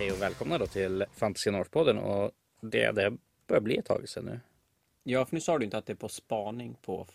hej 0.00 0.12
och 0.12 0.22
välkomna 0.22 0.58
då 0.58 0.66
till 0.66 1.04
Fantasy 1.12 1.50
North-podden 1.50 1.98
och 1.98 2.30
det, 2.60 2.92
det 2.92 3.16
börjar 3.46 3.60
bli 3.60 3.76
ett 3.76 3.84
tag 3.84 4.08
sedan 4.08 4.24
nu. 4.24 4.40
Ja, 5.02 5.24
för 5.26 5.34
nu 5.34 5.40
sa 5.40 5.58
du 5.58 5.64
inte 5.64 5.78
att 5.78 5.86
det 5.86 5.92
är 5.92 5.96
på 5.96 6.08
spaning 6.08 6.76
på, 6.82 7.06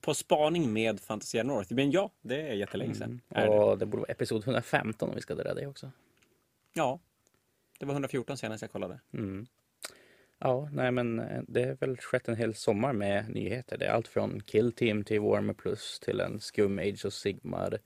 på 0.00 0.14
spaning 0.14 0.72
med 0.72 1.00
Fantasia 1.00 1.42
North. 1.42 1.74
Men 1.74 1.90
ja, 1.90 2.10
det 2.20 2.40
är 2.40 2.54
jättelänge 2.54 2.94
sedan. 2.94 3.20
Det? 3.28 3.48
Och 3.48 3.78
det 3.78 3.86
borde 3.86 4.00
vara 4.00 4.12
episod 4.12 4.42
115 4.44 5.08
om 5.08 5.14
vi 5.14 5.20
ska 5.20 5.34
dra 5.34 5.54
det 5.54 5.66
också. 5.66 5.90
Ja, 6.72 7.00
det 7.78 7.86
var 7.86 7.92
114 7.92 8.36
senast 8.36 8.62
jag 8.62 8.70
kollade. 8.70 9.00
Mm. 9.12 9.46
Ja, 10.38 10.68
nej 10.72 10.90
men 10.90 11.18
eh, 11.18 11.42
det 11.48 11.64
har 11.64 11.74
väl 11.74 11.96
skett 11.96 12.28
en 12.28 12.36
hel 12.36 12.54
sommar 12.54 12.92
med 12.92 13.30
nyheter. 13.30 13.78
Det 13.78 13.86
är 13.86 13.90
allt 13.90 14.08
från 14.08 14.42
Kill 14.42 14.72
Team 14.72 15.04
till 15.04 15.20
Warmer 15.20 15.54
Plus 15.54 16.00
till 16.00 16.20
en 16.20 16.40
Skum 16.40 16.78
Age 16.78 17.04
och 17.04 17.12
Sigmar 17.12 17.78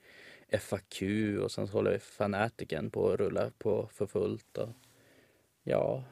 FAQ 0.61 1.02
och 1.42 1.52
sen 1.52 1.66
så 1.66 1.73
håller 1.73 1.98
Fanatiken 1.98 2.91
på 2.91 3.11
att 3.11 3.20
rulla 3.20 3.51
på 3.59 3.88
för 3.92 4.06
fullt. 4.06 4.59
Och, 4.59 4.69
ja, 5.62 6.05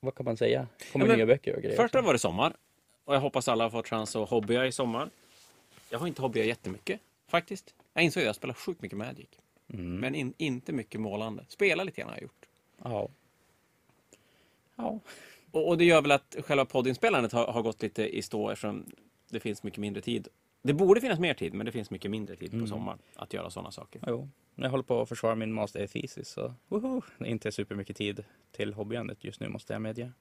vad 0.00 0.14
kan 0.14 0.24
man 0.24 0.36
säga? 0.36 0.66
Kommer 0.92 1.06
Ja, 1.06 1.16
nya 1.16 1.26
böcker 1.26 1.56
och 1.56 1.62
grejer. 1.62 1.76
Först 1.76 1.94
var 1.94 2.12
det 2.12 2.18
sommar. 2.18 2.56
Och 3.04 3.14
jag 3.14 3.20
hoppas 3.20 3.48
alla 3.48 3.64
har 3.64 3.70
fått 3.70 3.88
chans 3.88 4.16
att 4.16 4.28
hobbya 4.28 4.66
i 4.66 4.72
sommar. 4.72 5.10
Jag 5.90 5.98
har 5.98 6.06
inte 6.06 6.22
hobbyat 6.22 6.46
jättemycket, 6.46 7.00
faktiskt. 7.26 7.74
Jag 7.94 8.04
insåg 8.04 8.20
att 8.20 8.26
jag 8.26 8.36
spelar 8.36 8.54
sjukt 8.54 8.82
mycket 8.82 8.98
Magic. 8.98 9.28
Mm. 9.72 9.96
Men 9.96 10.14
in, 10.14 10.34
inte 10.36 10.72
mycket 10.72 11.00
målande. 11.00 11.44
Spela 11.48 11.84
lite 11.84 12.00
grann 12.00 12.10
har 12.10 12.16
jag 12.16 12.22
gjort. 12.22 12.46
Ja. 12.82 13.08
Ja. 14.76 15.00
Och, 15.50 15.68
och 15.68 15.78
det 15.78 15.84
gör 15.84 16.02
väl 16.02 16.12
att 16.12 16.36
själva 16.40 16.64
poddinspelandet 16.64 17.32
har, 17.32 17.46
har 17.46 17.62
gått 17.62 17.82
lite 17.82 18.16
i 18.16 18.22
stå 18.22 18.50
eftersom 18.50 18.84
det 19.28 19.40
finns 19.40 19.62
mycket 19.62 19.78
mindre 19.78 20.02
tid. 20.02 20.28
Det 20.62 20.72
borde 20.74 21.00
finnas 21.00 21.18
mer 21.18 21.34
tid, 21.34 21.54
men 21.54 21.66
det 21.66 21.72
finns 21.72 21.90
mycket 21.90 22.10
mindre 22.10 22.36
tid 22.36 22.60
på 22.60 22.66
sommaren 22.66 22.98
att 23.14 23.32
göra 23.32 23.50
sådana 23.50 23.70
saker. 23.70 24.02
Jo, 24.06 24.28
jag 24.54 24.70
håller 24.70 24.84
på 24.84 25.00
att 25.00 25.08
försvara 25.08 25.34
min 25.34 25.52
master 25.52 25.86
thesis 25.86 26.28
så 26.28 26.54
woho, 26.68 27.02
det 27.18 27.24
är 27.24 27.28
inte 27.28 27.52
supermycket 27.52 27.96
tid 27.96 28.24
till 28.52 28.74
hobbyandet 28.74 29.24
just 29.24 29.40
nu 29.40 29.48
måste 29.48 29.72
jag 29.72 29.82
medge. 29.82 30.12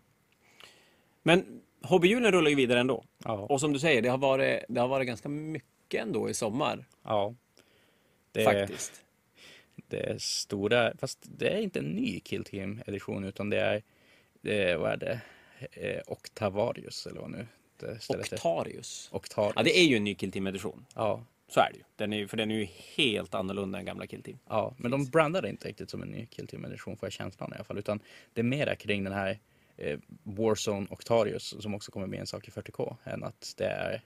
Men 1.23 1.61
hobbyhjulen 1.81 2.31
rullar 2.31 2.49
ju 2.49 2.55
vidare 2.55 2.79
ändå. 2.79 3.03
Ja, 3.23 3.33
Och 3.33 3.59
som 3.59 3.73
du 3.73 3.79
säger, 3.79 4.01
det 4.01 4.09
har 4.09 4.17
varit, 4.17 4.63
det 4.69 4.79
har 4.79 4.87
varit 4.87 5.07
ganska 5.07 5.29
mycket 5.29 6.01
ändå 6.01 6.29
i 6.29 6.33
sommar. 6.33 6.85
ja. 7.03 7.35
Det, 8.31 8.43
faktiskt. 8.43 9.03
det 9.75 9.99
är 9.99 10.17
stora, 10.17 10.93
fast 10.97 11.19
det 11.37 11.49
är 11.49 11.61
inte 11.61 11.79
en 11.79 11.85
ny 11.85 12.19
Kill 12.19 12.43
Team 12.43 12.81
edition 12.85 13.23
utan 13.23 13.49
det 13.49 13.59
är, 13.59 13.83
det 14.41 14.75
vad 14.75 14.91
är 14.91 14.97
det, 14.97 15.21
eh, 15.71 16.01
Octavarius 16.07 17.05
eller 17.07 17.21
vad 17.21 17.31
nu 17.31 17.47
stället 17.99 18.25
heter. 18.25 18.35
Octarius. 18.35 19.09
Octarius. 19.11 19.53
Ja, 19.55 19.63
det 19.63 19.79
är 19.79 19.83
ju 19.83 19.97
en 19.97 20.03
ny 20.03 20.15
Kill 20.15 20.31
Team-edition. 20.31 20.85
Ja, 20.95 21.23
Så 21.47 21.59
är 21.59 21.69
det 21.71 21.77
ju. 21.77 21.83
Den 21.95 22.13
är, 22.13 22.27
för 22.27 22.37
den 22.37 22.51
är 22.51 22.55
ju 22.55 22.67
helt 22.95 23.35
annorlunda 23.35 23.79
än 23.79 23.85
gamla 23.85 24.07
Kill 24.07 24.23
Team. 24.23 24.39
ja, 24.47 24.75
men 24.77 24.91
de 24.91 25.05
brandar 25.05 25.41
det 25.41 25.49
inte 25.49 25.67
riktigt 25.67 25.89
som 25.89 26.01
en 26.01 26.09
ny 26.09 26.25
Kill 26.25 26.47
Team 26.47 26.65
edition 26.65 26.97
får 26.97 27.07
jag 27.07 27.13
känslan 27.13 27.51
i 27.53 27.55
alla 27.55 27.63
fall 27.63 27.77
utan 27.77 27.99
det 28.33 28.41
är 28.41 28.45
mera 28.45 28.75
kring 28.75 29.03
den 29.03 29.13
här 29.13 29.39
eh, 29.77 29.99
Warzone 30.23 30.87
Octarius 30.89 31.55
som 31.59 31.75
också 31.75 31.91
kommer 31.91 32.07
med 32.07 32.19
en 32.19 32.27
sak 32.27 32.47
i 32.47 32.51
40K 32.51 32.95
än 33.03 33.23
att 33.23 33.53
det 33.57 33.65
är 33.65 34.01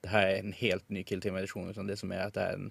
det 0.00 0.08
här 0.08 0.26
är 0.26 0.38
en 0.38 0.52
helt 0.52 0.88
ny 0.88 1.02
Kill 1.04 1.20
Team 1.20 1.36
edition 1.36 1.70
utan 1.70 1.86
det 1.86 1.96
som 1.96 2.12
är 2.12 2.18
att 2.26 2.34
det 2.34 2.40
är 2.40 2.52
en 2.52 2.70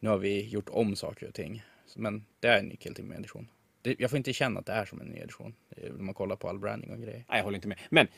nu 0.00 0.08
har 0.08 0.18
vi 0.18 0.48
gjort 0.48 0.68
om 0.68 0.96
saker 0.96 1.28
och 1.28 1.34
ting 1.34 1.62
men 1.96 2.24
det 2.40 2.48
är 2.48 2.58
en 2.58 2.66
ny 2.66 2.76
Kill 2.76 2.94
Team 2.94 3.12
edition. 3.12 3.48
Det, 3.82 4.00
jag 4.00 4.10
får 4.10 4.16
inte 4.16 4.32
känna 4.32 4.60
att 4.60 4.66
det 4.66 4.72
är 4.72 4.84
som 4.84 5.00
en 5.00 5.06
ny 5.06 5.18
edition 5.18 5.54
eh, 5.76 5.92
när 5.92 6.02
man 6.02 6.14
kollar 6.14 6.36
på 6.36 6.48
all 6.48 6.58
branding 6.58 6.90
och 6.90 6.98
grejer. 6.98 7.24
Nej, 7.28 7.38
jag 7.38 7.44
håller 7.44 7.56
inte 7.56 7.68
med. 7.68 7.78
Men 7.90 8.08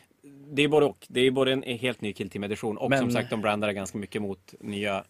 det 0.52 0.62
är 0.62 0.68
både 0.68 0.86
och. 0.86 1.06
Det 1.08 1.20
är 1.20 1.30
både 1.30 1.52
en 1.52 1.62
helt 1.62 2.00
ny 2.00 2.12
Kill 2.12 2.30
Team-edition 2.30 2.76
och 2.76 2.90
Men- 2.90 2.98
som 2.98 3.10
sagt, 3.10 3.30
de 3.30 3.40
brandar 3.40 3.72
ganska 3.72 3.98
mycket 3.98 4.22
mot 4.22 4.54
nya 4.60 5.04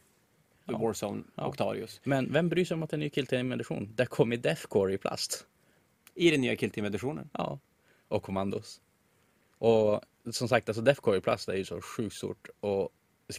Ja. 0.64 0.78
Warzone 0.78 1.22
Ja. 1.34 1.46
Octarius. 1.46 2.00
Men 2.05 2.32
vem 2.32 2.48
bryr 2.48 2.64
sig 2.64 2.74
om 2.74 2.82
att 2.82 2.91
det 2.91 2.94
är 2.94 2.96
en 2.98 3.00
ny 3.00 3.10
Kill 3.10 3.27
Team 3.27 3.52
edition? 3.52 3.92
Där 3.94 4.05
kommer 4.06 4.36
Deathcore 4.36 4.94
i 4.94 4.98
plast. 4.98 5.46
I 6.14 6.30
den 6.30 6.40
nya 6.40 6.56
Kill 6.56 6.70
Team-editionen. 6.70 7.28
Ja. 7.33 7.58
Och 8.08 8.22
Commandos. 8.22 8.80
Och 9.58 10.01
som 10.30 10.48
sagt, 10.48 10.68
alltså 10.68 10.83
Deathcore 10.83 11.17
i 11.17 11.20
plast 11.20 11.48
är 11.48 11.55
ju 11.55 11.64
så 11.64 11.80
sjukt 11.80 12.17
stort. 12.17 12.48
Och 12.61 12.90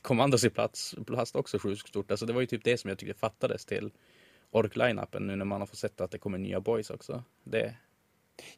Commandos 0.01 0.43
i 0.43 0.49
plats, 0.49 0.95
plast 1.07 1.35
också 1.35 1.59
sjukt 1.59 1.87
stort. 1.87 2.11
Alltså 2.11 2.25
det 2.25 2.33
var 2.33 2.41
ju 2.41 2.47
typ 2.47 2.63
det 2.63 2.77
som 2.77 2.89
jag 2.89 2.97
tyckte 2.99 3.19
fattades 3.19 3.65
till 3.65 3.91
Ork-line-upen 4.51 5.27
nu 5.27 5.35
när 5.35 5.45
man 5.45 5.61
har 5.61 5.67
fått 5.67 5.77
sett 5.77 6.01
att 6.01 6.11
det 6.11 6.17
kommer 6.17 6.37
nya 6.37 6.59
boys 6.59 6.89
också. 6.89 7.23
Det, 7.43 7.75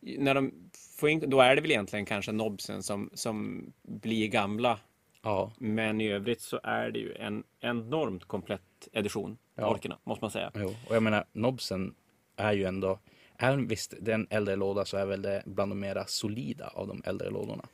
När 0.01 0.33
de 0.33 0.51
får 0.99 1.09
in, 1.09 1.29
då 1.29 1.39
är 1.41 1.55
det 1.55 1.61
väl 1.61 1.71
egentligen 1.71 2.05
kanske 2.05 2.31
nobsen 2.31 2.83
som, 2.83 3.09
som 3.13 3.65
blir 3.81 4.27
gamla. 4.27 4.79
ja, 5.23 5.51
Men 5.57 6.01
i 6.01 6.07
övrigt 6.11 6.41
så 6.41 6.59
är 6.63 6.91
det 6.91 6.99
ju 6.99 7.13
en 7.15 7.43
enormt 7.59 8.25
komplett 8.25 8.87
edition. 8.93 9.37
Ja. 9.55 9.69
Orkerna, 9.71 9.97
måste 10.03 10.23
man 10.23 10.31
säga. 10.31 10.51
jo. 10.55 10.75
Och 10.89 10.95
jag 10.95 11.03
menar, 11.03 11.25
Nobsen 11.33 11.95
är 12.35 12.53
ju 12.53 12.63
ändå, 12.65 12.99
även 13.37 13.67
visst 13.67 13.93
det 14.01 14.11
är 14.11 14.15
en 14.15 14.27
äldre 14.29 14.55
låda 14.55 14.85
så 14.85 14.97
är 14.97 15.05
väl 15.05 15.21
det 15.21 15.43
bland 15.45 15.71
de 15.71 15.79
mera 15.79 16.05
solida 16.05 16.67
av 16.67 16.87
de 16.87 17.01
äldre 17.05 17.29
lådorna. 17.29 17.65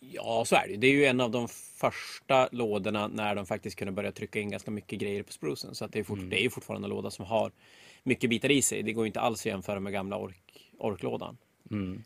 Ja, 0.00 0.44
så 0.46 0.56
är 0.56 0.68
det. 0.68 0.76
Det 0.76 0.86
är 0.86 0.92
ju 0.92 1.04
en 1.04 1.20
av 1.20 1.30
de 1.30 1.48
första 1.48 2.48
lådorna 2.52 3.08
när 3.08 3.34
de 3.34 3.46
faktiskt 3.46 3.76
kunde 3.78 3.92
börja 3.92 4.12
trycka 4.12 4.40
in 4.40 4.50
ganska 4.50 4.70
mycket 4.70 4.98
grejer 4.98 5.22
på 5.22 5.32
sprucen. 5.32 5.74
Så 5.74 5.84
att 5.84 5.92
det, 5.92 5.98
är 5.98 6.04
fort, 6.04 6.18
Mm. 6.18 6.30
det 6.30 6.40
är 6.40 6.42
ju 6.42 6.50
fortfarande 6.50 6.86
en 6.86 6.90
låda 6.90 7.10
som 7.10 7.24
har 7.24 7.52
mycket 8.02 8.30
bitar 8.30 8.50
i 8.50 8.62
sig. 8.62 8.82
Det 8.82 8.92
går 8.92 9.04
ju 9.04 9.06
inte 9.06 9.20
alls 9.20 9.40
att 9.40 9.46
jämföra 9.46 9.80
med 9.80 9.92
gamla 9.92 10.16
ork, 10.16 10.70
orklådan. 10.78 11.36
Mm. 11.70 12.02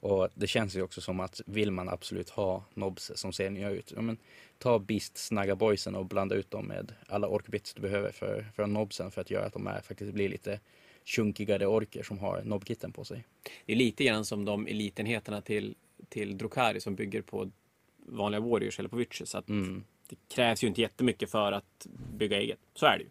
Och 0.00 0.28
det 0.34 0.46
känns 0.46 0.76
ju 0.76 0.82
också 0.82 1.00
som 1.00 1.20
att 1.20 1.40
vill 1.46 1.70
man 1.70 1.88
absolut 1.88 2.30
ha 2.30 2.64
nobs 2.74 3.12
som 3.14 3.32
ser 3.32 3.50
nya 3.50 3.70
ut, 3.70 3.92
ja, 3.96 4.00
men 4.00 4.18
ta 4.58 4.78
Beast 4.78 5.16
Snagga 5.16 5.56
Boysen 5.56 5.94
och 5.94 6.06
blanda 6.06 6.34
ut 6.34 6.50
dem 6.50 6.66
med 6.66 6.94
alla 7.08 7.28
orkbits 7.28 7.74
du 7.74 7.80
behöver 7.80 8.12
för, 8.12 8.46
för 8.56 8.66
nobsen 8.66 9.10
för 9.10 9.20
att 9.20 9.30
göra 9.30 9.46
att 9.46 9.52
de 9.52 9.66
är, 9.66 9.80
faktiskt 9.80 10.12
blir 10.12 10.28
lite 10.28 10.60
chunkigare 11.04 11.66
orker 11.66 12.02
som 12.02 12.18
har 12.18 12.42
nobkitten 12.42 12.92
på 12.92 13.04
sig. 13.04 13.24
Det 13.66 13.72
är 13.72 13.76
lite 13.76 14.04
grann 14.04 14.24
som 14.24 14.44
de 14.44 14.66
elitenheterna 14.66 15.40
till, 15.40 15.74
till 16.08 16.38
Drukari 16.38 16.80
som 16.80 16.94
bygger 16.94 17.22
på 17.22 17.50
vanliga 17.98 18.40
Warriors 18.40 18.78
eller 18.78 18.88
på 18.88 18.96
Witches. 18.96 19.30
Så 19.30 19.38
att 19.38 19.48
Mm. 19.48 19.84
det 20.08 20.16
krävs 20.34 20.64
ju 20.64 20.68
inte 20.68 20.80
jättemycket 20.80 21.30
för 21.30 21.52
att 21.52 21.86
bygga 22.12 22.40
eget. 22.40 22.58
Så 22.74 22.86
är 22.86 22.98
det 22.98 23.04
ju. 23.04 23.10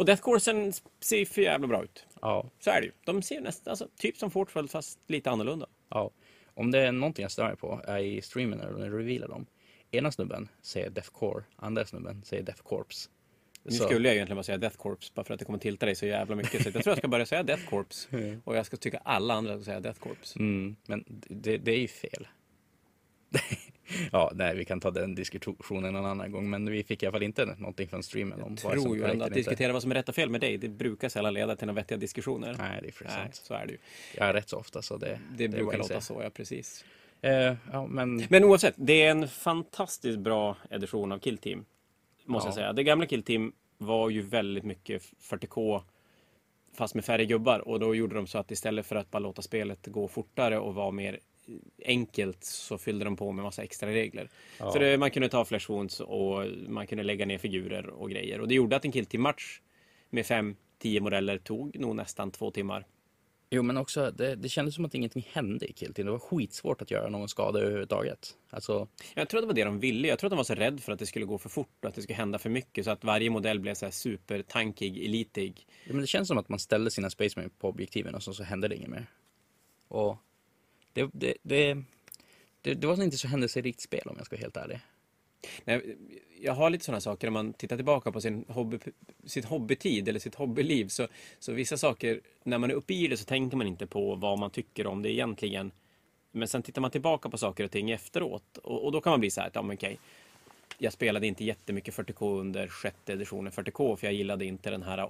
Och 0.00 0.06
Death 0.06 0.22
Coursen 0.22 0.72
ser 1.00 1.24
för 1.24 1.42
jävla 1.42 1.66
bra 1.66 1.84
ut. 1.84 2.06
Ja, 2.20 2.50
Så 2.60 2.70
är 2.70 2.80
det 2.80 2.86
ju. 2.86 2.92
De 3.04 3.22
ser 3.22 3.40
nästan 3.40 3.70
alltså, 3.70 3.88
typ 3.96 4.16
som 4.16 4.30
Fortfeld 4.30 4.70
fast 4.70 4.98
lite 5.06 5.30
annorlunda. 5.30 5.66
ja. 5.88 6.10
Om 6.54 6.70
det 6.70 6.78
är 6.78 6.92
någonting 6.92 7.22
jag 7.22 7.30
stör 7.32 7.46
mig 7.48 7.56
på 7.56 7.80
är 7.84 7.98
i 7.98 8.22
streamen 8.22 8.58
när 8.58 8.72
de 8.72 8.98
revealar 8.98 9.28
dem. 9.28 9.46
Ena 9.90 10.12
snubben 10.12 10.48
säger 10.62 10.90
Deathcore, 10.90 11.44
andra 11.56 11.84
snubben 11.86 12.22
säger 12.24 12.42
Death 12.42 12.62
Corps. 12.62 13.10
Nu 13.62 13.72
Så- 13.72 13.84
skulle 13.84 14.08
jag 14.08 14.14
egentligen 14.14 14.36
bara 14.36 14.42
säga 14.42 14.58
Death 14.58 14.76
Corps 14.76 15.14
bara 15.14 15.24
för 15.24 15.34
att 15.34 15.38
det 15.40 15.44
kommer 15.46 15.58
tilta 15.58 15.86
dig 15.86 15.94
så 15.94 16.06
jävla 16.06 16.36
mycket. 16.36 16.62
Så 16.62 16.68
jag 16.68 16.72
tror 16.82 16.86
jag 16.90 16.98
ska 16.98 17.08
börja 17.08 17.26
säga 17.26 17.42
Death 17.42 17.64
Corps. 17.70 18.08
Och 18.44 18.56
jag 18.56 18.66
ska 18.66 18.76
tycka 18.76 18.98
alla 19.04 19.34
andra 19.34 19.54
ska 19.56 19.64
säga 19.64 19.80
Death 19.80 20.00
Corps. 20.00 20.36
Mm, 20.36 20.76
men 20.86 21.04
det, 21.28 21.58
det 21.58 21.72
är 21.72 21.78
ju 21.80 21.88
fel. 21.88 22.28
ja, 24.12 24.32
nej, 24.34 24.56
vi 24.56 24.64
kan 24.64 24.80
ta 24.80 24.90
den 24.90 25.14
diskussionen 25.14 25.96
en 25.96 26.04
annan 26.06 26.32
gång, 26.32 26.50
men 26.50 26.70
vi 26.70 26.84
fick 26.84 27.02
i 27.02 27.06
alla 27.06 27.12
fall 27.12 27.22
inte 27.22 27.44
någonting 27.46 27.88
från 27.88 28.02
streamen 28.02 28.56
Jag 28.62 28.72
tror 28.80 28.96
ju 28.96 29.04
ändå 29.04 29.24
att 29.24 29.34
diskutera 29.34 29.72
vad 29.72 29.82
som 29.82 29.90
är 29.90 29.94
rätt 29.94 30.08
och 30.08 30.14
fel 30.14 30.30
med 30.30 30.40
dig, 30.40 30.58
det 30.58 30.68
brukar 30.68 31.08
sällan 31.08 31.34
leda 31.34 31.56
till 31.56 31.66
några 31.66 31.80
vettiga 31.80 31.98
diskussioner. 31.98 32.56
Nej, 32.58 32.78
det 32.82 32.88
är 32.88 32.92
för 32.92 33.04
sant. 33.04 33.34
så 33.34 33.54
är 33.54 33.66
det 33.66 33.72
ju. 33.72 33.78
Jag 34.16 34.28
är 34.28 34.32
rätt 34.32 34.48
så 34.48 34.56
ofta 34.56 34.82
så 34.82 34.96
det, 34.96 35.20
Det 35.36 35.44
är 35.44 35.48
brukar 35.48 35.78
låta 35.78 36.00
så, 36.00 36.20
ja 36.22 36.30
precis. 36.30 36.84
Eh, 37.22 37.54
ja, 37.72 37.86
men, 37.86 38.26
Men 38.28 38.44
oavsett, 38.44 38.74
det 38.76 39.02
är 39.02 39.10
en 39.10 39.28
fantastiskt 39.28 40.18
bra 40.18 40.56
edition 40.70 41.12
av 41.12 41.18
Kill 41.18 41.38
Team. 41.38 41.64
Måste 42.24 42.46
Ja. 42.46 42.48
jag 42.48 42.54
säga. 42.54 42.72
Det 42.72 42.82
gamla 42.84 43.06
Kill 43.06 43.22
Team 43.22 43.52
var 43.78 44.10
ju 44.10 44.22
väldigt 44.22 44.64
mycket 44.64 45.02
40K 45.30 45.82
fast 46.74 46.94
med 46.94 47.04
färre 47.04 47.24
gubbar. 47.26 47.68
Och 47.68 47.80
då 47.80 47.94
gjorde 47.94 48.14
de 48.14 48.26
så 48.26 48.38
att 48.38 48.50
istället 48.50 48.86
för 48.86 48.96
att 48.96 49.10
bara 49.10 49.18
låta 49.18 49.42
spelet 49.42 49.86
gå 49.86 50.08
fortare 50.08 50.58
och 50.58 50.74
vara 50.74 50.90
mer 50.90 51.18
enkelt 51.84 52.44
så 52.44 52.78
fyllde 52.78 53.04
de 53.04 53.16
på 53.16 53.32
med 53.32 53.42
massa 53.44 53.62
extra 53.62 53.88
regler. 53.90 54.28
Ja. 54.58 54.72
Så 54.72 54.78
det, 54.78 54.98
man 54.98 55.10
kunde 55.10 55.28
ta 55.28 55.44
flash 55.44 55.70
wounds 55.72 56.00
och 56.00 56.46
man 56.68 56.86
kunde 56.86 57.04
lägga 57.04 57.26
ner 57.26 57.38
figurer 57.38 57.86
och 57.86 58.10
grejer. 58.10 58.40
Och 58.40 58.48
det 58.48 58.54
gjorde 58.54 58.76
att 58.76 58.84
en 58.84 58.92
Kill 58.92 59.06
Team-match 59.06 59.60
med 60.10 60.24
5-10 60.24 61.00
modeller 61.00 61.38
tog 61.38 61.78
nog 61.78 61.96
nästan 61.96 62.30
två 62.30 62.50
timmar. 62.50 62.86
jo, 63.50 63.62
men 63.62 63.76
också, 63.76 64.10
det, 64.10 64.34
det 64.34 64.48
kändes 64.48 64.74
som 64.74 64.84
att 64.84 64.94
ingenting 64.94 65.28
hände 65.32 65.66
i 65.66 65.72
Kill 65.72 65.94
Team. 65.94 66.06
Det 66.06 66.12
var 66.12 66.18
skitsvårt 66.18 66.82
att 66.82 66.90
göra 66.90 67.08
någon 67.08 67.28
skada 67.28 67.58
överhuvudtaget. 67.60 68.36
Alltså, 68.50 68.88
Jag 69.14 69.28
tror 69.28 69.38
att 69.38 69.42
det 69.42 69.46
var 69.46 69.54
det 69.54 69.64
de 69.64 69.80
ville. 69.80 70.08
Jag 70.08 70.18
tror 70.18 70.28
att 70.28 70.32
de 70.32 70.36
var 70.36 70.44
så 70.44 70.54
rädd 70.54 70.80
för 70.80 70.92
att 70.92 70.98
det 70.98 71.06
skulle 71.06 71.24
gå 71.26 71.38
för 71.38 71.48
fort 71.48 71.76
och 71.82 71.88
att 71.88 71.94
det 71.94 72.02
skulle 72.02 72.16
hända 72.16 72.38
för 72.38 72.50
mycket. 72.50 72.84
Så 72.84 72.90
att 72.90 73.04
varje 73.04 73.30
modell 73.30 73.60
blev 73.60 73.74
så 73.74 73.86
här 73.86 73.92
supertankig, 73.92 75.04
elitig. 75.04 75.66
ja, 75.84 75.92
men 75.92 76.00
det 76.00 76.06
känns 76.06 76.28
som 76.28 76.38
att 76.38 76.48
man 76.48 76.58
ställde 76.58 76.90
sina 76.90 77.10
Spaceman 77.10 77.50
på 77.58 77.68
objektiven 77.68 78.14
och 78.14 78.22
så, 78.22 78.34
så 78.34 78.42
hände 78.42 78.68
det 78.68 78.76
inget 78.76 78.90
mer. 78.90 79.06
Och 79.88 80.16
det, 80.92 81.10
det, 81.12 81.34
det, 81.42 81.82
det, 82.62 82.74
det 82.74 82.86
var 82.86 83.02
inte 83.02 83.18
så 83.18 83.28
händelserikt 83.28 83.80
spel 83.80 84.02
om 84.04 84.14
jag 84.16 84.26
ska 84.26 84.36
vara 84.36 84.42
helt 84.42 84.56
ärlig. 84.56 84.80
Nej, 85.64 85.96
jag 86.40 86.52
har 86.52 86.70
lite 86.70 86.84
sådana 86.84 87.00
saker 87.00 87.26
när 87.26 87.32
man 87.32 87.52
tittar 87.52 87.76
tillbaka 87.76 88.12
på 88.12 88.20
sin 88.20 88.44
hobby, 88.48 88.78
sitt 89.24 89.44
hobbytid 89.44 90.08
eller 90.08 90.20
sitt 90.20 90.34
hobbyliv. 90.34 90.88
Så, 90.88 91.08
så 91.38 91.52
vissa 91.52 91.76
saker, 91.76 92.20
när 92.42 92.58
man 92.58 92.70
är 92.70 92.74
uppe 92.74 92.94
i 92.94 93.08
det 93.08 93.16
så 93.16 93.24
tänker 93.24 93.56
man 93.56 93.66
inte 93.66 93.86
på 93.86 94.14
vad 94.14 94.38
man 94.38 94.50
tycker 94.50 94.86
om 94.86 95.02
det 95.02 95.12
egentligen. 95.12 95.72
Men 96.32 96.48
sen 96.48 96.62
tittar 96.62 96.80
man 96.80 96.90
tillbaka 96.90 97.28
på 97.28 97.38
saker 97.38 97.64
och 97.64 97.70
ting 97.70 97.90
efteråt. 97.90 98.58
Och, 98.58 98.84
och 98.84 98.92
då 98.92 99.00
kan 99.00 99.10
man 99.10 99.20
bli 99.20 99.30
så 99.30 99.40
här, 99.40 99.48
att, 99.48 99.54
ja, 99.54 99.62
men 99.62 99.76
okej. 99.76 99.98
Jag 100.78 100.92
spelade 100.92 101.26
inte 101.26 101.44
jättemycket 101.44 101.94
40K 101.94 102.40
under 102.40 102.68
sjätte 102.68 103.12
editionen 103.12 103.52
40K 103.52 103.96
för 103.96 104.06
jag 104.06 104.14
gillade 104.14 104.44
inte 104.44 104.70
den 104.70 104.82
här 104.82 105.08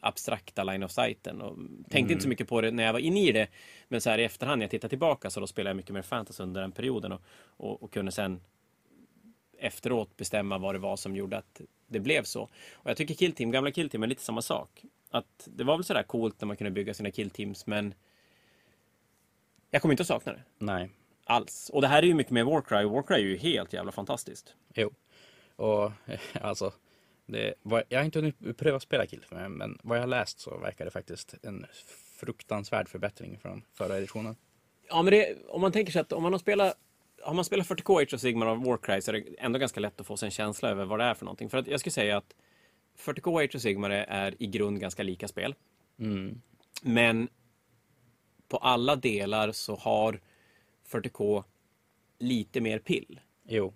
abstrakta 0.00 0.64
line 0.64 0.82
of 0.82 0.90
sighten. 0.90 1.40
Och 1.40 1.56
tänkte 1.56 1.98
Mm. 1.98 2.10
inte 2.10 2.22
så 2.22 2.28
mycket 2.28 2.48
på 2.48 2.60
det 2.60 2.70
när 2.70 2.84
jag 2.84 2.92
var 2.92 3.00
inne 3.00 3.20
i 3.28 3.32
det. 3.32 3.48
Men 3.88 4.00
så 4.00 4.10
här 4.10 4.18
i 4.18 4.24
efterhand 4.24 4.58
när 4.58 4.64
jag 4.64 4.70
tittar 4.70 4.88
tillbaka 4.88 5.30
så 5.30 5.40
då 5.40 5.46
spelade 5.46 5.70
jag 5.70 5.76
mycket 5.76 5.94
mer 5.94 6.02
fantasy 6.02 6.42
under 6.42 6.60
den 6.60 6.72
perioden 6.72 7.12
och, 7.12 7.20
och, 7.56 7.82
och 7.82 7.92
kunde 7.92 8.12
sen 8.12 8.40
efteråt 9.58 10.16
bestämma 10.16 10.58
vad 10.58 10.74
det 10.74 10.78
var 10.78 10.96
som 10.96 11.16
gjorde 11.16 11.38
att 11.38 11.60
det 11.86 12.00
blev 12.00 12.22
så. 12.24 12.42
Och 12.72 12.90
jag 12.90 12.96
tycker 12.96 13.14
Killteam, 13.14 13.50
gamla 13.50 13.70
Killteam 13.70 14.02
är 14.02 14.06
lite 14.06 14.22
samma 14.22 14.42
sak. 14.42 14.84
Att 15.10 15.48
det 15.56 15.64
var 15.64 15.76
väl 15.76 15.84
sådär 15.84 16.02
coolt 16.02 16.40
när 16.40 16.46
man 16.46 16.56
kunde 16.56 16.70
bygga 16.70 16.94
sina 16.94 17.10
Killteams 17.10 17.66
men 17.66 17.94
jag 19.70 19.82
kommer 19.82 19.92
inte 19.92 20.00
att 20.02 20.06
sakna 20.06 20.32
det 20.32 20.42
Nej, 20.58 20.90
alls. 21.24 21.70
Och 21.74 21.80
det 21.82 21.88
här 21.88 22.02
är 22.02 22.06
ju 22.06 22.14
mycket 22.14 22.32
mer 22.32 22.44
Warcry. 22.44 22.84
Warcry 22.84 23.14
är 23.16 23.18
ju 23.20 23.36
helt 23.36 23.72
jävla 23.72 23.92
fantastiskt. 23.92 24.54
jo. 24.74 24.90
Och 25.56 25.92
alltså, 26.40 26.72
det, 27.32 27.54
vad, 27.62 27.82
jag 27.88 27.98
har 27.98 28.04
inte 28.04 28.18
hunnit 28.18 28.58
pröva 28.58 28.76
att 28.76 28.82
spela 28.82 29.06
Kill 29.06 29.24
men, 29.30 29.52
men 29.52 29.78
vad 29.82 29.98
jag 29.98 30.02
har 30.02 30.08
läst 30.08 30.40
så 30.40 30.58
verkar 30.58 30.84
det 30.84 30.90
faktiskt 30.90 31.34
en 31.42 31.66
fruktansvärd 32.20 32.88
förbättring 32.88 33.38
från 33.38 33.62
förra 33.74 33.96
editionen. 33.96 34.36
Ja, 34.88 35.02
men 35.02 35.12
det, 35.12 35.36
om 35.48 35.60
man 35.60 35.72
tänker 35.72 35.92
sig 35.92 36.00
att 36.00 36.12
om 36.12 36.22
man 36.22 36.32
har 36.32 36.38
spelat 36.38 36.78
har 37.22 37.34
man 37.34 37.44
spelat 37.44 37.66
40K 37.66 38.02
Age 38.02 38.14
of 38.14 38.20
Sigmar 38.20 38.46
av 38.46 38.64
Warcry 38.64 39.00
så 39.00 39.10
är 39.10 39.12
det 39.12 39.24
ändå 39.38 39.58
ganska 39.58 39.80
lätt 39.80 40.00
att 40.00 40.06
få 40.06 40.16
sig 40.16 40.26
en 40.26 40.30
känsla 40.30 40.70
över 40.70 40.84
vad 40.84 40.98
det 40.98 41.04
är 41.04 41.14
för 41.14 41.24
någonting. 41.24 41.50
För 41.50 41.58
att 41.58 41.66
jag 41.66 41.80
skulle 41.80 41.92
säga 41.92 42.16
att 42.16 42.34
40K 42.98 43.44
Age 43.44 43.56
of 43.56 43.62
Sigmar 43.62 43.90
är 43.90 44.42
i 44.42 44.46
grund 44.46 44.80
ganska 44.80 45.02
lika 45.02 45.28
spel. 45.28 45.54
Mm. 45.98 46.40
Men 46.82 47.28
på 48.48 48.56
alla 48.56 48.96
delar 48.96 49.52
så 49.52 49.76
har 49.76 50.20
40K 50.88 51.44
lite 52.18 52.60
mer 52.60 52.78
pill. 52.78 53.20
Jo, 53.48 53.74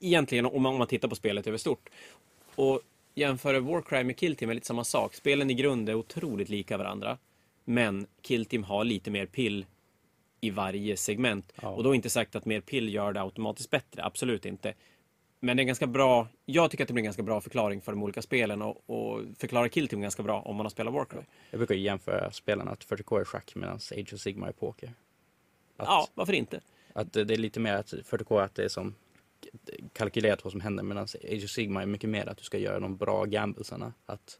Egentligen 0.00 0.46
om 0.46 0.62
man, 0.62 0.72
om 0.72 0.78
man 0.78 0.86
tittar 0.86 1.08
på 1.08 1.14
spelet 1.14 1.46
över 1.46 1.58
stort. 1.58 1.88
Och 2.56 2.80
jämföra 3.14 3.60
Warcry 3.60 4.04
med 4.04 4.16
Killteam 4.16 4.50
är 4.50 4.54
lite 4.54 4.66
samma 4.66 4.84
sak. 4.84 5.14
Spelen 5.14 5.50
i 5.50 5.54
grund 5.54 5.88
är 5.88 5.94
otroligt 5.94 6.48
lika 6.48 6.76
varandra. 6.76 7.18
Men 7.64 8.06
Killteam 8.22 8.64
har 8.64 8.84
lite 8.84 9.10
mer 9.10 9.26
pill 9.26 9.66
i 10.40 10.50
varje 10.50 10.96
segment. 10.96 11.52
Ja. 11.62 11.68
Och 11.68 11.82
då 11.82 11.94
inte 11.94 12.10
sagt 12.10 12.36
att 12.36 12.44
mer 12.44 12.60
pill 12.60 12.94
gör 12.94 13.12
det 13.12 13.20
automatiskt 13.22 13.70
bättre. 13.70 14.04
Absolut 14.04 14.46
inte. 14.46 14.74
Men 15.40 15.56
det 15.56 15.62
är 15.62 15.64
ganska 15.64 15.86
bra, 15.86 16.28
jag 16.44 16.70
tycker 16.70 16.84
att 16.84 16.88
det 16.88 16.94
blir 16.94 17.00
en 17.02 17.04
ganska 17.04 17.22
bra 17.22 17.40
förklaring 17.40 17.80
för 17.80 17.92
de 17.92 18.02
olika 18.02 18.22
spelen 18.22 18.62
och, 18.62 18.90
och 18.90 19.20
förklarar 19.38 19.68
Killteam 19.68 20.02
ganska 20.02 20.22
bra 20.22 20.40
om 20.40 20.56
man 20.56 20.66
har 20.66 20.70
spelat 20.70 20.94
Warcry. 20.94 21.20
jag 21.50 21.58
brukar 21.58 21.74
jämföra 21.74 22.32
spelarna 22.32 22.70
att 22.70 22.86
40K 22.86 23.20
är 23.20 23.24
schack 23.24 23.54
medan 23.54 23.76
Age 23.76 24.14
of 24.14 24.20
Sigmar 24.20 24.48
är 24.48 24.52
poker. 24.52 24.92
Att, 25.76 25.86
Ja, 25.88 26.08
varför 26.14 26.32
inte? 26.32 26.60
att 26.92 27.12
det 27.12 27.20
är 27.20 27.36
lite 27.36 27.60
mer 27.60 27.74
att 27.74 27.92
40K 27.92 28.42
att 28.44 28.54
det 28.54 28.64
är 28.64 28.68
som 28.68 28.94
kalkylerat 29.92 30.44
vad 30.44 30.50
som 30.52 30.60
händer 30.60 30.82
medan 30.82 31.02
Age 31.04 31.44
of 31.44 31.50
Sigmar 31.50 31.82
är 31.82 31.86
mycket 31.86 32.10
mer 32.10 32.26
att 32.28 32.38
du 32.38 32.44
ska 32.44 32.58
göra 32.58 32.80
de 32.80 32.96
bra 32.96 33.24
gamblesarna. 33.24 33.92
Att 34.06 34.38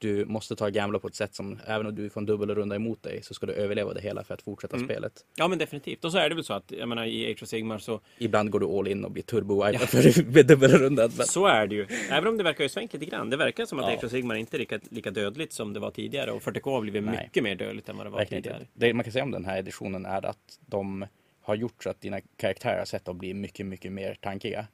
du 0.00 0.24
måste 0.24 0.56
ta 0.56 0.68
gambla 0.68 0.98
på 0.98 1.06
ett 1.08 1.14
sätt 1.14 1.34
som, 1.34 1.58
även 1.66 1.86
om 1.86 1.94
du 1.94 2.10
får 2.10 2.20
en 2.20 2.26
dubbelrunda 2.26 2.76
emot 2.76 3.02
dig, 3.02 3.22
så 3.22 3.34
ska 3.34 3.46
du 3.46 3.52
överleva 3.52 3.94
det 3.94 4.00
hela 4.00 4.24
för 4.24 4.34
att 4.34 4.42
fortsätta 4.42 4.76
Mm. 4.76 4.88
spelet. 4.88 5.12
Ja, 5.36 5.48
men 5.48 5.58
definitivt. 5.58 6.04
Och 6.04 6.12
så 6.12 6.18
är 6.18 6.28
det 6.28 6.34
väl 6.34 6.44
så 6.44 6.52
att, 6.54 6.72
jag 6.78 6.88
menar 6.88 7.04
i 7.06 7.30
Age 7.32 7.42
of 7.42 7.48
Sigmar 7.48 7.78
så, 7.78 8.00
Ibland 8.18 8.50
går 8.50 8.60
du 8.60 8.66
all 8.66 8.88
in 8.88 9.04
och 9.04 9.10
blir 9.10 9.22
turbo 9.22 9.66
ja. 9.72 9.78
för 9.78 10.02
du 10.22 10.24
blir 10.24 10.44
dubbelrundad. 10.44 11.12
men- 11.16 11.26
så 11.26 11.46
är 11.46 11.66
det 11.66 11.74
ju. 11.74 11.86
Även 12.10 12.26
om 12.28 12.36
det 12.36 12.44
verkar 12.44 12.64
ju 12.64 12.68
svängt 12.68 12.92
lite 12.92 13.06
grann. 13.06 13.30
Det 13.30 13.36
verkar 13.36 13.66
som 13.66 13.78
att 13.78 13.84
Ja. 13.90 13.96
Age 13.98 14.04
of 14.04 14.10
Sigmar 14.10 14.34
inte 14.34 14.56
är 14.56 14.58
lika, 14.58 14.80
lika 14.90 15.10
dödligt 15.10 15.52
som 15.52 15.72
det 15.72 15.80
var 15.80 15.90
tidigare 15.90 16.30
och 16.32 16.42
40K 16.42 16.70
har 16.74 16.80
blivit 16.80 17.02
Nej. 17.04 17.24
mycket 17.24 17.42
mer 17.42 17.54
dödligt 17.54 17.88
än 17.88 17.96
vad 17.96 18.06
det 18.06 18.10
var 18.10 18.18
Verkligen 18.18 18.42
tidigare. 18.42 18.60
inte. 18.60 18.72
Det 18.74 18.94
man 18.94 19.04
kan 19.04 19.12
säga 19.12 19.24
om 19.24 19.30
den 19.30 19.44
här 19.44 19.58
editionen 19.58 20.06
är 20.06 20.26
att 20.26 20.58
de 20.66 21.06
har 21.48 21.54
gjort 21.54 21.82
så 21.82 21.90
att 21.90 22.00
dina 22.00 22.20
karaktärer 22.36 22.78
har 22.78 22.84
sett 22.84 23.08
att 23.08 23.16
bli 23.16 23.34
mycket, 23.34 23.66
mycket 23.66 23.92
mer 23.92 24.14
tankiga. 24.14 24.66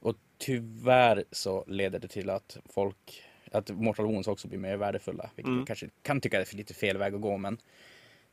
Och 0.00 0.16
tyvärr 0.38 1.24
så 1.30 1.64
leder 1.66 1.98
det 1.98 2.08
till 2.08 2.30
att 2.30 2.56
folk, 2.74 3.22
att 3.52 3.70
Mortal 3.70 4.06
Wounds 4.06 4.28
också 4.28 4.48
blir 4.48 4.58
mer 4.58 4.76
värdefulla. 4.76 5.30
Vilket 5.36 5.50
Mm. 5.52 5.66
kanske 5.66 5.88
kan 6.02 6.20
tycka 6.20 6.40
är 6.40 6.56
lite 6.56 6.74
fel 6.74 6.98
väg 6.98 7.14
att 7.14 7.20
gå, 7.20 7.36
men 7.36 7.58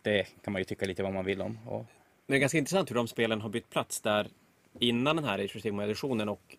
det 0.01 0.27
kan 0.43 0.53
man 0.53 0.59
ju 0.59 0.63
tycka 0.65 0.85
lite 0.85 1.03
vad 1.03 1.13
man 1.13 1.25
vill 1.25 1.41
om. 1.41 1.59
Och, 1.67 1.85
Men 2.27 2.33
det 2.33 2.35
är 2.35 2.39
ganska 2.39 2.57
intressant 2.57 2.89
hur 2.89 2.95
de 2.95 3.07
spelen 3.07 3.41
har 3.41 3.49
bytt 3.49 3.69
plats 3.69 4.01
där 4.01 4.27
innan 4.79 5.15
den 5.15 5.25
här 5.25 5.39
Age 5.39 5.55
of 5.55 5.61
Sigmar-editionen 5.61 6.29
och 6.29 6.57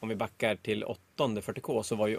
om 0.00 0.08
vi 0.08 0.14
backar 0.14 0.56
till 0.56 0.84
åttonde 0.84 1.40
40K 1.40 1.82
så 1.82 1.96
var 1.96 2.06
ju 2.08 2.18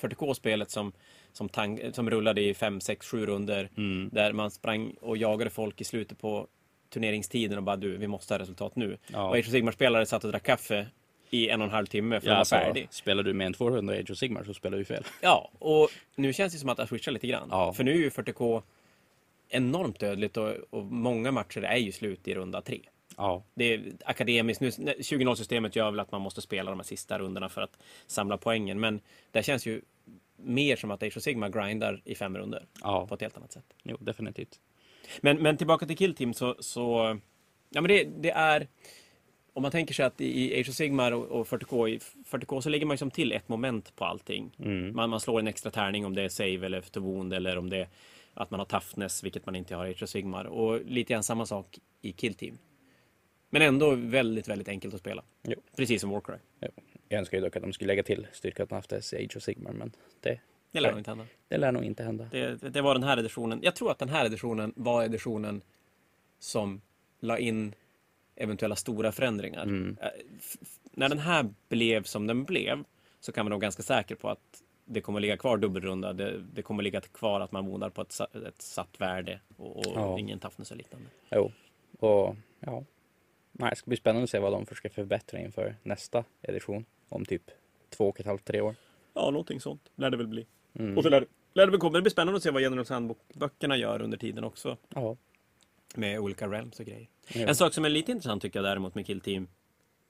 40K-spelet 0.00 0.70
som, 0.70 0.92
som, 1.32 1.48
tang- 1.48 1.92
som 1.92 2.10
rullade 2.10 2.40
i 2.40 2.54
5, 2.54 2.80
6, 2.80 3.06
7 3.06 3.26
runder 3.26 3.68
där 4.12 4.32
man 4.32 4.50
sprang 4.50 4.94
och 5.00 5.16
jagade 5.16 5.50
folk 5.50 5.80
i 5.80 5.84
slutet 5.84 6.18
på 6.18 6.46
turneringstiden 6.90 7.58
och 7.58 7.64
bara 7.64 7.76
du, 7.76 7.96
vi 7.96 8.06
måste 8.06 8.34
ha 8.34 8.38
resultat 8.38 8.76
nu. 8.76 8.98
Ja. 9.06 9.28
Och 9.28 9.36
Age 9.36 9.46
of 9.46 9.52
Sigmar-spelare 9.52 10.06
satt 10.06 10.24
och 10.24 10.30
drack 10.30 10.42
kaffe 10.42 10.86
i 11.30 11.48
en 11.48 11.60
och 11.60 11.66
en 11.66 11.72
halv 11.72 11.86
timme 11.86 12.20
för 12.20 12.30
att 12.30 12.38
alltså, 12.38 12.54
vara 12.54 12.64
färdig. 12.64 12.88
spelar 12.90 13.22
du 13.22 13.32
med 13.34 13.46
en 13.46 13.52
200 13.52 13.94
Age 13.94 14.10
of 14.10 14.18
Sigmar 14.18 14.44
så 14.44 14.54
spelar 14.54 14.78
du 14.78 14.84
fel. 14.84 15.04
Ja, 15.20 15.50
och 15.58 15.90
nu 16.14 16.32
känns 16.32 16.52
det 16.52 16.58
som 16.58 16.68
att 16.68 16.76
det 16.76 16.82
har 16.82 16.88
switchat 16.88 17.14
lite 17.14 17.26
grann. 17.26 17.48
Ja. 17.50 17.72
För 17.72 17.84
nu 17.84 17.90
är 17.90 17.96
ju 17.96 18.08
40K 18.08 18.62
enormt 19.48 19.98
dödligt 20.00 20.36
och, 20.36 20.54
och 20.70 20.84
många 20.84 21.32
matcher 21.32 21.62
är 21.62 21.76
ju 21.76 21.92
slut 21.92 22.28
i 22.28 22.34
runda 22.34 22.60
tre. 22.62 22.80
Ja, 23.16 23.42
Det 23.54 23.74
är 23.74 23.92
akademiskt. 24.04 24.60
Nu, 24.60 24.70
20-0-systemet 24.70 25.76
gör 25.76 25.90
väl 25.90 26.00
att 26.00 26.12
man 26.12 26.20
måste 26.20 26.40
spela 26.40 26.70
de 26.70 26.78
här 26.78 26.84
sista 26.84 27.18
rundorna 27.18 27.48
för 27.48 27.62
att 27.62 27.78
samla 28.06 28.36
poängen. 28.36 28.80
Men 28.80 29.00
det 29.30 29.42
känns 29.42 29.66
ju 29.66 29.82
mer 30.36 30.76
som 30.76 30.90
att 30.90 31.02
Age 31.02 31.16
of 31.16 31.22
Sigma 31.22 31.48
grindar 31.48 32.02
i 32.04 32.14
fem 32.14 32.38
runder 32.38 32.66
ja, 32.82 33.06
på 33.06 33.14
ett 33.14 33.20
helt 33.20 33.36
annat 33.36 33.52
sätt. 33.52 33.64
jo, 33.82 33.96
definitivt. 34.00 34.60
Men, 35.20 35.42
men 35.42 35.56
tillbaka 35.56 35.86
till 35.86 35.96
Kill 35.96 36.14
Team 36.14 36.34
så, 36.34 36.56
så 36.58 37.18
ja, 37.70 37.80
men 37.80 37.88
det, 37.88 38.04
det 38.04 38.30
är 38.30 38.68
om 39.52 39.62
man 39.62 39.72
tänker 39.72 39.94
sig 39.94 40.04
att 40.04 40.20
i 40.20 40.60
Age 40.60 40.68
of 40.68 40.74
Sigmar 40.74 41.12
och, 41.12 41.24
och 41.24 41.46
40K, 41.46 41.88
i 41.88 41.98
40K 42.30 42.60
så 42.60 42.68
lägger 42.68 42.86
man 42.86 42.94
ju 42.94 42.98
som 42.98 43.10
till 43.10 43.32
ett 43.32 43.48
moment 43.48 43.96
på 43.96 44.04
allting. 44.04 44.56
Mm. 44.58 44.96
Man, 44.96 45.10
man 45.10 45.20
slår 45.20 45.40
en 45.40 45.46
extra 45.46 45.70
tärning 45.70 46.06
om 46.06 46.14
det 46.14 46.22
är 46.22 46.28
save 46.28 46.66
eller 46.66 46.78
efter 46.78 47.00
wound 47.00 47.34
eller 47.34 47.58
om 47.58 47.70
det 47.70 47.76
är 47.76 47.88
att 48.34 48.50
man 48.50 48.60
har 48.60 48.64
toughness, 48.66 49.24
vilket 49.24 49.46
man 49.46 49.56
inte 49.56 49.74
har 49.74 49.86
i 49.86 49.90
Age 49.90 50.02
of 50.02 50.08
Sigmar. 50.08 50.44
Och 50.44 50.80
lite 50.84 51.12
grann 51.12 51.22
samma 51.22 51.46
sak 51.46 51.78
i 52.00 52.12
Kill 52.12 52.34
Team. 52.34 52.58
Men 53.50 53.62
ändå 53.62 53.94
väldigt, 53.94 54.48
väldigt 54.48 54.68
enkelt 54.68 54.94
att 54.94 55.00
spela. 55.00 55.22
Jo. 55.42 55.62
Precis 55.76 56.00
som 56.00 56.10
Warcry. 56.10 56.36
Jo. 56.60 56.68
Jag 57.08 57.18
önskar 57.18 57.38
ju 57.38 57.44
dock 57.44 57.56
att 57.56 57.62
de 57.62 57.72
skulle 57.72 57.88
lägga 57.88 58.02
till 58.02 58.26
styrkeautomater 58.32 59.14
i 59.14 59.24
Age 59.24 59.36
of 59.36 59.42
Sigmar, 59.42 59.72
men 59.72 59.92
det, 60.20 60.40
Det 60.72 60.80
lär 60.80 60.88
Nej. 60.88 60.92
nog 60.92 61.00
inte 61.00 61.10
hända. 61.10 61.26
det 61.48 61.56
lär 61.58 61.72
nog 61.72 61.84
inte 61.84 62.02
hända. 62.02 62.28
Det, 62.30 62.54
det 62.56 62.80
var 62.82 62.94
den 62.94 63.02
här 63.02 63.16
editionen. 63.18 63.58
Jag 63.62 63.74
tror 63.74 63.90
att 63.90 63.98
den 63.98 64.08
här 64.08 64.24
editionen 64.26 64.72
var 64.76 65.04
editionen 65.04 65.62
som 66.38 66.80
la 67.20 67.38
in 67.38 67.74
eventuella 68.36 68.76
stora 68.76 69.12
förändringar. 69.12 69.62
Mm. 69.62 69.96
F- 70.38 70.56
När 70.92 71.08
den 71.08 71.18
här 71.18 71.48
blev 71.68 72.02
som 72.02 72.26
den 72.26 72.44
blev 72.44 72.84
så 73.20 73.32
kan 73.32 73.44
man 73.46 73.50
vara 73.50 73.58
ganska 73.60 73.82
säker 73.82 74.14
på 74.14 74.28
att 74.28 74.62
det 74.84 75.00
kommer 75.00 75.20
ligga 75.20 75.36
kvar 75.36 75.56
dubbelrunda. 75.56 76.12
Det, 76.12 76.38
det 76.52 76.62
kommer 76.62 76.82
ligga 76.82 77.00
kvar 77.00 77.40
att 77.40 77.52
man 77.52 77.66
vonar 77.66 77.90
på 77.90 78.02
ett, 78.02 78.20
ett 78.46 78.62
satt 78.62 79.00
värde 79.00 79.40
och, 79.56 79.76
och 79.76 79.92
Ja. 79.94 80.18
ingen 80.18 80.38
toughness 80.38 80.70
och 80.70 80.76
liknande. 80.76 81.06
Jo, 81.30 81.52
och 81.98 82.36
ja. 82.60 82.84
Nej, 83.52 83.70
det 83.70 83.76
ska 83.76 83.88
bli 83.88 83.96
spännande 83.96 84.24
att 84.24 84.30
se 84.30 84.38
vad 84.38 84.52
de 84.52 84.66
försöker 84.66 84.88
förbättra 84.88 85.40
inför 85.40 85.76
nästa 85.82 86.24
edition 86.42 86.84
om 87.08 87.24
typ 87.24 87.42
två 87.90 88.08
och 88.08 88.20
ett 88.20 88.26
halvt, 88.26 88.44
tre 88.44 88.60
år. 88.60 88.74
Ja, 89.14 89.30
någonting 89.30 89.60
sånt 89.60 89.90
lär 89.96 90.10
det 90.10 90.16
väl 90.16 90.26
bli. 90.28 90.46
Mm. 90.74 90.96
Och 90.96 91.02
så 91.02 91.08
lär, 91.08 91.26
lär 91.54 91.66
det 91.66 91.70
väl 91.70 91.80
komma. 91.80 91.98
Det 91.98 92.02
blir 92.02 92.10
spännande 92.10 92.36
att 92.36 92.42
se 92.42 92.50
vad 92.50 92.62
Generals 92.62 92.90
Handbook-böckerna 92.90 93.76
gör 93.76 94.02
under 94.02 94.18
tiden 94.18 94.44
också. 94.44 94.76
Ja. 94.94 95.16
Med 95.94 96.18
olika 96.18 96.48
realms 96.48 96.80
och 96.80 96.86
grejer. 96.86 97.08
Jo. 97.28 97.48
En 97.48 97.54
sak 97.54 97.74
som 97.74 97.84
är 97.84 97.88
lite 97.88 98.12
intressant 98.12 98.42
tycker 98.42 98.58
jag 98.58 98.64
däremot 98.64 98.94
med 98.94 99.06
Kill 99.06 99.20
Team. 99.20 99.48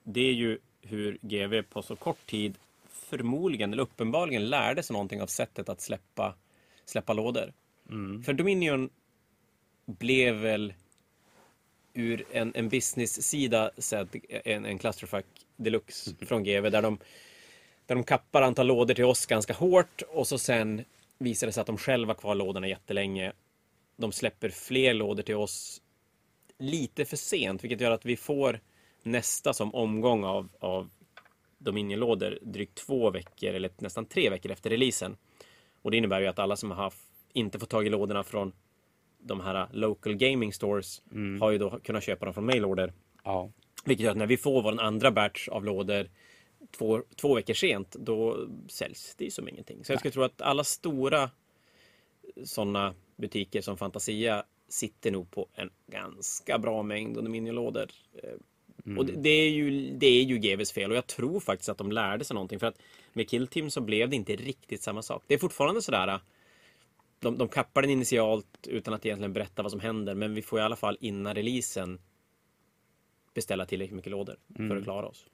Det 0.03 0.21
är 0.29 0.33
ju 0.33 0.59
hur 0.81 1.17
GV 1.21 1.61
på 1.61 1.81
så 1.81 1.95
kort 1.95 2.25
tid 2.25 2.57
förmodligen, 2.89 3.73
eller 3.73 3.83
uppenbarligen, 3.83 4.49
lärde 4.49 4.83
sig 4.83 4.93
någonting 4.93 5.21
av 5.21 5.27
sättet 5.27 5.69
att 5.69 5.81
släppa, 5.81 6.35
släppa 6.85 7.13
lådor. 7.13 7.53
Mm. 7.89 8.23
För 8.23 8.33
Dominion 8.33 8.89
blev 9.85 10.35
väl 10.35 10.73
ur 11.93 12.25
en, 12.31 12.51
en 12.55 12.69
business-sida 12.69 13.71
sett 13.77 14.15
en, 14.29 14.65
en 14.65 14.77
clusterfuck 14.77 15.25
deluxe 15.55 16.11
från 16.25 16.43
GV 16.43 16.71
där 16.71 16.81
de, 16.81 16.97
där 17.91 17.95
de 17.95 18.03
kappar 18.03 18.41
antal 18.41 18.67
lådor 18.67 18.93
till 18.93 19.05
oss 19.05 19.25
ganska 19.25 19.53
hårt 19.53 20.01
och 20.01 20.27
så 20.27 20.37
sen 20.37 20.85
visar 21.17 21.47
det 21.47 21.53
sig 21.53 21.61
att 21.61 21.67
de 21.67 21.77
själva 21.77 22.13
kvar 22.13 22.35
lådorna 22.35 22.67
jättelänge. 22.67 23.31
De 23.97 24.11
släpper 24.11 24.49
fler 24.49 24.93
lådor 24.93 25.23
till 25.23 25.35
oss 25.35 25.81
lite 26.57 27.05
för 27.05 27.17
sent, 27.17 27.63
vilket 27.63 27.81
gör 27.81 27.91
att 27.91 28.05
vi 28.05 28.17
får 28.17 28.59
nästa 29.03 29.53
som 29.53 29.75
omgång 29.75 30.23
av, 30.23 30.49
av 30.59 30.89
Dominion-lådor 31.57 32.39
drygt 32.41 32.75
två 32.75 33.09
veckor, 33.09 33.53
eller 33.53 33.71
nästan 33.77 34.05
tre 34.05 34.29
veckor 34.29 34.51
efter 34.51 34.69
releasen. 34.69 35.17
Och 35.81 35.91
det 35.91 35.97
innebär 35.97 36.21
ju 36.21 36.27
att 36.27 36.39
alla 36.39 36.55
som 36.55 36.71
har 36.71 36.83
haft, 36.83 37.07
inte 37.33 37.59
fått 37.59 37.69
tag 37.69 37.87
i 37.87 37.89
lådorna 37.89 38.23
från 38.23 38.53
de 39.19 39.41
här 39.41 39.67
local 39.71 40.15
gaming 40.15 40.53
stores 40.53 41.01
har 41.39 41.51
ju 41.51 41.57
då 41.57 41.79
kunnat 41.79 42.03
köpa 42.03 42.25
dem 42.25 42.33
från 42.33 42.45
mailorder. 42.45 42.93
Ja. 43.23 43.51
Vilket 43.85 44.03
gör 44.03 44.11
att 44.11 44.17
när 44.17 44.27
vi 44.27 44.37
får 44.37 44.61
vår 44.61 44.81
andra 44.81 45.11
batch 45.11 45.47
av 45.47 45.65
lådor 45.65 46.09
två, 46.71 47.03
två 47.15 47.35
veckor 47.35 47.53
sent, 47.53 47.91
då 47.91 48.47
säljs 48.67 49.15
det 49.17 49.25
ju 49.25 49.31
som 49.31 49.47
ingenting. 49.49 49.85
Så 49.85 49.91
jag 49.91 49.99
skulle 49.99 50.11
tro 50.11 50.23
att 50.23 50.41
alla 50.41 50.63
stora 50.63 51.29
sådana 52.43 52.93
butiker 53.15 53.61
som 53.61 53.77
Fantasia 53.77 54.43
sitter 54.67 55.11
nog 55.11 55.31
på 55.31 55.47
en 55.53 55.69
ganska 55.87 56.59
bra 56.59 56.83
mängd 56.83 57.15
Dominion-lådor. 57.15 57.87
Eh, 58.23 58.97
Och 58.97 59.05
det, 59.05 59.29
är 59.29 59.49
ju, 59.49 59.91
det 59.97 60.07
är 60.07 60.23
ju 60.23 60.37
GVs 60.37 60.71
fel 60.71 60.91
och 60.91 60.97
jag 60.97 61.07
tror 61.07 61.39
faktiskt 61.39 61.69
att 61.69 61.77
de 61.77 61.91
lärde 61.91 62.25
sig 62.25 62.33
någonting. 62.33 62.59
För 62.59 62.67
att 62.67 62.77
med 63.13 63.29
Kill 63.29 63.47
Team 63.47 63.69
så 63.69 63.81
blev 63.81 64.09
det 64.09 64.15
inte 64.15 64.35
riktigt 64.35 64.81
samma 64.81 65.01
sak. 65.01 65.23
Det 65.27 65.33
är 65.33 65.37
fortfarande 65.37 65.81
sådär 65.81 66.19
de, 67.19 67.37
de 67.37 67.47
kappar 67.47 67.81
den 67.81 67.91
initialt 67.91 68.67
utan 68.67 68.93
att 68.93 69.05
egentligen 69.05 69.33
berätta 69.33 69.61
vad 69.63 69.71
som 69.71 69.79
händer. 69.79 70.15
Men 70.15 70.33
vi 70.35 70.41
får 70.41 70.59
i 70.59 70.61
alla 70.61 70.75
fall 70.75 70.97
innan 70.99 71.35
releasen 71.35 71.99
beställa 73.33 73.65
tillräckligt 73.65 73.95
mycket 73.95 74.11
lådor 74.11 74.35
för 74.55 74.63
Mm. 74.63 74.77
att 74.77 74.83
klara 74.83 75.07
oss. 75.07 75.25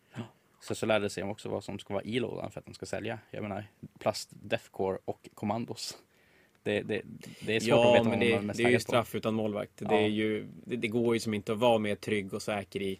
Så 0.59 0.75
så 0.75 0.85
lärde 0.85 1.09
sig 1.09 1.23
också 1.23 1.49
vad 1.49 1.63
som 1.63 1.79
ska 1.79 1.93
vara 1.93 2.03
i 2.03 2.19
lådan 2.19 2.51
för 2.51 2.59
att 2.59 2.65
den 2.65 2.73
ska 2.73 2.85
sälja. 2.85 3.19
Jag 3.31 3.41
menar, 3.43 3.65
plast, 3.99 4.29
Defcore 4.31 4.97
och 5.05 5.29
Commandos. 5.33 5.97
Det, 6.63 6.81
det, 6.81 7.01
det 7.41 7.55
är 7.55 7.59
svårt 7.59 7.73
att 7.73 7.85
Ja, 7.85 7.91
veta 7.91 8.03
men 8.03 8.11
vad 8.11 8.19
det, 8.19 8.29
man 8.33 8.39
är 8.39 8.47
mest 8.47 8.57
det 8.57 8.63
är 8.63 8.69
ju 8.69 8.69
taggad 8.69 8.79
på. 8.79 8.83
straff 8.91 9.15
utan 9.15 9.33
målvakt. 9.33 9.71
Ja. 9.81 9.87
Det, 9.87 9.95
är 9.95 10.07
ju, 10.07 10.47
det, 10.65 10.87
går 10.87 11.15
ju 11.15 11.19
som 11.19 11.33
inte 11.33 11.51
att 11.53 11.57
vara 11.59 11.77
mer 11.77 11.95
trygg 11.95 12.33
och 12.33 12.41
säker 12.41 12.81
i, 12.81 12.99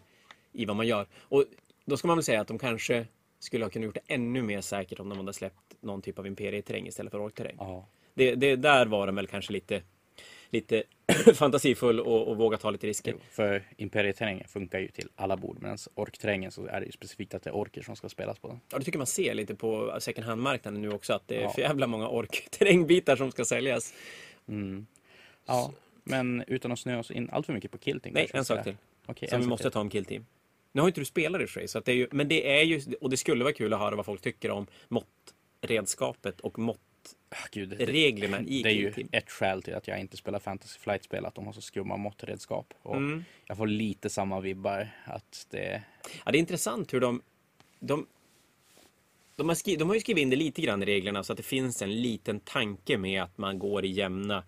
i 0.52 0.64
vad 0.64 0.76
man 0.76 0.86
gör. 0.86 1.06
Och 1.20 1.44
då 1.84 1.96
ska 1.96 2.08
man 2.08 2.16
väl 2.16 2.24
säga 2.24 2.40
att 2.40 2.48
de 2.48 2.58
kanske 2.58 3.06
skulle 3.38 3.64
ha 3.64 3.70
kunnat 3.70 3.86
gjort 3.86 3.94
det 3.94 4.14
ännu 4.14 4.42
mer 4.42 4.60
säkert 4.60 5.00
om 5.00 5.08
de 5.08 5.18
hade 5.18 5.32
släppt 5.32 5.76
någon 5.80 6.02
typ 6.02 6.18
av 6.18 6.26
imperieterräng 6.26 6.86
istället 6.86 7.10
för 7.10 7.20
orkterräng. 7.20 7.56
Ja, 7.58 7.86
Det, 8.14 8.34
det, 8.34 8.56
där 8.56 8.86
var 8.86 9.06
de 9.06 9.14
väl 9.16 9.26
kanske 9.26 9.52
lite, 9.52 9.82
lite 10.50 10.82
fantasifull 11.34 12.00
och, 12.00 12.28
och 12.28 12.36
våga 12.36 12.56
ta 12.56 12.70
lite 12.70 12.86
risker. 12.86 13.12
jo, 13.12 13.20
för 13.30 13.62
imperieterrängen 13.76 14.48
funkar 14.48 14.78
ju 14.78 14.88
till 14.88 15.08
alla 15.16 15.36
bord. 15.36 15.58
Medan 15.62 15.78
orkterrängen 15.94 16.50
så 16.50 16.66
är 16.66 16.80
det 16.80 16.86
ju 16.86 16.92
specifikt 16.92 17.34
att 17.34 17.42
det 17.42 17.50
är 17.50 17.54
orker 17.56 17.82
som 17.82 17.96
ska 17.96 18.08
spelas 18.08 18.38
på 18.38 18.48
den. 18.48 18.60
Ja, 18.72 18.78
det 18.78 18.84
tycker 18.84 18.98
man 18.98 19.06
ser 19.06 19.34
lite 19.34 19.54
på 19.54 19.96
second 20.00 20.26
hand-marknaden 20.26 20.82
nu 20.82 20.90
också 20.92 21.12
att 21.12 21.28
det 21.28 21.36
är 21.36 21.40
Ja. 21.42 21.50
för 21.52 21.60
jävla 21.62 21.86
många 21.86 22.08
ork-terrängbitar 22.08 23.16
som 23.16 23.30
ska 23.30 23.44
säljas. 23.44 23.94
Mm. 24.48 24.86
Ja, 25.46 25.72
men 26.04 26.44
utan 26.46 26.72
att 26.72 26.78
snöa 26.78 26.98
oss 26.98 27.10
in 27.10 27.30
allt 27.32 27.46
för 27.46 27.52
mycket 27.52 27.70
på 27.70 27.78
kilting. 27.78 28.12
Nej, 28.14 28.30
en 28.34 28.44
sak 28.44 28.64
till. 28.64 28.76
Okej, 29.06 29.28
Som 29.28 29.40
vi 29.40 29.46
måste 29.46 29.62
till. 29.64 29.72
ta 29.72 29.80
om 29.80 29.90
killteam. 29.90 30.26
Nu 30.72 30.80
har 30.80 30.88
inte 30.88 31.00
du 31.00 31.04
spelat 31.04 31.40
i 31.40 31.44
och 31.44 31.48
för 31.48 31.60
sig, 31.60 31.68
så 31.68 31.78
att 31.78 31.84
det 31.84 31.92
är 31.92 31.96
ju, 31.96 32.08
men 32.12 32.28
det 32.28 32.58
är 32.58 32.62
ju, 32.62 32.82
och 33.00 33.10
det 33.10 33.16
skulle 33.16 33.44
vara 33.44 33.54
kul 33.54 33.72
att 33.72 33.80
höra 33.80 33.96
vad 33.96 34.06
folk 34.06 34.20
tycker 34.20 34.50
om 34.50 34.66
måttredskapet 34.88 36.40
och 36.40 36.58
Ah, 37.30 37.36
Gud, 37.50 37.68
det, 37.68 37.78
måttreglerna 37.78 38.40
i 38.40 38.62
det 38.62 38.68
är 38.68 38.74
ju 38.74 39.08
ett 39.12 39.30
skäl 39.30 39.62
till 39.62 39.74
att 39.74 39.88
jag 39.88 40.00
inte 40.00 40.16
spelar 40.16 40.38
Fantasy 40.38 40.78
Flight-spel, 40.78 41.26
att 41.26 41.34
de 41.34 41.46
har 41.46 41.52
så 41.52 41.60
skumma 41.60 41.96
måttredskap. 41.96 42.74
Och 42.82 42.96
Mm. 42.96 43.24
Jag 43.46 43.56
får 43.56 43.66
lite 43.66 44.10
samma 44.10 44.40
vibbar, 44.40 44.88
att 45.04 45.46
det... 45.50 45.82
Ja, 46.24 46.32
det 46.32 46.38
är 46.38 46.40
intressant 46.40 46.94
hur 46.94 47.00
de, 47.00 47.22
de 47.80 48.06
de 49.38 49.48
har, 49.48 49.54
skri, 49.54 49.76
de 49.76 49.88
har 49.88 49.94
ju 49.94 50.00
skrivit 50.00 50.22
in 50.22 50.30
det 50.30 50.36
lite 50.36 50.62
grann 50.62 50.82
i 50.82 50.86
reglerna 50.86 51.24
så 51.24 51.32
att 51.32 51.36
det 51.36 51.42
finns 51.42 51.82
en 51.82 52.02
liten 52.02 52.40
tanke 52.40 52.98
med 52.98 53.22
att 53.22 53.38
man 53.38 53.58
går 53.58 53.84
i 53.84 53.88
jämna 53.88 54.44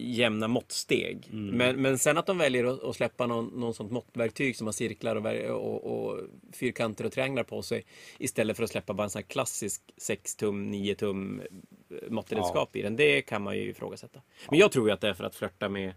jämna 0.00 0.48
måttsteg. 0.48 1.28
Men, 1.32 1.82
men 1.82 1.98
sen 1.98 2.18
att 2.18 2.26
de 2.26 2.38
väljer 2.38 2.64
att, 2.64 2.82
att 2.82 2.96
släppa 2.96 3.26
någon, 3.26 3.46
någon 3.46 3.74
sånt 3.74 3.92
måttverktyg 3.92 4.56
som 4.56 4.66
har 4.66 4.72
cirklar 4.72 5.16
och, 5.50 5.84
och, 5.84 6.08
och 6.08 6.20
fyrkanter 6.52 7.06
och 7.06 7.12
trianglar 7.12 7.42
på 7.42 7.62
sig 7.62 7.84
istället 8.18 8.56
för 8.56 8.64
att 8.64 8.70
släppa 8.70 8.94
bara 8.94 9.04
en 9.04 9.10
sån 9.10 9.18
här 9.18 9.28
klassisk 9.28 9.82
6 9.96 10.36
tum, 10.36 10.70
9 10.70 10.94
tum 10.94 11.40
eh, 11.40 12.10
måttredskap 12.10 12.76
i 12.76 12.82
den. 12.82 12.96
Det 12.96 13.22
kan 13.22 13.42
man 13.42 13.56
ju 13.56 13.62
ifrågasätta. 13.62 14.20
Men 14.50 14.58
jag 14.58 14.72
tror 14.72 14.88
ju 14.88 14.92
att 14.94 15.00
det 15.00 15.08
är 15.08 15.14
för 15.14 15.24
att 15.24 15.34
flörta 15.34 15.68
med, 15.68 15.94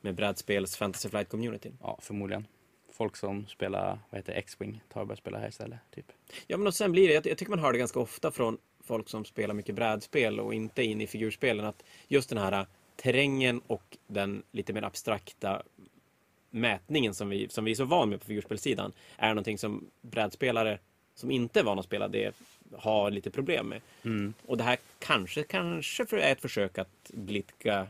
med 0.00 0.14
brädspels 0.14 0.76
Fantasy 0.76 1.08
Flight 1.08 1.28
community. 1.28 1.72
Ja, 1.80 1.98
förmodligen. 2.02 2.46
Folk 2.92 3.16
som 3.16 3.46
spelar, 3.46 3.98
vad 4.10 4.18
heter 4.18 4.32
X-Wing 4.32 4.82
tar 4.92 5.00
och 5.00 5.06
börjar 5.06 5.16
spela 5.16 5.38
här 5.38 5.48
istället, 5.48 5.78
typ. 5.94 6.06
Ja, 6.46 6.56
men 6.56 6.66
och 6.66 6.74
sen 6.74 6.92
blir 6.92 7.08
det, 7.08 7.14
jag, 7.14 7.26
jag 7.26 7.38
tycker 7.38 7.50
man 7.50 7.58
hör 7.58 7.72
det 7.72 7.78
ganska 7.78 8.00
ofta 8.00 8.30
från 8.30 8.58
folk 8.84 9.08
som 9.08 9.24
spelar 9.24 9.54
mycket 9.54 9.74
brädspel 9.74 10.40
och 10.40 10.54
inte 10.54 10.82
in 10.82 11.00
i 11.00 11.06
figurspelen, 11.06 11.64
att 11.64 11.84
just 12.08 12.28
den 12.28 12.38
här 12.38 12.66
terrängen 12.98 13.60
och 13.66 13.96
den 14.06 14.42
lite 14.52 14.72
mer 14.72 14.82
abstrakta 14.82 15.62
mätningen 16.50 17.14
som 17.14 17.28
vi, 17.28 17.48
som 17.48 17.64
vi 17.64 17.70
är 17.70 17.74
så 17.74 17.84
van 17.84 18.10
med 18.10 18.20
på 18.20 18.26
figurspelssidan 18.26 18.92
är 19.16 19.28
någonting 19.28 19.58
som 19.58 19.90
brädspelare 20.00 20.78
som 21.14 21.30
inte 21.30 21.60
är 21.60 21.64
vana 21.64 21.80
att 21.80 21.86
spela 21.86 22.08
det 22.08 22.34
har 22.72 23.10
lite 23.10 23.30
problem 23.30 23.68
med. 23.68 23.80
Mm. 24.04 24.34
Och 24.46 24.56
det 24.56 24.64
här 24.64 24.78
kanske, 24.98 25.42
kanske 25.42 26.02
är 26.20 26.32
ett 26.32 26.40
försök 26.40 26.78
att 26.78 27.10
blidka, 27.12 27.86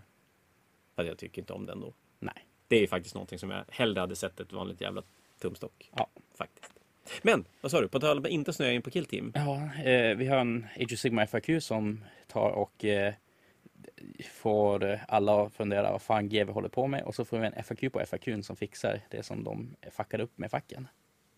fast 0.97 1.09
jag 1.09 1.19
tycker 1.19 1.43
inte 1.43 1.53
om 1.53 1.67
den 1.67 1.81
då. 1.81 1.93
Nej. 2.19 2.45
Det 2.69 2.83
är 2.83 2.87
faktiskt 2.87 3.15
någonting 3.15 3.39
som 3.39 3.51
jag 3.51 3.65
hellre 3.69 4.01
hade 4.01 4.17
sett 4.17 4.41
ett 4.41 4.53
vanligt 4.53 4.81
jävla 4.81 5.03
tumstock. 5.41 5.91
Ja. 5.97 6.09
Faktiskt. 6.35 6.73
Men, 7.23 7.45
vad 7.61 7.71
sa 7.71 7.81
du? 7.81 7.89
På 7.89 8.01
tal 8.01 8.19
om 8.19 8.27
inte 8.27 8.53
snöa 8.53 8.73
in 8.73 8.83
på 8.83 8.91
Killteam. 8.91 9.33
Ja, 9.35 9.71
eh, 9.85 10.17
vi 10.17 10.27
har 10.27 10.37
en 10.37 10.67
Age 10.77 10.93
of 10.93 10.99
Sigma 10.99 11.27
FAQ 11.27 11.63
som 11.63 12.05
tar 12.27 12.51
och 12.51 12.85
eh, 12.85 13.15
får 14.31 15.01
alla 15.09 15.51
fundera 15.51 15.93
vad 15.93 16.03
fan 16.03 16.29
GW 16.29 16.53
håller 16.53 16.69
på 16.69 16.87
med 16.87 17.03
och 17.03 17.15
så 17.15 17.25
får 17.25 17.39
vi 17.39 17.47
en 17.47 17.63
FAQ 17.65 17.93
på 17.93 18.07
FAQ 18.07 18.29
som 18.45 18.57
fixar 18.57 19.01
det 19.11 19.23
som 19.23 19.45
de 19.45 19.77
fuckade 19.91 20.23
upp 20.23 20.39
med 20.39 20.51
facken. 20.51 20.89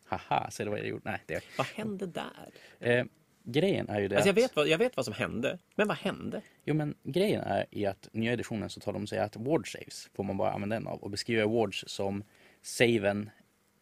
Haha, 0.05 0.51
ser 0.51 0.65
du 0.65 0.71
vad 0.71 0.81
jag 0.81 0.87
gjorde? 0.89 1.03
Nej, 1.11 1.21
det 1.27 1.45
Vad 1.59 1.67
hände 1.67 2.07
där? 2.07 2.51
eh, 2.81 3.05
Grejen 3.43 3.89
är 3.89 4.01
ju 4.01 4.09
det 4.09 4.17
Alltså 4.17 4.29
jag, 4.29 4.35
vet 4.35 4.57
vad, 4.57 4.69
jag 4.69 4.79
vet 4.79 4.97
vad 4.97 5.05
som 5.05 5.15
hände, 5.15 5.59
men 5.75 5.89
vad 5.89 5.97
hände? 5.97 6.43
Jo 6.65 6.75
men 6.75 6.95
grejen 7.03 7.41
är 7.41 7.67
i 7.71 7.87
att 7.87 8.09
nya 8.13 8.33
editionen 8.33 8.71
så 8.71 8.81
tar 8.81 8.93
de 8.93 9.07
sig 9.07 9.19
att 9.19 9.37
ward 9.37 9.73
saves 9.73 10.11
får 10.15 10.25
man 10.25 10.37
bara 10.37 10.53
använda 10.53 10.77
en 10.77 10.87
av 10.87 10.99
och 11.03 11.11
beskriver 11.11 11.45
wards 11.45 11.85
som 11.87 12.25
saven 12.63 13.31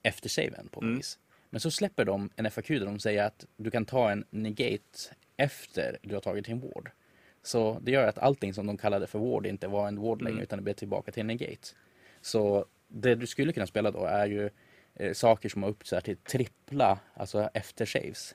efter 0.03 0.29
saven 0.29 0.69
på 0.69 0.81
något 0.81 0.87
Mm. 0.87 0.97
vis. 0.97 1.19
Men 1.51 1.61
så 1.61 1.71
släpper 1.71 2.05
de 2.05 2.31
en 2.37 2.51
FAQ 2.51 2.69
där 2.69 2.87
de 2.87 2.99
säger 2.99 3.23
att 3.25 3.47
du 3.57 3.71
kan 3.71 3.85
ta 3.85 4.11
en 4.11 4.25
negate 4.31 4.99
efter 5.37 5.99
du 6.03 6.15
har 6.15 6.21
tagit 6.21 6.45
din 6.47 6.61
ward. 6.61 6.91
Så 7.49 7.79
det 7.83 7.91
gör 7.91 8.07
att 8.09 8.19
allting 8.19 8.55
som 8.55 8.67
de 8.67 8.77
kallade 8.77 9.07
för 9.07 9.19
ward 9.19 9.47
inte 9.47 9.69
var 9.69 9.89
en 9.89 10.01
ward 10.01 10.23
längre 10.23 10.33
Mm. 10.33 10.43
utan 10.43 10.59
det 10.59 10.63
blev 10.63 10.75
tillbaka 10.75 11.13
till 11.13 11.21
en 11.21 11.27
negate. 11.27 11.69
Så 12.21 12.67
det 12.89 13.15
du 13.15 13.27
skulle 13.27 13.53
kunna 13.53 13.67
spela 13.67 13.91
då 13.91 14.05
är 14.05 14.27
ju 14.27 14.51
eh, 14.95 15.13
saker 15.13 15.49
som 15.49 15.63
har 15.63 15.71
upp 15.71 15.85
till 16.05 16.17
trippla, 16.17 16.99
alltså 17.15 17.51
efter 17.55 17.87
saves. 17.87 18.35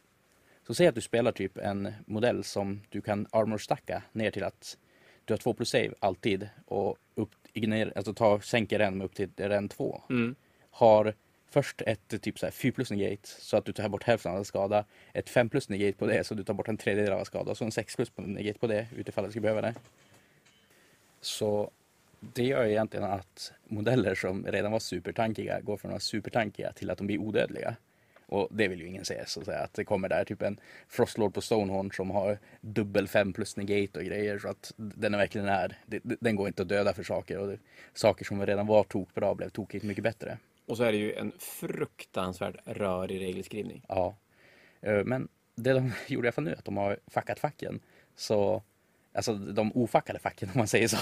Så 0.67 0.73
säg 0.73 0.87
att 0.87 0.95
du 0.95 1.01
spelar 1.01 1.31
typ 1.31 1.57
en 1.57 1.93
modell 2.05 2.43
som 2.43 2.81
du 2.89 3.01
kan 3.01 3.27
armor 3.31 3.57
stacka 3.57 4.03
ner 4.11 4.31
till 4.31 4.43
att 4.43 4.77
du 5.25 5.33
har 5.33 5.37
2 5.37 5.53
plus 5.53 5.69
save 5.69 5.93
alltid 5.99 6.49
och 6.65 6.97
upp, 7.15 7.29
ignorer, 7.53 7.93
alltså 7.95 8.13
ta, 8.13 8.39
sänker 8.39 8.79
den 8.79 8.97
med 8.97 9.05
upp 9.05 9.15
till 9.15 9.29
ren 9.37 9.69
2. 9.69 10.01
Mm. 10.09 10.35
Har 10.71 11.13
först 11.53 11.81
ett 11.81 12.21
typ 12.21 12.39
så 12.39 12.45
här 12.45 12.51
4 12.51 12.71
plus 12.71 12.91
negate 12.91 13.27
så 13.27 13.57
att 13.57 13.65
du 13.65 13.73
tar 13.73 13.89
bort 13.89 14.03
hälften 14.03 14.31
av 14.31 14.43
skada. 14.43 14.85
Ett 15.13 15.29
5 15.29 15.49
plus 15.49 15.69
negate 15.69 15.97
på 15.97 16.05
det 16.05 16.23
så 16.23 16.35
du 16.35 16.43
tar 16.43 16.53
bort 16.53 16.67
en 16.67 16.77
tredjedel 16.77 17.13
av 17.13 17.23
skada. 17.23 17.51
Och 17.51 17.57
så 17.57 17.65
en 17.65 17.71
6 17.71 17.95
plus 17.95 18.11
negate 18.15 18.59
på 18.59 18.67
det 18.67 18.87
utifall 18.95 19.25
du 19.25 19.31
skulle 19.31 19.41
behöva 19.41 19.61
det. 19.61 19.73
Så 21.21 21.71
det 22.19 22.43
gör 22.43 22.65
egentligen 22.65 23.05
att 23.05 23.53
modeller 23.63 24.15
som 24.15 24.45
redan 24.45 24.71
var 24.71 24.79
supertankiga 24.79 25.61
går 25.61 25.77
från 25.77 25.89
att 25.89 25.93
vara 25.93 25.99
supertankiga 25.99 26.73
till 26.73 26.89
att 26.89 26.97
de 26.97 27.07
blir 27.07 27.17
odödliga. 27.17 27.75
Och 28.25 28.47
det 28.51 28.67
vill 28.67 28.79
ju 28.79 28.87
ingen 28.87 29.05
se 29.05 29.23
så 29.25 29.39
att 29.39 29.45
säga. 29.45 29.59
Att 29.59 29.73
det 29.73 29.85
kommer 29.85 30.09
där 30.09 30.25
typ 30.25 30.41
en 30.41 30.59
Frostlord 30.87 31.33
på 31.33 31.41
Stonehorn 31.41 31.91
som 31.91 32.11
har 32.11 32.39
dubbel 32.61 33.07
5 33.07 33.33
plus 33.33 33.57
negate 33.57 33.99
och 33.99 34.05
grejer. 34.05 34.39
Så 34.39 34.47
att 34.47 34.73
den 34.77 35.13
är 35.13 35.17
verkligen 35.17 35.47
är. 35.47 35.77
Den 36.01 36.35
går 36.35 36.47
inte 36.47 36.61
att 36.61 36.67
döda 36.67 36.93
för 36.93 37.03
saker. 37.03 37.37
Och 37.37 37.47
det, 37.47 37.57
saker 37.93 38.25
som 38.25 38.45
redan 38.45 38.67
var 38.67 38.83
tokbra 38.83 39.35
blev 39.35 39.49
tokigt 39.49 39.85
mycket 39.85 40.03
bättre. 40.03 40.37
Och 40.65 40.77
så 40.77 40.83
är 40.83 40.91
det 40.91 40.97
ju 40.97 41.13
en 41.13 41.31
fruktansvärd 41.39 42.59
rörig 42.65 43.21
regelskrivning. 43.21 43.85
Ja. 43.87 44.15
Eh, 44.81 45.03
Men 45.05 45.27
det 45.55 45.73
de 45.73 45.91
gjorde 46.07 46.25
i 46.25 46.27
alla 46.27 46.31
fall 46.31 46.43
nu 46.43 46.51
är 46.51 46.55
att 46.55 46.65
de 46.65 46.77
har 46.77 46.99
fuckat 47.07 47.39
facken. 47.39 47.79
Så, 48.15 48.63
alltså 49.13 49.33
de 49.33 49.71
ofackade 49.75 50.19
facken 50.19 50.49
om 50.53 50.57
man 50.57 50.67
säger 50.67 50.87
så. 50.87 50.97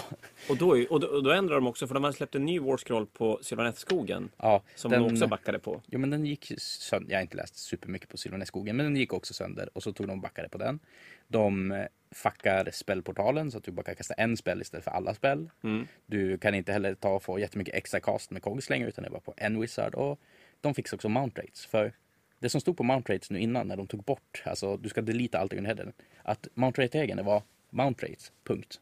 Och 0.49 0.57
då, 0.57 0.85
och 0.89 0.99
då, 0.99 1.07
och 1.07 1.23
då 1.23 1.31
ändrar 1.31 1.55
de 1.55 1.67
också, 1.67 1.87
för 1.87 1.93
de 1.93 2.03
har 2.03 2.11
släppt 2.11 2.35
en 2.35 2.45
ny 2.45 2.59
War 2.59 2.77
Scroll 2.77 3.07
på 3.07 3.39
Sylvanethskogen 3.41 4.29
Ja, 4.37 4.61
som 4.75 4.91
den, 4.91 5.03
de 5.03 5.13
också 5.13 5.27
backade 5.27 5.59
på. 5.59 5.81
Jo 5.87 5.99
men 5.99 6.09
den 6.09 6.25
gick 6.25 6.51
sönder. 6.57 7.11
Jag 7.11 7.17
har 7.17 7.21
inte 7.21 7.37
läst 7.37 7.55
supermycket 7.57 8.09
på 8.09 8.17
Sylvanässkogen 8.17 8.75
men 8.75 8.85
den 8.85 8.95
gick 8.95 9.13
också 9.13 9.33
sönder 9.33 9.69
och 9.73 9.83
så 9.83 9.93
tog 9.93 10.07
de 10.07 10.11
och 10.11 10.19
backade 10.21 10.49
på 10.49 10.57
den. 10.57 10.79
De 11.27 11.71
eh, 11.71 11.85
fuckar 12.11 12.69
spellportalen 12.71 13.51
så 13.51 13.57
att 13.57 13.63
du 13.63 13.71
bara 13.71 13.83
kan 13.83 13.95
kasta 13.95 14.13
en 14.13 14.37
spell 14.37 14.61
istället 14.61 14.83
för 14.83 14.91
alla 14.91 15.13
spell. 15.13 15.49
Mm. 15.63 15.87
Du 16.05 16.37
kan 16.37 16.55
inte 16.55 16.71
heller 16.71 16.95
ta 16.95 17.09
och 17.09 17.23
få 17.23 17.39
jättemycket 17.39 17.75
extra 17.75 17.99
cast 17.99 18.31
med 18.31 18.41
Cogs 18.41 18.69
längre 18.69 18.87
utan 18.87 19.03
det 19.03 19.07
är 19.07 19.11
bara 19.11 19.21
på 19.21 19.33
en 19.37 19.61
wizard. 19.61 19.95
Och 19.95 20.19
de 20.61 20.73
fixar 20.73 20.97
också 20.97 21.09
mount 21.09 21.41
rates. 21.41 21.65
För 21.65 21.93
det 22.39 22.49
som 22.49 22.61
stod 22.61 22.77
på 22.77 22.83
mount 22.83 23.13
rates 23.13 23.31
nu 23.31 23.39
innan 23.39 23.67
när 23.67 23.77
de 23.77 23.87
tog 23.87 24.03
bort, 24.03 24.43
alltså 24.45 24.77
du 24.77 24.89
ska 24.89 25.01
delita 25.01 25.39
allting 25.39 25.59
under 25.59 25.75
headen. 25.75 25.93
Att 26.23 26.47
mount 26.53 26.81
rate-regeln 26.81 27.25
var 27.25 27.43
mount 27.69 28.07
rates, 28.07 28.31
punkt. 28.43 28.79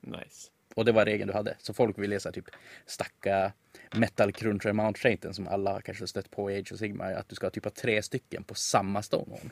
Nice. 0.00 0.50
Och 0.74 0.84
det 0.84 0.92
var 0.92 1.04
regeln 1.04 1.28
du 1.28 1.34
hade. 1.34 1.56
Så 1.58 1.74
folk 1.74 1.98
ville 1.98 2.20
här, 2.24 2.32
typ 2.32 2.44
stacka 2.86 3.52
metal 3.96 4.32
cruncher 4.32 4.72
mount 4.72 5.08
raten 5.08 5.34
som 5.34 5.48
alla 5.48 5.80
kanske 5.80 6.06
stött 6.06 6.30
på 6.30 6.50
i 6.50 6.58
Age 6.58 6.72
of 6.72 6.78
Sigmar. 6.78 7.12
Att 7.12 7.28
du 7.28 7.34
ska 7.34 7.50
typ 7.50 7.64
ha 7.64 7.70
tre 7.70 8.02
stycken 8.02 8.44
på 8.44 8.54
samma 8.54 9.02
stonehorn. 9.02 9.50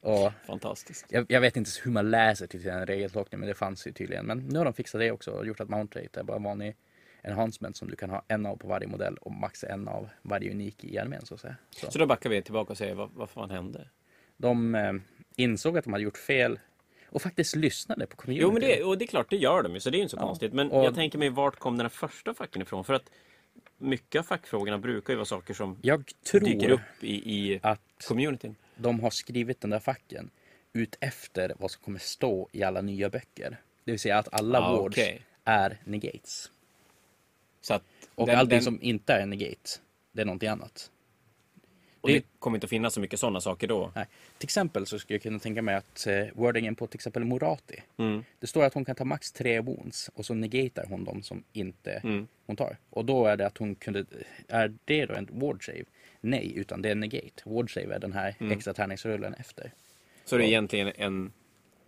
Och 0.00 0.32
Fantastiskt. 0.46 1.06
jag, 1.08 1.26
jag 1.28 1.40
vet 1.40 1.56
inte 1.56 1.70
hur 1.84 1.90
man 1.90 2.10
läser 2.10 2.46
till 2.46 2.62
den 2.62 2.86
regeltolkningen 2.86 3.40
men 3.40 3.48
det 3.48 3.54
fanns 3.54 3.86
ju 3.86 3.92
tydligen. 3.92 4.26
Men 4.26 4.38
nu 4.38 4.58
har 4.58 4.64
de 4.64 4.74
fixat 4.74 5.00
det 5.00 5.10
också 5.10 5.30
och 5.30 5.46
gjort 5.46 5.60
att 5.60 5.68
mount 5.68 6.00
rate 6.00 6.20
är 6.20 6.24
bara 6.24 6.36
en 6.36 6.42
vanlig 6.42 6.76
enhancement 7.22 7.76
som 7.76 7.88
du 7.88 7.96
kan 7.96 8.10
ha 8.10 8.22
en 8.28 8.46
av 8.46 8.56
på 8.56 8.68
varje 8.68 8.86
modell 8.86 9.16
och 9.16 9.32
max 9.32 9.64
en 9.64 9.88
av 9.88 10.08
varje 10.22 10.50
unik 10.50 10.84
i 10.84 10.98
armén 10.98 11.26
så 11.26 11.34
att 11.34 11.40
säga. 11.40 11.56
Så. 11.70 11.90
Så 11.90 11.98
då 11.98 12.06
backar 12.06 12.30
vi 12.30 12.42
tillbaka 12.42 12.72
och 12.72 12.78
säger 12.78 12.94
vad, 12.94 13.10
vad 13.14 13.30
fan 13.30 13.50
hände? 13.50 13.88
De 14.36 14.74
eh, 14.74 14.92
insåg 15.36 15.78
att 15.78 15.84
de 15.84 15.92
hade 15.92 16.04
gjort 16.04 16.16
fel 16.16 16.58
och 17.08 17.22
faktiskt 17.22 17.56
lyssnade 17.56 18.06
på 18.06 18.16
community. 18.16 18.42
Jo, 18.42 18.52
men 18.52 18.60
det, 18.60 18.82
och 18.84 18.98
det 18.98 19.04
är 19.04 19.06
klart, 19.06 19.30
det 19.30 19.36
gör 19.36 19.62
de 19.62 19.74
ju, 19.74 19.80
så 19.80 19.90
det 19.90 19.96
är 19.96 19.98
ju 19.98 20.02
inte 20.02 20.10
så 20.10 20.16
Ja. 20.16 20.26
konstigt. 20.26 20.52
Men 20.52 20.70
Och- 20.70 20.84
jag 20.84 20.94
tänker 20.94 21.18
mig, 21.18 21.28
vart 21.28 21.56
kom 21.58 21.76
den 21.76 21.84
här 21.84 21.88
första 21.90 22.34
facken 22.34 22.62
ifrån? 22.62 22.84
För 22.84 22.94
att 22.94 23.10
mycket 23.78 24.18
av 24.18 24.22
fackfrågorna 24.22 24.78
brukar 24.78 25.12
ju 25.12 25.16
vara 25.16 25.24
saker 25.24 25.54
som 25.54 25.78
tror 26.30 26.40
dyker 26.40 26.70
upp 26.70 26.80
i, 27.00 27.14
i 27.36 27.60
att 27.62 27.80
communityn. 28.08 28.54
De 28.82 29.00
har 29.00 29.10
skrivit 29.10 29.60
den 29.60 29.70
där 29.70 29.78
facken 29.78 30.30
ut 30.72 30.96
efter 31.00 31.52
vad 31.58 31.70
som 31.70 31.82
kommer 31.82 31.98
stå 31.98 32.48
i 32.52 32.62
alla 32.62 32.80
nya 32.80 33.10
böcker. 33.10 33.56
Det 33.84 33.90
vill 33.92 34.00
säga 34.00 34.18
att 34.18 34.28
alla 34.34 34.60
Ah, 34.60 34.76
wards 34.76 34.94
okej. 34.98 35.22
är 35.44 35.78
negates. 35.84 36.50
Så 37.60 37.74
att 37.74 37.82
Och 38.14 38.26
den- 38.26 38.38
allting 38.38 38.56
den- 38.56 38.62
som 38.64 38.78
inte 38.82 39.12
är 39.14 39.26
negate, 39.26 39.70
det 40.12 40.20
är 40.22 40.26
någonting 40.26 40.48
annat. 40.48 40.90
och 42.00 42.08
det 42.08 42.14
det- 42.14 42.24
kommer 42.38 42.56
inte 42.56 42.64
att 42.64 42.70
finnas 42.70 42.94
så 42.94 43.00
mycket 43.00 43.20
sådana 43.20 43.40
saker 43.40 43.66
då. 43.68 43.92
Nej. 43.94 44.06
Till 44.38 44.46
exempel 44.46 44.86
så 44.86 44.98
skulle 44.98 45.14
jag 45.14 45.22
kunna 45.22 45.38
tänka 45.38 45.62
mig 45.62 45.74
att 45.74 46.06
eh, 46.06 46.24
wordingen 46.34 46.74
på 46.74 46.86
till 46.86 46.96
exempel 46.96 47.24
Morati. 47.24 47.82
Mm. 47.96 48.24
Det 48.38 48.46
står 48.46 48.64
att 48.64 48.74
hon 48.74 48.84
kan 48.84 48.94
ta 48.94 49.04
max 49.04 49.32
tre 49.32 49.60
wounds 49.60 50.10
och 50.14 50.26
så 50.26 50.34
negatar 50.34 50.86
hon 50.88 51.04
dem 51.04 51.22
som 51.22 51.44
inte 51.52 51.92
Mm. 51.92 52.28
hon 52.46 52.56
tar. 52.56 52.76
Och 52.90 53.04
då 53.04 53.26
är 53.26 53.36
det 53.36 53.46
att 53.46 53.58
hon 53.58 53.74
kunde, 53.74 54.04
är 54.48 54.74
det 54.84 55.06
då 55.06 55.14
en 55.14 55.28
ward 55.32 55.66
save? 55.66 55.84
Nej, 56.20 56.52
utan 56.56 56.82
det 56.82 56.90
är 56.90 56.94
negate. 56.94 57.42
Ward 57.44 57.74
save 57.74 57.94
är 57.94 57.98
den 57.98 58.12
här 58.12 58.34
Mm. 58.40 58.52
extra 58.52 58.74
tärningsrullen 58.74 59.34
efter. 59.34 59.72
Så 60.24 60.36
det 60.36 60.44
är 60.44 60.48
egentligen 60.48 60.92
en, 60.96 61.32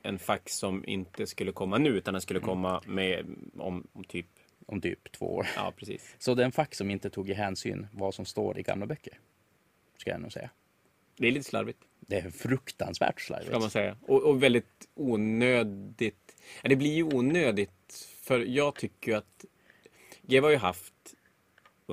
en 0.03 0.19
fax 0.19 0.57
som 0.57 0.85
inte 0.87 1.27
skulle 1.27 1.53
komma 1.53 1.79
nu 1.79 1.89
utan 1.91 2.15
den 2.15 2.21
skulle 2.21 2.39
Mm. 2.39 2.49
komma 2.49 2.83
med 2.87 3.27
om, 3.59 3.87
om 3.93 4.05
typ, 4.05 4.27
Om 4.67 4.81
typ 4.81 5.12
två 5.12 5.35
år. 5.35 5.47
ja 5.57 5.73
precis. 5.77 6.15
Så 6.19 6.35
det 6.35 6.43
är 6.43 6.47
en 6.47 6.53
fack 6.53 6.75
som 6.75 6.91
inte 6.91 7.11
tog 7.11 7.31
i 7.31 7.35
hänsyn 7.35 7.87
vad 7.93 8.15
som 8.15 8.25
står 8.25 8.59
i 8.59 8.62
gamla 8.62 8.87
böcker. 8.87 9.19
Ska 9.97 10.11
jag 10.11 10.21
nog 10.21 10.33
säga. 10.33 10.51
Det 11.17 11.27
är 11.29 11.33
lite 11.33 11.45
slarvigt. 11.49 11.79
Det 12.01 12.17
är 12.17 12.31
fruktansvärt 12.31 13.21
slarvigt. 13.21 13.49
Ska 13.51 13.59
man 13.59 13.71
säga. 13.71 13.97
Och, 14.03 14.23
och 14.23 14.43
väldigt 14.43 14.89
onödigt. 14.95 16.37
Ja, 16.62 16.69
det 16.69 16.77
blir 16.77 16.95
ju 16.95 17.03
onödigt. 17.03 18.09
För 18.23 18.41
jag 18.41 18.75
tycker 18.75 19.12
ju 19.12 19.19
att 19.19 19.45
GW 20.23 20.41
har 20.47 20.51
ju 20.51 20.57
haft 20.57 21.15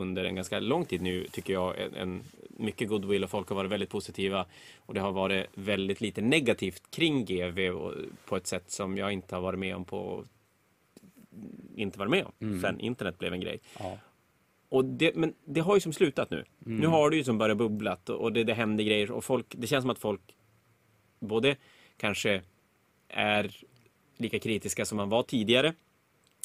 under 0.01 0.24
en 0.24 0.36
ganska 0.36 0.60
lång 0.60 0.86
tid 0.86 1.01
nu, 1.01 1.27
tycker 1.32 1.53
jag, 1.53 1.79
en, 1.79 1.96
en 1.96 2.22
mycket 2.50 2.88
goodwill 2.88 3.24
och 3.24 3.29
folk 3.29 3.50
har 3.50 3.56
varit 3.56 3.72
väldigt 3.72 3.89
positiva. 3.89 4.46
Och 4.86 4.94
det 4.94 5.00
har 5.00 5.12
varit 5.12 5.46
väldigt 5.53 6.01
lite 6.01 6.22
negativt 6.22 6.91
kring 6.91 7.25
GV 7.25 7.60
och, 7.60 7.94
på 8.25 8.36
ett 8.36 8.48
sätt 8.48 8.72
som 8.72 8.98
jag 8.98 9.12
inte 9.12 9.36
har 9.36 9.41
varit 9.41 9.60
med 9.60 9.75
om 9.75 9.86
på 9.86 10.25
inte 11.75 12.00
varit 12.00 12.12
med 12.12 12.25
om 12.25 12.60
sen 12.62 12.79
internet 12.79 13.18
blev 13.18 13.34
en 13.34 13.41
grej. 13.41 13.60
Ja. 13.79 13.98
Och 14.70 14.86
det, 14.86 15.15
men 15.15 15.34
det 15.46 15.60
har 15.60 15.75
ju 15.75 15.82
som 15.82 15.94
slutat 15.94 16.29
nu. 16.32 16.44
Nu 16.60 16.88
har 16.88 17.10
det 17.10 17.15
ju 17.15 17.24
som 17.24 17.38
börjat 17.38 17.58
bubblat 17.58 18.10
och, 18.10 18.22
och 18.22 18.34
det, 18.34 18.44
det 18.44 18.53
händer 18.53 18.84
grejer 18.84 19.12
och 19.12 19.24
folk, 19.24 19.46
det 19.50 19.68
känns 19.68 19.84
som 19.84 19.89
att 19.89 20.00
folk 20.00 20.22
både 21.20 21.56
kanske 21.98 22.41
är 23.08 23.51
lika 24.18 24.39
kritiska 24.39 24.86
som 24.86 24.96
man 24.96 25.10
var 25.10 25.24
tidigare, 25.24 25.74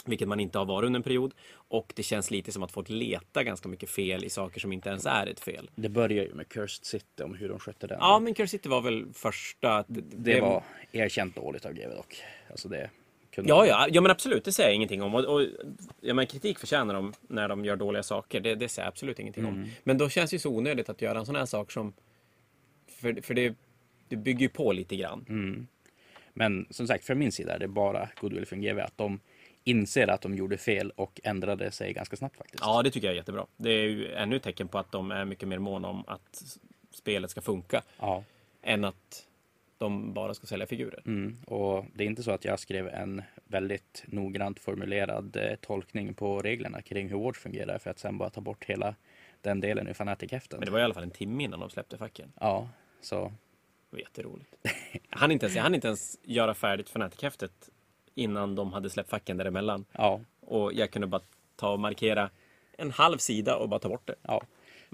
vilket 0.05 0.29
man 0.29 0.41
inte 0.41 0.59
har 0.59 0.65
varit 0.65 0.87
under 0.87 0.99
en 0.99 1.03
period, 1.03 1.35
och 1.69 1.93
det 1.97 2.03
känns 2.03 2.31
lite 2.31 2.53
som 2.53 2.63
att 2.63 2.73
folk 2.73 2.89
letar 2.89 3.43
ganska 3.43 3.69
mycket 3.69 3.91
fel 3.91 4.25
i 4.25 4.31
saker 4.31 4.61
som 4.61 4.73
inte 4.73 4.89
ens 4.89 5.07
är 5.07 5.27
ett 5.27 5.41
fel. 5.41 5.71
Det 5.75 5.89
börjar 5.89 6.25
ju 6.25 6.35
med 6.35 6.49
Cursed 6.49 6.85
City 6.85 7.23
om 7.23 7.35
hur 7.35 7.49
de 7.49 7.59
skötte 7.59 7.87
den. 7.87 7.99
Ja, 8.01 8.19
men 8.19 8.35
Curse 8.35 8.51
City 8.51 8.69
var 8.69 8.81
väl 8.81 9.07
första... 9.15 9.85
Det, 9.89 10.01
Det 10.01 10.41
var 10.41 10.63
erkänt 10.93 11.37
dåligt 11.37 11.67
av 11.67 11.73
GW 11.73 11.95
dock. 11.95 12.23
Alltså 12.51 12.69
det 12.69 12.91
kunde 13.31 13.51
Ja, 13.51 13.67
ja, 13.67 13.87
ja, 13.91 14.01
men 14.01 14.11
absolut, 14.11 14.45
det 14.45 14.53
säger 14.53 14.69
jag 14.69 14.77
ingenting 14.77 15.03
om. 15.03 15.15
Och, 15.15 15.25
och, 15.25 15.47
ja, 16.01 16.15
men 16.15 16.27
kritik 16.27 16.59
förtjänar 16.59 16.95
de 16.95 17.13
när 17.21 17.49
de 17.49 17.65
gör 17.65 17.77
dåliga 17.77 18.03
saker. 18.03 18.41
Det, 18.41 18.55
det 18.55 18.69
säger 18.69 18.87
jag 18.87 18.93
absolut 18.93 19.19
ingenting 19.19 19.47
om. 19.47 19.69
Men 19.85 19.99
då 19.99 20.09
känns 20.09 20.31
det 20.31 20.35
ju 20.35 20.41
så 20.41 20.51
onödigt 20.51 20.89
att 20.89 21.03
göra 21.03 21.19
en 21.19 21.27
sån 21.27 21.37
här 21.37 21.47
sak 21.47 21.73
som... 21.73 21.93
För, 22.89 23.23
för 23.23 23.35
det, 23.35 23.55
det 24.09 24.17
bygger 24.17 24.41
ju 24.41 24.49
på 24.49 24.73
lite 24.73 24.97
grann. 24.97 25.25
Men 26.35 26.67
som 26.71 26.87
sagt, 26.87 27.05
från 27.05 27.19
min 27.19 27.33
sida 27.33 27.55
är 27.55 27.59
det 27.59 27.69
bara 27.69 28.09
goodwill 28.21 28.47
från 28.47 28.61
GW 28.61 28.81
att 28.81 28.99
de 28.99 29.21
inser 29.64 30.09
att 30.09 30.21
de 30.21 30.35
gjorde 30.35 30.59
fel 30.59 30.90
och 30.90 31.21
ändrade 31.25 31.71
sig 31.71 31.92
ganska 31.92 32.16
snabbt 32.16 32.37
faktiskt. 32.37 32.64
Ja, 32.66 32.83
det 32.83 32.90
tycker 32.90 33.06
jag 33.06 33.12
är 33.12 33.16
jättebra. 33.16 33.47
Det 33.56 33.71
är 33.71 33.88
ju 33.88 34.12
ännu 34.12 34.37
ett 34.37 34.42
tecken 34.42 34.68
på 34.68 34.78
att 34.78 34.92
de 34.92 35.11
är 35.11 35.25
mycket 35.25 35.49
mer 35.49 35.59
måna 35.59 35.88
om 35.88 36.04
att 36.06 36.59
spelet 36.90 37.30
ska 37.30 37.40
funka. 37.40 37.83
Ja. 37.99 38.25
Än 38.62 38.85
att 38.85 39.26
de 39.78 40.12
bara 40.12 40.35
ska 40.35 40.47
sälja 40.47 40.66
figurer. 40.66 41.02
Mm. 41.06 41.37
Och 41.47 41.85
det 41.94 42.04
är 42.04 42.06
inte 42.06 42.23
så 42.23 42.30
att 42.30 42.44
jag 42.44 42.61
skrev 42.61 42.88
en 42.88 43.22
väldigt 43.44 44.05
noggrant 44.07 44.61
formulerad 44.61 45.37
eh, 45.37 45.55
tolkning 45.55 46.14
på 46.14 46.38
reglerna 46.42 46.83
kring 46.83 47.09
hur 47.09 47.18
Ward 47.18 47.37
fungerar 47.37 47.79
för 47.79 47.90
att 47.90 47.98
sen 47.98 48.18
bara 48.18 48.31
ta 48.31 48.40
bort 48.40 48.64
hela 48.64 48.94
den 49.40 49.61
delen 49.61 49.88
ur 49.88 49.92
Fanatic-häften. 49.92 50.59
Men 50.59 50.66
det 50.66 50.72
var 50.72 50.79
i 50.79 50.83
alla 50.83 50.94
fall 50.94 51.03
en 51.03 51.11
timme 51.11 51.44
innan 51.44 51.61
de 51.61 51.70
släppte 51.70 51.98
facken. 51.98 52.33
Ja, 52.40 52.68
så 53.00 53.24
Det 53.90 53.96
var 53.96 53.98
jätteroligt. 53.98 54.55
Hann 55.09 55.31
inte 55.31 55.46
ens, 55.46 55.59
hann 55.59 55.74
inte 55.74 55.87
ens 55.87 56.18
göra 56.22 56.55
färdigt 56.55 56.88
Fnatic-häftet 56.88 57.70
innan 58.14 58.55
de 58.55 58.72
hade 58.72 58.90
släppt 58.90 59.11
facken 59.11 59.37
däremellan. 59.37 59.85
ja, 59.92 60.20
Och 60.40 60.72
jag 60.72 60.90
kunde 60.90 61.07
bara 61.07 61.22
ta 61.57 61.72
och 61.72 61.81
markera 61.81 62.31
en 62.79 62.90
halv 62.90 63.18
sida 63.18 63.57
och 63.57 63.68
bara 63.68 63.81
ta 63.81 63.88
bort 63.88 64.07
det. 64.07 64.14
ja. 64.22 64.42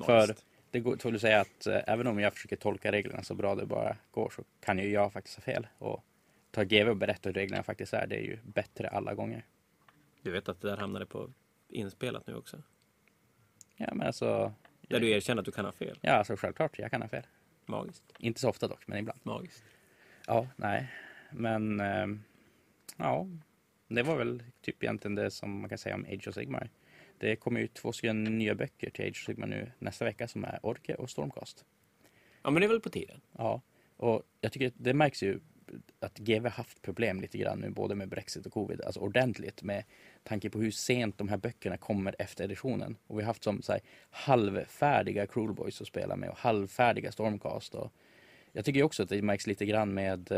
För 0.04 0.34
det 0.70 0.80
går 0.80 1.14
att 1.14 1.20
säga 1.20 1.40
att 1.40 1.66
eh, 1.66 1.78
även 1.86 2.06
om 2.06 2.20
jag 2.20 2.32
försöker 2.34 2.56
tolka 2.56 2.92
reglerna 2.92 3.22
så 3.22 3.34
bra 3.34 3.54
det 3.54 3.66
bara 3.66 3.96
går 4.10 4.30
så 4.36 4.42
kan 4.60 4.78
ju 4.78 4.90
jag 4.90 5.12
faktiskt 5.12 5.36
ha 5.36 5.42
fel. 5.42 5.66
Och 5.78 6.04
ta 6.50 6.62
GW 6.64 6.90
och 6.90 6.96
berätta 6.96 7.28
hur 7.28 7.34
reglerna 7.34 7.62
faktiskt 7.62 7.92
är, 7.94 8.06
det 8.06 8.16
är 8.16 8.22
ju 8.22 8.38
bättre 8.42 8.88
alla 8.88 9.14
gånger. 9.14 9.44
Du 10.22 10.30
vet 10.30 10.48
att 10.48 10.60
det 10.60 10.68
där 10.68 10.76
hamnade 10.76 11.06
på 11.06 11.30
inspelat 11.68 12.26
nu 12.26 12.34
också? 12.34 12.56
Ja, 13.76 13.88
men 13.94 14.06
alltså. 14.06 14.52
Där 14.80 15.00
du 15.00 15.10
erkänner 15.10 15.40
att 15.40 15.46
du 15.46 15.52
kan 15.52 15.64
ha 15.64 15.72
fel. 15.72 15.98
Ja, 16.00 16.12
alltså 16.12 16.36
självklart, 16.36 16.78
jag 16.78 16.90
kan 16.90 17.02
ha 17.02 17.08
fel. 17.08 17.26
Magiskt. 17.66 18.04
Inte 18.18 18.40
så 18.40 18.48
ofta 18.48 18.68
dock, 18.68 18.86
men 18.86 18.98
ibland. 18.98 19.20
Magiskt. 19.22 19.64
Ja, 20.26 20.46
nej. 20.56 20.92
Men 21.30 21.80
ehm, 21.80 22.22
ja, 23.00 23.28
det 23.88 24.02
var 24.02 24.16
väl 24.16 24.42
typ 24.60 24.82
egentligen 24.82 25.14
det 25.14 25.30
som 25.30 25.60
man 25.60 25.68
kan 25.68 25.78
säga 25.78 25.94
om 25.94 26.04
Age 26.04 26.28
of 26.28 26.34
Sigmar. 26.34 26.70
Det 27.18 27.36
kommer 27.36 27.60
ju 27.60 27.66
två 27.66 27.92
stycken 27.92 28.24
nya 28.24 28.54
böcker 28.54 28.90
till 28.90 29.04
Age 29.04 29.10
of 29.22 29.24
Sigmar 29.26 29.46
nu 29.46 29.72
nästa 29.78 30.04
vecka 30.04 30.28
som 30.28 30.44
är 30.44 30.58
Orke 30.62 30.94
och 30.94 31.10
Stormcast. 31.10 31.64
Ja, 32.42 32.50
men 32.50 32.60
det 32.60 32.66
är 32.66 32.68
väl 32.68 32.80
på 32.80 32.90
tiden. 32.90 33.20
Ja, 33.38 33.62
och 33.96 34.22
jag 34.40 34.52
tycker 34.52 34.72
det 34.76 34.94
märks 34.94 35.22
ju 35.22 35.40
att 36.00 36.18
GW 36.18 36.48
haft 36.48 36.82
problem 36.82 37.20
lite 37.20 37.38
grann 37.38 37.58
nu 37.58 37.70
både 37.70 37.94
med 37.94 38.08
Brexit 38.08 38.46
och 38.46 38.52
Covid, 38.52 38.82
alltså 38.82 39.00
ordentligt 39.00 39.62
med 39.62 39.84
tanke 40.22 40.50
på 40.50 40.58
hur 40.60 40.70
sent 40.70 41.18
de 41.18 41.28
här 41.28 41.36
böckerna 41.36 41.76
kommer 41.76 42.16
efter 42.18 42.44
editionen. 42.44 42.96
Och 43.06 43.18
vi 43.18 43.22
har 43.22 43.26
haft 43.26 43.44
som 43.44 43.62
så 43.62 43.72
här, 43.72 43.80
halvfärdiga 44.10 45.26
Cruel 45.26 45.54
Boys 45.54 45.80
att 45.80 45.86
spela 45.86 46.16
med 46.16 46.30
och 46.30 46.38
halvfärdiga 46.38 47.12
Stormcast. 47.12 47.74
Och 47.74 47.92
jag 48.52 48.64
tycker 48.64 48.82
också 48.82 49.02
att 49.02 49.08
det 49.08 49.22
märks 49.22 49.46
lite 49.46 49.66
grann 49.66 49.94
med, 49.94 50.32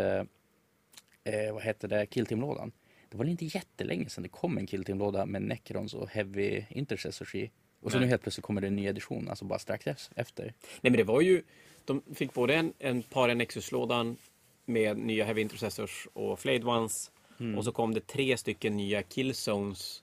eh, 1.24 1.52
vad 1.52 1.62
heter 1.62 1.88
det, 1.88 2.06
Killteam-lådan. 2.06 2.72
Det 3.10 3.16
var 3.16 3.24
inte 3.24 3.44
jättelänge 3.44 4.08
sedan 4.08 4.22
det 4.22 4.28
kom 4.28 4.58
en 4.58 4.66
Killteam-låda 4.66 5.26
med 5.26 5.42
Necrons 5.42 5.94
och 5.94 6.08
Heavy 6.08 6.64
Intercessors 6.70 7.34
i. 7.34 7.50
Och 7.80 7.90
så 7.90 7.98
Nej. 7.98 8.06
nu 8.06 8.10
helt 8.10 8.22
plötsligt 8.22 8.44
kommer 8.44 8.60
det 8.60 8.66
en 8.66 8.76
ny 8.76 8.86
edition, 8.86 9.28
alltså 9.28 9.44
bara 9.44 9.58
strax 9.58 10.10
efter. 10.14 10.44
Nej, 10.44 10.52
men 10.80 10.92
det 10.92 11.04
var 11.04 11.20
ju... 11.20 11.42
De 11.84 12.02
fick 12.14 12.34
både 12.34 12.54
en, 12.54 12.72
en 12.78 13.02
par 13.02 13.34
Nexus-lådan 13.34 14.16
med 14.64 14.98
nya 14.98 15.24
Heavy 15.24 15.40
Intercessors 15.40 16.08
och 16.12 16.40
Flayed 16.40 16.64
Ones. 16.64 17.10
Och 17.56 17.64
så 17.64 17.72
kom 17.72 17.94
det 17.94 18.06
tre 18.06 18.36
stycken 18.36 18.76
nya 18.76 19.02
Killzones. 19.02 20.02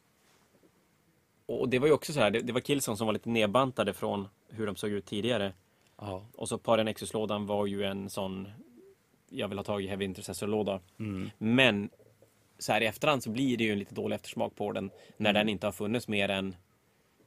Och 1.46 1.70
det 1.70 1.80
var 1.80 1.88
ju 1.88 1.94
också 1.94 2.14
så 2.14 2.20
här, 2.20 2.32
det, 2.32 2.40
det 2.40 2.54
var 2.54 2.60
Killzones 2.60 2.98
som 2.98 3.08
var 3.08 3.14
lite 3.14 3.30
nedbantade 3.30 3.94
från 3.94 4.28
hur 4.50 4.66
de 4.66 4.76
såg 4.76 4.90
ut 4.90 5.06
tidigare. 5.06 5.54
Ja. 5.98 6.26
Och 6.36 6.50
så 6.50 6.58
par 6.58 6.84
Nexus-lådan 6.84 7.46
var 7.46 7.66
ju 7.66 7.84
en 7.84 8.10
sån 8.10 8.48
jag 9.30 9.48
vill 9.48 9.58
ha 9.58 9.64
tag 9.64 9.84
i 9.84 9.88
Heavy 9.88 10.06
Intercessor-låda. 10.06 10.80
Men 11.38 11.90
så 12.60 12.72
här 12.72 12.82
i 12.82 12.86
efterhand 12.86 13.24
så 13.24 13.30
blir 13.30 13.58
det 13.58 13.64
ju 13.64 13.72
en 13.72 13.80
lite 13.80 13.96
dålig 13.96 14.16
eftersmak 14.16 14.56
på 14.56 14.72
den 14.72 14.92
när 15.18 15.34
den 15.34 15.50
inte 15.50 15.68
har 15.68 15.72
funnits 15.72 16.08
mer 16.08 16.30
än, 16.30 16.56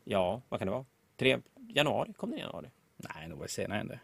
ja, 0.04 0.42
vad 0.48 0.60
kan 0.60 0.66
det 0.66 0.72
vara? 0.72 0.84
Tre, 1.16 1.38
januari? 1.68 2.12
Kom 2.12 2.30
den 2.30 2.38
i 2.38 2.42
januari? 2.42 2.70
Nej, 2.96 3.28
det 3.28 3.34
var 3.34 3.46
senare 3.46 3.80
än 3.80 3.88
det. 3.88 4.00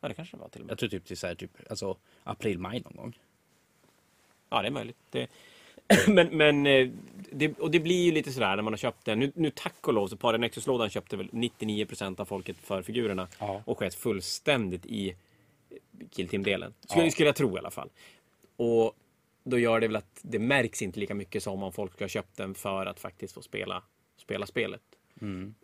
Ja, 0.00 0.08
det 0.08 0.14
kanske 0.14 0.36
det 0.36 0.40
var 0.40 0.48
till 0.48 0.60
och 0.60 0.66
med. 0.66 0.70
Jag 0.72 0.78
tror 0.78 0.88
typ 0.88 1.04
till 1.04 1.16
så 1.16 1.26
här, 1.26 1.34
typ, 1.34 1.50
alltså 1.70 1.96
april, 2.24 2.58
maj 2.58 2.80
någon 2.80 2.96
gång. 2.96 3.18
Ja, 4.48 4.62
det 4.62 4.68
är 4.68 4.72
möjligt. 4.72 4.96
Det... 5.10 5.28
men, 6.08 6.36
men 6.36 6.66
eh, 6.66 6.88
det, 7.32 7.58
och 7.58 7.70
det 7.70 7.80
blir 7.80 8.04
ju 8.04 8.12
lite 8.12 8.32
sådär 8.32 8.56
när 8.56 8.62
man 8.62 8.72
har 8.72 8.78
köpt 8.78 9.04
den. 9.04 9.18
Nu, 9.18 9.32
nu 9.34 9.50
tack 9.50 9.88
och 9.88 9.94
lov 9.94 10.08
så 10.08 10.16
Paren 10.16 10.40
Nexus-lådan 10.40 10.90
köpte 10.90 11.16
väl 11.16 11.28
99% 11.28 12.20
av 12.20 12.24
folket 12.24 12.56
för 12.56 12.82
figurerna. 12.82 13.28
Ja. 13.38 13.62
Och 13.64 13.78
sket 13.78 13.94
fullständigt 13.94 14.86
i 14.86 15.16
Killteam-delen. 16.10 16.74
Skulle, 16.88 17.04
Ja. 17.04 17.10
skulle 17.10 17.28
jag 17.28 17.36
tro 17.36 17.56
i 17.56 17.58
alla 17.58 17.70
fall. 17.70 17.90
Och 18.56 18.92
då 19.44 19.58
gör 19.58 19.80
det 19.80 19.86
väl 19.86 19.96
att 19.96 20.18
det 20.22 20.38
märks 20.38 20.82
inte 20.82 21.00
lika 21.00 21.14
mycket 21.14 21.42
som 21.42 21.62
om 21.62 21.72
folk 21.72 21.92
ska 21.92 22.04
ha 22.04 22.08
köpt 22.08 22.36
den 22.36 22.54
för 22.54 22.86
att 22.86 23.00
faktiskt 23.00 23.34
få 23.34 23.42
spela, 23.42 23.82
spela 24.16 24.46
spelet. 24.46 24.82
Mm. 25.20 25.54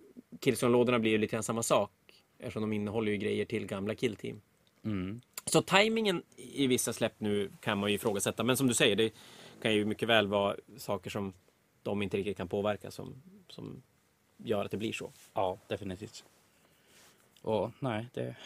Killzone-lådorna 0.41 0.99
blir 0.99 1.11
ju 1.11 1.19
lite 1.19 1.33
grann 1.33 1.43
samma 1.43 1.63
sak. 1.63 1.91
Eftersom 2.39 2.63
de 2.63 2.73
innehåller 2.73 3.13
ju 3.13 3.19
grejer 3.19 3.45
till 3.45 3.67
gamla 3.67 3.95
Killteam. 3.95 4.41
Mm. 4.85 5.21
Så 5.45 5.63
tajmingen 5.63 6.23
i 6.37 6.67
vissa 6.67 6.93
släpp 6.93 7.21
nu 7.21 7.51
kan 7.61 7.79
man 7.79 7.91
ju 7.91 7.97
ifrågasätta. 7.97 8.45
Men 8.45 8.57
som 8.57 8.67
du 8.67 8.75
säger, 8.75 8.97
det 8.97 9.13
kan 9.63 9.75
ju 9.75 9.85
mycket 9.85 10.09
väl 10.09 10.27
vara 10.27 10.57
saker 10.77 11.11
som 11.11 11.33
de 11.83 12.03
inte 12.03 12.17
riktigt 12.17 12.37
kan 12.37 12.49
påverka 12.49 12.91
som, 12.91 13.23
som 13.49 13.83
gör 14.37 14.65
att 14.65 14.71
det 14.71 14.77
blir 14.77 14.93
så. 14.93 15.13
Ja, 15.35 15.59
definitivt. 15.69 16.25
Och 17.43 17.71
nej, 17.81 18.07
det, 18.15 18.37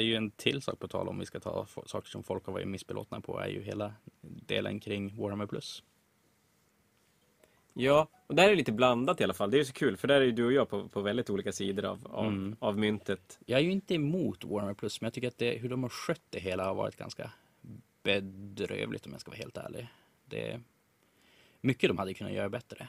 det 0.00 0.04
är 0.04 0.06
ju 0.06 0.14
en 0.16 0.30
till 0.30 0.62
sak 0.62 0.78
på 0.78 0.88
tal 0.88 1.08
om 1.08 1.18
vi 1.18 1.26
ska 1.26 1.40
ta 1.40 1.66
saker 1.86 2.08
som 2.08 2.22
folk 2.22 2.46
har 2.46 2.52
varit 2.52 2.68
missbelåtna 2.68 3.20
på 3.20 3.38
är 3.38 3.48
ju 3.48 3.62
hela 3.62 3.92
delen 4.20 4.80
kring 4.80 5.16
Warhammer 5.16 5.46
Plus. 5.46 5.82
Ja, 7.74 8.08
och 8.26 8.34
där 8.34 8.44
är 8.44 8.48
det 8.48 8.54
lite 8.54 8.72
blandat 8.72 9.20
i 9.20 9.24
alla 9.24 9.34
fall. 9.34 9.50
Det 9.50 9.60
är 9.60 9.64
så 9.64 9.72
kul, 9.72 9.96
för 9.96 10.08
där 10.08 10.20
är 10.20 10.24
ju 10.24 10.32
du 10.32 10.44
och 10.44 10.52
jag 10.52 10.68
på, 10.68 10.88
på 10.88 11.00
väldigt 11.00 11.30
olika 11.30 11.52
sidor 11.52 11.84
av, 11.84 12.06
av, 12.10 12.26
Mm. 12.26 12.56
av 12.58 12.78
myntet. 12.78 13.38
Jag 13.46 13.60
är 13.60 13.64
ju 13.64 13.72
inte 13.72 13.94
emot 13.94 14.44
Warhammer 14.44 14.74
Plus, 14.74 15.00
men 15.00 15.06
jag 15.06 15.14
tycker 15.14 15.28
att 15.28 15.38
det, 15.38 15.58
hur 15.58 15.68
de 15.68 15.82
har 15.82 15.90
skött 15.90 16.22
det 16.30 16.38
hela 16.38 16.64
har 16.64 16.74
varit 16.74 16.96
ganska 16.96 17.32
bedrövligt 18.02 19.06
om 19.06 19.12
jag 19.12 19.20
ska 19.20 19.30
vara 19.30 19.38
helt 19.38 19.56
ärlig. 19.56 19.88
Det, 20.24 20.60
mycket 21.60 21.90
de 21.90 21.98
hade 21.98 22.14
kunnat 22.14 22.32
göra 22.32 22.48
bättre. 22.48 22.88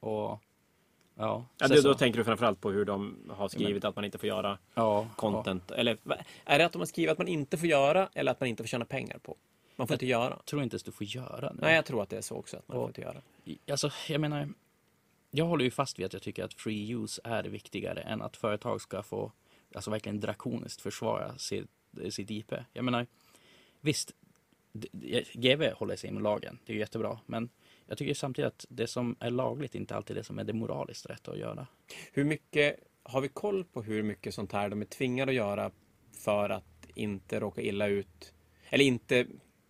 Och 0.00 0.42
ja, 1.14 1.44
Ja, 1.58 1.68
så- 1.68 1.74
då 1.88 1.94
tänker 1.94 2.18
du 2.18 2.24
framförallt 2.24 2.60
på 2.60 2.70
hur 2.70 2.84
de 2.84 3.16
har 3.30 3.48
skrivit 3.48 3.84
att 3.84 3.96
man 3.96 4.04
inte 4.04 4.18
får 4.18 4.26
göra 4.28 4.58
ja, 4.74 5.08
content. 5.16 5.70
Eller 5.70 5.98
va- 6.02 6.16
är 6.44 6.58
det 6.58 6.64
att 6.66 6.72
de 6.72 6.78
har 6.78 6.86
skrivit 6.86 7.12
att 7.12 7.18
man 7.18 7.28
inte 7.28 7.56
får 7.56 7.68
göra 7.68 8.08
eller 8.14 8.32
att 8.32 8.40
man 8.40 8.48
inte 8.48 8.62
får 8.62 8.68
tjäna 8.68 8.84
pengar 8.84 9.18
på? 9.18 9.36
Man 9.76 9.86
får 9.86 9.94
inte 9.94 10.06
göra. 10.06 10.30
Jag 10.30 10.44
tror 10.44 10.62
inte 10.62 10.74
ens 10.74 10.82
du 10.82 10.92
får 10.92 11.06
göra 11.06 11.52
nu. 11.52 11.58
Nej, 11.62 11.74
jag 11.74 11.84
tror 11.84 12.02
att 12.02 12.08
det 12.08 12.16
är 12.16 12.20
så 12.22 12.36
också. 12.36 12.56
Att 12.56 12.68
man 12.68 12.76
Och- 12.76 12.82
får 12.82 12.88
inte 12.90 13.00
göra. 13.00 13.22
Alltså, 13.70 13.90
jag 14.08 14.20
menar, 14.20 14.48
jag 15.30 15.44
håller 15.44 15.64
ju 15.64 15.70
fast 15.70 15.98
vid 15.98 16.06
att 16.06 16.12
jag 16.12 16.22
tycker 16.22 16.44
att 16.44 16.54
free 16.54 16.92
use 16.94 17.20
är 17.24 17.44
viktigare 17.44 18.00
än 18.00 18.22
att 18.22 18.36
företag 18.36 18.80
ska 18.80 19.02
få, 19.02 19.32
alltså 19.74 19.90
verkligen 19.90 20.20
drakoniskt 20.20 20.80
försvara 20.80 21.38
sitt, 21.38 21.70
sitt 22.10 22.30
IP. 22.30 22.52
Jag 22.72 22.84
menar, 22.84 23.06
visst, 23.80 24.12
GV 25.32 25.72
håller 25.72 25.96
sig 25.96 26.10
inom 26.10 26.22
lagen, 26.22 26.58
det 26.66 26.72
är 26.72 26.74
ju 26.74 26.80
jättebra, 26.80 27.18
men 27.26 27.48
jag 27.92 27.98
tycker 27.98 28.14
samtidigt 28.14 28.46
att 28.46 28.66
det 28.68 28.86
som 28.86 29.16
är 29.20 29.30
lagligt 29.30 29.74
inte 29.74 29.96
alltid 29.96 30.16
är 30.16 30.20
det 30.20 30.24
som 30.24 30.38
är 30.38 30.44
det 30.44 30.52
moraliskt 30.52 31.10
rätt 31.10 31.28
att 31.28 31.38
göra. 31.38 31.66
Hur 32.12 32.24
mycket, 32.24 32.76
har 33.02 33.20
vi 33.20 33.28
koll 33.28 33.64
på 33.64 33.82
hur 33.82 34.02
mycket 34.02 34.34
sånt 34.34 34.52
här 34.52 34.68
de 34.68 34.80
är 34.80 34.86
tvingade 34.86 35.30
att 35.30 35.36
göra 35.36 35.70
för 36.24 36.50
att 36.50 36.86
inte 36.94 37.40
råka 37.40 37.60
illa 37.60 37.86
ut? 37.86 38.34
Eller 38.70 38.84
inte, 38.84 39.26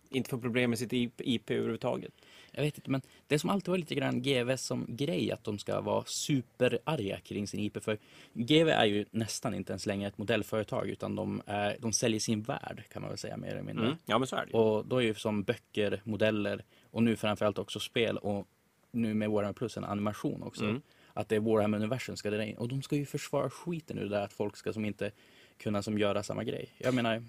inte 0.09 0.29
få 0.29 0.37
problem 0.37 0.69
med 0.69 0.79
sitt 0.79 0.93
IP, 0.93 1.21
IP 1.21 1.51
överhuvudtaget? 1.51 2.13
Jag 2.55 2.63
vet 2.63 2.77
inte, 2.77 2.91
men 2.91 3.01
det 3.27 3.39
som 3.39 3.49
alltid 3.49 3.69
var 3.69 3.77
lite 3.77 3.95
grann 3.95 4.21
GV 4.21 4.55
som 4.55 4.85
grej 4.89 5.31
att 5.31 5.43
de 5.43 5.59
ska 5.59 5.81
vara 5.81 6.03
superarga 6.05 7.19
kring 7.19 7.47
sin 7.47 7.59
IP. 7.59 7.83
För 7.83 7.97
GV 8.33 8.69
är 8.69 8.85
ju 8.85 9.05
nästan 9.11 9.53
inte 9.53 9.71
ens 9.71 9.85
längre 9.85 10.07
ett 10.07 10.17
modellföretag 10.17 10.89
utan 10.89 11.15
de, 11.15 11.41
är, 11.45 11.77
de 11.79 11.93
säljer 11.93 12.19
sin 12.19 12.41
värld 12.41 12.83
kan 12.91 13.01
man 13.01 13.11
väl 13.11 13.17
säga 13.17 13.37
mer 13.37 13.51
eller 13.51 13.61
mindre. 13.61 13.85
Mm. 13.85 13.97
Ja, 14.05 14.17
men 14.17 14.27
så 14.27 14.35
är 14.35 14.45
det 14.45 14.51
ju. 14.51 14.57
Och 14.57 14.85
då 14.85 14.97
är 14.97 15.01
ju 15.01 15.13
som 15.13 15.43
böcker, 15.43 16.01
modeller 16.03 16.63
och 16.91 17.03
nu 17.03 17.15
framförallt 17.15 17.57
också 17.57 17.79
spel 17.79 18.17
och 18.17 18.47
nu 18.91 19.13
med 19.13 19.29
Warhammer 19.29 19.53
Plus 19.53 19.77
en 19.77 19.83
animation 19.83 20.43
också. 20.43 20.63
Mm. 20.63 20.81
Att 21.13 21.29
det 21.29 21.35
är 21.35 21.39
Warhammer-universum 21.39 22.15
ska 22.15 22.29
det 22.29 22.47
in. 22.47 22.57
Och 22.57 22.67
de 22.67 22.81
ska 22.81 22.95
ju 22.95 23.05
försvara 23.05 23.49
skiten 23.49 23.97
det 23.97 24.09
där 24.09 24.21
att 24.21 24.33
folk 24.33 24.57
ska 24.57 24.73
som 24.73 24.85
inte 24.85 25.11
kunna 25.57 25.83
som 25.83 25.97
göra 25.97 26.23
samma 26.23 26.43
grej. 26.43 26.69
Jag 26.77 26.93
menar, 26.93 27.23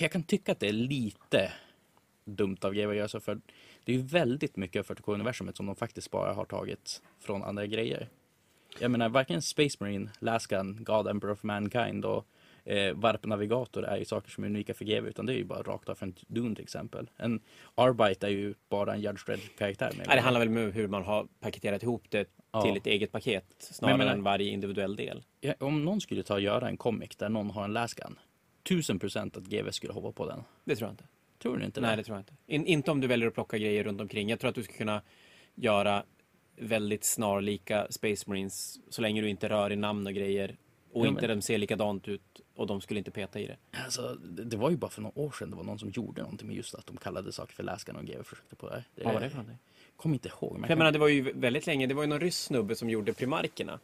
jag 0.00 0.12
kan 0.12 0.22
tycka 0.22 0.52
att 0.52 0.60
det 0.60 0.68
är 0.68 0.72
lite 0.72 1.52
dumt 2.24 2.56
av 2.60 2.72
GW 2.74 2.90
att 2.90 2.96
göra 2.96 3.08
så 3.08 3.20
för 3.20 3.40
det 3.84 3.92
är 3.92 3.96
ju 3.96 4.02
väldigt 4.02 4.56
mycket 4.56 4.90
av 4.90 4.96
40K-universumet 4.96 5.56
som 5.56 5.66
de 5.66 5.76
faktiskt 5.76 6.10
bara 6.10 6.32
har 6.32 6.44
tagit 6.44 7.02
från 7.20 7.42
andra 7.42 7.66
grejer. 7.66 8.08
Jag 8.80 8.90
menar 8.90 9.08
varken 9.08 9.42
Space 9.42 9.76
Marine, 9.80 10.10
Laskan, 10.18 10.78
God 10.84 11.08
Emperor 11.08 11.32
of 11.32 11.42
Mankind 11.42 12.04
och 12.04 12.26
eh, 12.64 12.94
Warp 12.94 13.24
Navigator 13.26 13.84
är 13.84 13.96
ju 13.96 14.04
saker 14.04 14.30
som 14.30 14.44
är 14.44 14.48
unika 14.48 14.74
för 14.74 14.84
GW 14.84 15.08
utan 15.08 15.26
det 15.26 15.32
är 15.34 15.36
ju 15.36 15.44
bara 15.44 15.62
rakt 15.62 15.88
av 15.88 15.94
från 15.94 16.14
Dune 16.26 16.54
till 16.54 16.62
exempel. 16.64 17.10
En 17.16 17.40
Arbite 17.74 18.26
är 18.26 18.30
ju 18.30 18.54
bara 18.68 18.94
en 18.94 19.00
Judge 19.00 19.26
Dredd-karaktär. 19.26 19.92
med- 19.96 20.06
Nej, 20.06 20.16
det 20.16 20.22
handlar 20.22 20.40
väl 20.40 20.48
om 20.48 20.72
hur 20.72 20.88
man 20.88 21.02
har 21.02 21.26
paketerat 21.40 21.82
ihop 21.82 22.04
det 22.08 22.28
Ja. 22.52 22.62
till 22.62 22.76
ett 22.76 22.86
eget 22.86 23.12
paket 23.12 23.44
snarare 23.58 23.96
Men 23.98 24.08
än 24.08 24.22
varje 24.22 24.50
individuell 24.50 24.96
del. 24.96 25.22
Ja, 25.40 25.54
om 25.60 25.84
någon 25.84 26.00
skulle 26.00 26.22
ta 26.22 26.34
och 26.34 26.40
göra 26.40 26.68
en 26.68 26.76
comic 26.76 27.16
där 27.16 27.28
någon 27.28 27.50
har 27.50 27.64
en 27.64 27.72
Laskan, 27.72 28.18
tusen 28.62 28.98
procent 28.98 29.36
att 29.36 29.44
GW 29.44 29.70
skulle 29.72 29.92
hoppa 29.92 30.12
på 30.12 30.26
den. 30.26 30.42
Det 30.64 30.76
tror 30.76 30.86
jag 30.88 30.92
inte. 30.92 31.04
Tror 31.44 31.56
du 31.56 31.64
inte 31.64 31.80
Nej, 31.80 31.90
det? 31.90 31.96
det 31.96 32.04
tror 32.04 32.16
jag 32.16 32.20
inte. 32.20 32.32
In, 32.46 32.66
inte 32.66 32.90
om 32.90 33.00
du 33.00 33.06
väljer 33.06 33.28
att 33.28 33.34
plocka 33.34 33.58
grejer 33.58 33.84
runt 33.84 34.00
omkring. 34.00 34.28
Jag 34.28 34.40
tror 34.40 34.48
att 34.48 34.54
du 34.54 34.62
ska 34.62 34.72
kunna 34.72 35.02
göra 35.54 36.04
väldigt 36.56 37.04
snarlika 37.04 37.86
Space 37.90 38.24
Marines 38.30 38.78
så 38.88 39.02
länge 39.02 39.20
du 39.20 39.28
inte 39.28 39.48
rör 39.48 39.72
i 39.72 39.76
namn 39.76 40.06
och 40.06 40.12
grejer 40.14 40.56
och 40.92 41.06
inte 41.06 41.26
men- 41.26 41.36
de 41.38 41.42
ser 41.42 41.58
likadant 41.58 42.08
ut 42.08 42.22
och 42.56 42.66
de 42.66 42.80
skulle 42.80 42.98
inte 42.98 43.10
peta 43.10 43.40
i 43.40 43.46
det. 43.46 43.56
Alltså, 43.84 44.14
det, 44.14 44.44
det 44.44 44.56
var 44.56 44.70
ju 44.70 44.76
bara 44.76 44.90
för 44.90 45.02
några 45.02 45.20
år 45.20 45.30
sedan 45.30 45.50
det 45.50 45.56
var 45.56 45.64
någon 45.64 45.78
som 45.78 45.90
gjorde 45.90 46.22
någonting 46.22 46.48
med 46.48 46.56
just 46.56 46.74
att 46.74 46.86
de 46.86 46.96
kallade 46.96 47.32
saker 47.32 47.54
för 47.54 47.62
Laskan 47.62 47.96
och 47.96 48.04
GW 48.04 48.22
försökte 48.24 48.56
på 48.56 48.68
det. 48.70 48.84
det 48.94 49.04
Vad 49.04 49.14
var 49.14 49.20
det 49.20 49.30
för 49.30 49.36
någonting? 49.36 49.58
Kommer 49.96 50.14
inte 50.14 50.28
ihåg. 50.28 50.58
Men 50.58 50.68
jag 50.70 50.78
menar, 50.78 50.92
det 50.92 50.98
var 50.98 51.08
ju 51.08 51.32
väldigt 51.32 51.66
länge, 51.66 51.86
det 51.86 51.94
var 51.94 52.02
ju 52.02 52.08
någon 52.08 52.20
rysk 52.20 52.38
snubbe 52.42 52.74
som 52.74 52.90
gjorde 52.90 53.12
primarkerna. 53.12 53.78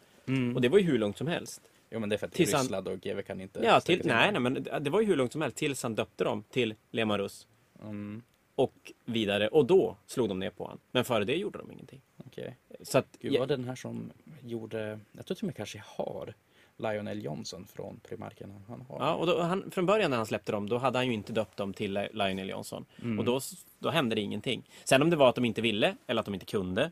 Och 0.54 0.60
det 0.60 0.68
var 0.68 0.78
ju 0.78 0.84
hur 0.84 0.98
långt 0.98 1.18
som 1.18 1.26
helst. 1.26 1.62
Jo 1.92 2.00
men 2.00 2.08
det 2.08 2.16
är 2.16 2.18
för 2.18 2.26
att 2.26 2.32
Tills 2.32 2.52
han- 2.52 2.60
Ryssland 2.62 2.88
och 2.88 3.00
GW 3.00 3.22
kan 3.22 3.40
inte 3.40 3.60
Ja, 3.64 3.80
till, 3.80 4.00
nej, 4.04 4.32
nej, 4.32 4.40
men 4.40 4.54
det- 4.54 4.78
det 4.80 4.90
var 4.90 5.00
ju 5.00 5.06
hur 5.06 5.16
långt 5.16 5.32
som 5.32 5.40
helst 5.42 5.56
tills 5.56 5.82
han 5.82 5.94
döpte 5.94 6.24
dem 6.24 6.44
till 6.50 6.74
Lemarus 6.90 7.46
Mm, 7.82 8.22
och 8.54 8.92
vidare. 9.04 9.48
Och 9.48 9.66
då 9.66 9.96
slog 10.06 10.28
de 10.28 10.38
ner 10.38 10.50
på 10.50 10.64
honom. 10.64 10.78
Men 10.90 11.04
före 11.04 11.24
det 11.24 11.36
gjorde 11.36 11.58
de 11.58 11.72
ingenting. 11.72 12.00
okej. 12.26 12.56
Så 12.82 12.98
att, 12.98 13.16
Gud, 13.20 13.38
var 13.38 13.46
det 13.46 13.56
den 13.56 13.64
här 13.64 13.74
som 13.74 14.10
gjorde, 14.44 15.00
jag 15.12 15.26
tror 15.26 15.34
till 15.34 15.44
och 15.44 15.46
med 15.46 15.56
kanske 15.56 15.82
har 15.86 16.34
Lionel 16.76 17.24
Johnson 17.24 17.66
från 17.66 18.00
Primarken 18.08 18.64
han 18.68 18.80
har. 18.88 18.98
Ja, 19.00 19.14
och 19.14 19.26
då, 19.26 19.40
han, 19.42 19.70
från 19.70 19.86
början 19.86 20.10
när 20.10 20.16
han 20.16 20.26
släppte 20.26 20.52
dem, 20.52 20.68
då 20.68 20.78
hade 20.78 20.98
han 20.98 21.06
ju 21.06 21.12
inte 21.12 21.32
döpt 21.32 21.56
dem 21.56 21.72
till 21.74 21.92
Li- 21.92 22.08
Lionel 22.12 22.48
Johnson. 22.50 22.84
Mm. 23.02 23.18
Och 23.18 23.24
då, 23.24 23.40
då 23.78 23.90
hände 23.90 24.14
det 24.14 24.20
ingenting. 24.20 24.62
Sen 24.84 25.02
om 25.02 25.10
det 25.10 25.16
var 25.16 25.28
att 25.28 25.34
de 25.34 25.44
inte 25.44 25.60
ville, 25.62 25.96
eller 26.06 26.20
att 26.20 26.24
de 26.26 26.34
inte 26.34 26.46
kunde, 26.46 26.90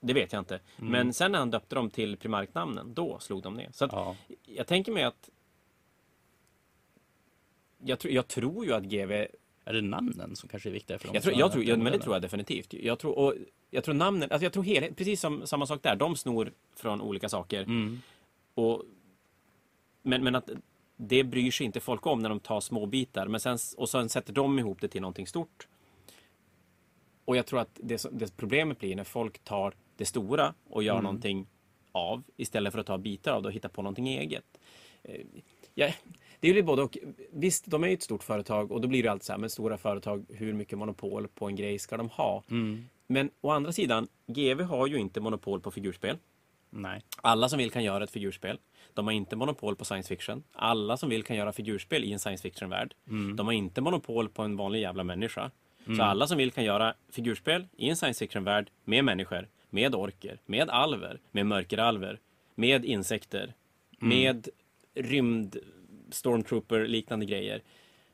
det 0.00 0.12
vet 0.12 0.32
jag 0.32 0.40
inte. 0.40 0.60
Mm. 0.78 0.92
Men 0.92 1.12
sen 1.12 1.32
när 1.32 1.38
han 1.38 1.50
döpte 1.50 1.74
dem 1.74 1.90
till 1.90 2.16
Primarknamnen, 2.16 2.94
då 2.94 3.18
slog 3.18 3.42
de 3.42 3.54
ner. 3.54 3.68
Så 3.72 3.84
att, 3.84 3.92
Ja. 3.92 4.16
jag 4.46 4.66
tänker 4.66 4.92
mig 4.92 5.02
att 5.04 5.30
jag, 7.78 7.98
tror- 7.98 8.14
jag 8.14 8.28
tror 8.28 8.64
ju 8.66 8.72
att 8.72 8.84
GV... 8.84 9.26
Är 9.70 9.74
det 9.74 9.82
namnen 9.82 10.36
som 10.36 10.48
kanske 10.48 10.68
är 10.68 10.72
viktiga 10.72 10.98
för 10.98 11.06
dem? 11.06 11.14
Jag 11.14 11.22
tror, 11.22 11.34
jag 11.34 11.52
tror, 11.52 11.60
döpt 11.60 11.68
ja, 11.68 11.74
dem, 11.74 11.84
men 11.84 11.92
det 11.92 11.98
tror 11.98 12.14
jag 12.14 12.22
definitivt. 12.22 12.72
Jag 12.72 12.98
tror, 12.98 13.18
och, 13.18 13.34
jag 13.70 13.84
tror 13.84 13.94
namnen, 13.94 14.30
alltså 14.30 14.44
jag 14.44 14.52
tror 14.52 14.64
helhet, 14.64 14.96
precis 14.96 15.20
som 15.20 15.46
samma 15.46 15.66
sak 15.66 15.82
där. 15.82 15.96
De 15.96 16.16
snor 16.16 16.52
från 16.76 17.00
olika 17.00 17.28
saker. 17.28 17.62
Mm. 17.62 18.00
Och, 18.54 18.82
men, 20.02 20.24
men 20.24 20.34
att 20.34 20.50
det 20.96 21.24
bryr 21.24 21.50
sig 21.50 21.66
inte 21.66 21.80
folk 21.80 22.06
om 22.06 22.18
när 22.18 22.28
de 22.28 22.40
tar 22.40 22.60
små 22.60 22.86
bitar. 22.86 23.28
Men 23.28 23.40
sen, 23.40 23.58
och 23.76 23.88
sen 23.88 24.08
sätter 24.08 24.32
de 24.32 24.58
ihop 24.58 24.80
det 24.80 24.88
till 24.88 25.00
någonting 25.00 25.26
stort. 25.26 25.68
Och 27.24 27.36
jag 27.36 27.46
tror 27.46 27.60
att 27.60 27.80
det, 27.82 28.06
det 28.12 28.36
problemet 28.36 28.78
blir 28.78 28.96
när 28.96 29.04
folk 29.04 29.38
tar 29.38 29.74
det 29.96 30.04
stora 30.04 30.54
och 30.68 30.82
gör 30.82 31.02
någonting 31.02 31.46
av 31.92 32.22
istället 32.36 32.72
för 32.72 32.80
att 32.80 32.86
ta 32.86 32.98
bitar 32.98 33.32
av 33.32 33.42
det 33.42 33.48
och 33.48 33.54
hitta 33.54 33.68
på 33.68 33.82
någonting 33.82 34.08
eget. 34.08 34.44
Eh, 35.02 35.20
Ja, 35.74 35.88
det 36.40 36.50
är 36.50 36.54
ju 36.54 36.62
både 36.62 36.82
och. 36.82 36.98
Visst, 37.32 37.66
de 37.66 37.84
är 37.84 37.88
ju 37.88 37.94
ett 37.94 38.02
stort 38.02 38.22
företag 38.22 38.72
och 38.72 38.80
då 38.80 38.88
blir 38.88 39.02
det 39.02 39.08
alltid 39.08 39.24
så 39.24 39.32
här 39.32 39.38
med 39.38 39.52
stora 39.52 39.78
företag, 39.78 40.24
hur 40.28 40.52
mycket 40.52 40.78
monopol 40.78 41.28
på 41.28 41.46
en 41.46 41.56
grej 41.56 41.78
ska 41.78 41.96
de 41.96 42.08
ha? 42.08 42.44
Mm. 42.50 42.84
Men 43.06 43.30
å 43.40 43.50
andra 43.50 43.72
sidan, 43.72 44.08
GV 44.26 44.62
har 44.62 44.86
ju 44.86 44.98
inte 44.98 45.20
monopol 45.20 45.60
på 45.60 45.70
figurspel. 45.70 46.16
Nej. 46.70 47.02
Alla 47.16 47.48
som 47.48 47.58
vill 47.58 47.70
kan 47.70 47.84
göra 47.84 48.04
ett 48.04 48.10
figurspel. 48.10 48.58
De 48.94 49.06
har 49.06 49.12
inte 49.12 49.36
monopol 49.36 49.76
på 49.76 49.84
science 49.84 50.08
fiction. 50.08 50.42
Alla 50.52 50.96
som 50.96 51.08
vill 51.08 51.22
kan 51.22 51.36
göra 51.36 51.52
figurspel 51.52 52.04
i 52.04 52.12
en 52.12 52.18
science 52.18 52.42
fiction-värld. 52.42 52.94
De 53.36 53.46
har 53.46 53.52
inte 53.52 53.80
monopol 53.80 54.28
på 54.28 54.42
en 54.42 54.56
vanlig 54.56 54.80
jävla 54.80 55.04
människa. 55.04 55.50
Så 55.96 56.02
alla 56.02 56.26
som 56.26 56.38
vill 56.38 56.50
kan 56.50 56.64
göra 56.64 56.94
figurspel 57.12 57.66
i 57.76 57.88
en 57.88 57.96
science 57.96 58.18
fiction-värld 58.18 58.70
med 58.84 59.04
människor, 59.04 59.48
med 59.70 59.94
orker, 59.94 60.40
med 60.46 60.70
alver, 60.70 61.20
med 61.30 61.46
mörkeralver, 61.46 62.20
med 62.54 62.84
insekter, 62.84 63.54
med 63.98 64.48
rymd 64.94 65.56
stormtrooper-liknande 66.12 67.26
grejer. 67.26 67.62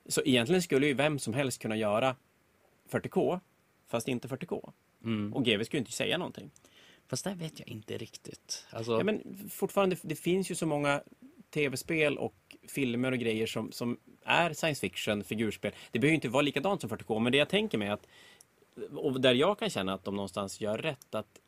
Så 0.07 0.23
egentligen 0.25 0.63
skulle 0.63 0.87
ju 0.87 0.95
vem 0.95 1.19
som 1.19 1.35
helst 1.35 1.63
kunna 1.63 1.77
göra 1.77 2.17
40K, 2.91 3.41
fast 3.89 4.09
inte 4.09 4.29
40K. 4.29 4.73
Mm. 5.05 5.35
Och 5.35 5.45
GW 5.45 5.65
skulle 5.65 5.79
inte 5.79 5.93
säga 5.93 6.19
någonting. 6.19 6.51
Fast 7.09 7.25
där 7.25 7.35
vet 7.35 7.59
jag 7.59 7.69
inte 7.69 7.99
riktigt. 7.99 8.67
Alltså, 8.71 8.93
Ja, 8.99 9.05
men 9.05 9.49
fortfarande, 9.51 9.97
det 10.03 10.17
finns 10.17 10.51
ju 10.51 10.55
så 10.55 10.67
många 10.67 11.03
tv-spel 11.51 12.19
och 12.19 12.57
filmer 12.69 13.13
och 13.13 13.19
grejer 13.19 13.47
som, 13.47 13.73
som 13.73 13.99
är 14.25 14.53
science 14.53 14.81
fiction, 14.81 15.25
figurspel. 15.25 15.73
Det 15.91 15.99
behöver 15.99 16.13
ju 16.13 16.15
inte 16.15 16.29
vara 16.29 16.43
likadant 16.43 16.81
som 16.81 16.91
40K, 16.91 17.19
men 17.19 17.33
det 17.33 17.39
jag 17.39 17.49
tänker 17.49 17.79
mig 17.79 17.89
att, 17.89 18.07
och 18.95 19.21
där 19.21 19.35
jag 19.35 19.59
kan 19.59 19.71
känna 19.71 19.95
att 19.95 20.05
de 20.05 20.17
någonstans 20.17 20.61
gör 20.61 20.79
rätt, 20.79 21.15
att 21.15 21.41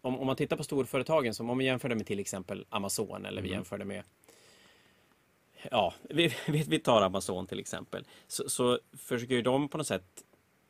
om, 0.00 0.18
om 0.18 0.26
man 0.26 0.36
tittar 0.36 0.56
på 0.56 0.64
storföretagen, 0.64 1.34
som 1.34 1.50
om 1.50 1.58
vi 1.58 1.64
jämför 1.64 1.88
det 1.88 1.94
med 1.94 2.06
till 2.06 2.20
exempel 2.20 2.66
Amazon, 2.68 3.26
eller 3.26 3.42
vi 3.42 3.50
jämför 3.50 3.78
det 3.78 3.84
med 3.84 4.02
Ja, 5.70 5.94
vi, 6.10 6.32
vi, 6.46 6.78
tar 6.78 7.02
Amazon 7.02 7.46
till 7.46 7.60
exempel. 7.60 8.04
Så, 8.26 8.48
så 8.48 8.78
försöker 8.92 9.34
ju 9.34 9.42
de 9.42 9.68
på 9.68 9.78
något 9.78 9.86
sätt 9.86 10.24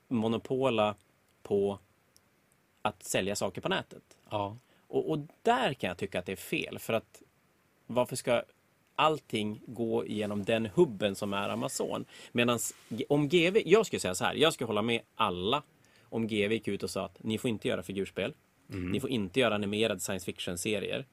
monopola 0.08 0.94
på 1.42 1.78
att 2.82 3.02
sälja 3.02 3.36
saker 3.36 3.60
på 3.60 3.68
nätet. 3.68 4.02
ja. 4.30 4.56
Och, 4.88 5.10
och 5.10 5.18
där 5.42 5.74
kan 5.74 5.88
jag 5.88 5.98
tycka 5.98 6.18
att 6.18 6.26
det 6.26 6.32
är 6.32 6.36
fel. 6.36 6.78
För 6.78 6.92
att 6.92 7.22
varför 7.86 8.16
ska 8.16 8.42
allting 8.94 9.60
gå 9.66 10.06
genom 10.06 10.44
den 10.44 10.66
hubben 10.74 11.14
som 11.14 11.32
är 11.32 11.48
Amazon? 11.48 12.04
Medan 12.32 12.58
om 13.08 13.28
GV, 13.28 13.58
jag 13.64 13.86
skulle 13.86 14.00
säga 14.00 14.14
så 14.14 14.24
här, 14.24 14.34
jag 14.34 14.52
skulle 14.52 14.66
hålla 14.66 14.82
med 14.82 15.00
alla 15.14 15.62
om 16.02 16.26
GV 16.26 16.52
gick 16.52 16.68
ut 16.68 16.82
och 16.82 16.90
sa 16.90 17.04
att 17.04 17.24
ni 17.24 17.38
får 17.38 17.50
inte 17.50 17.68
göra 17.68 17.82
figurspel. 17.82 18.34
Ni 18.66 19.00
får 19.00 19.10
inte 19.10 19.40
göra 19.40 19.54
animerade 19.54 20.00
science 20.00 20.24
fiction-serier. 20.24 21.06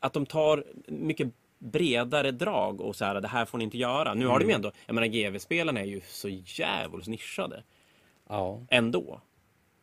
Att 0.00 0.12
de 0.12 0.26
tar 0.26 0.64
mycket 0.86 1.28
bredare 1.64 2.30
drag 2.30 2.80
och 2.80 2.96
så 2.96 3.04
här, 3.04 3.20
det 3.20 3.28
här 3.28 3.44
får 3.44 3.58
ni 3.58 3.64
inte 3.64 3.78
göra. 3.78 4.14
Nu 4.14 4.26
har 4.26 4.38
de 4.38 4.48
ju 4.48 4.52
ändå, 4.52 4.72
jag 4.86 4.94
menar 4.94 5.06
GV-spelarna 5.06 5.80
är 5.80 5.84
ju 5.84 6.00
så 6.06 6.28
jävligt 6.28 7.06
nischade 7.06 7.62
ja. 8.28 8.66
ändå. 8.70 9.20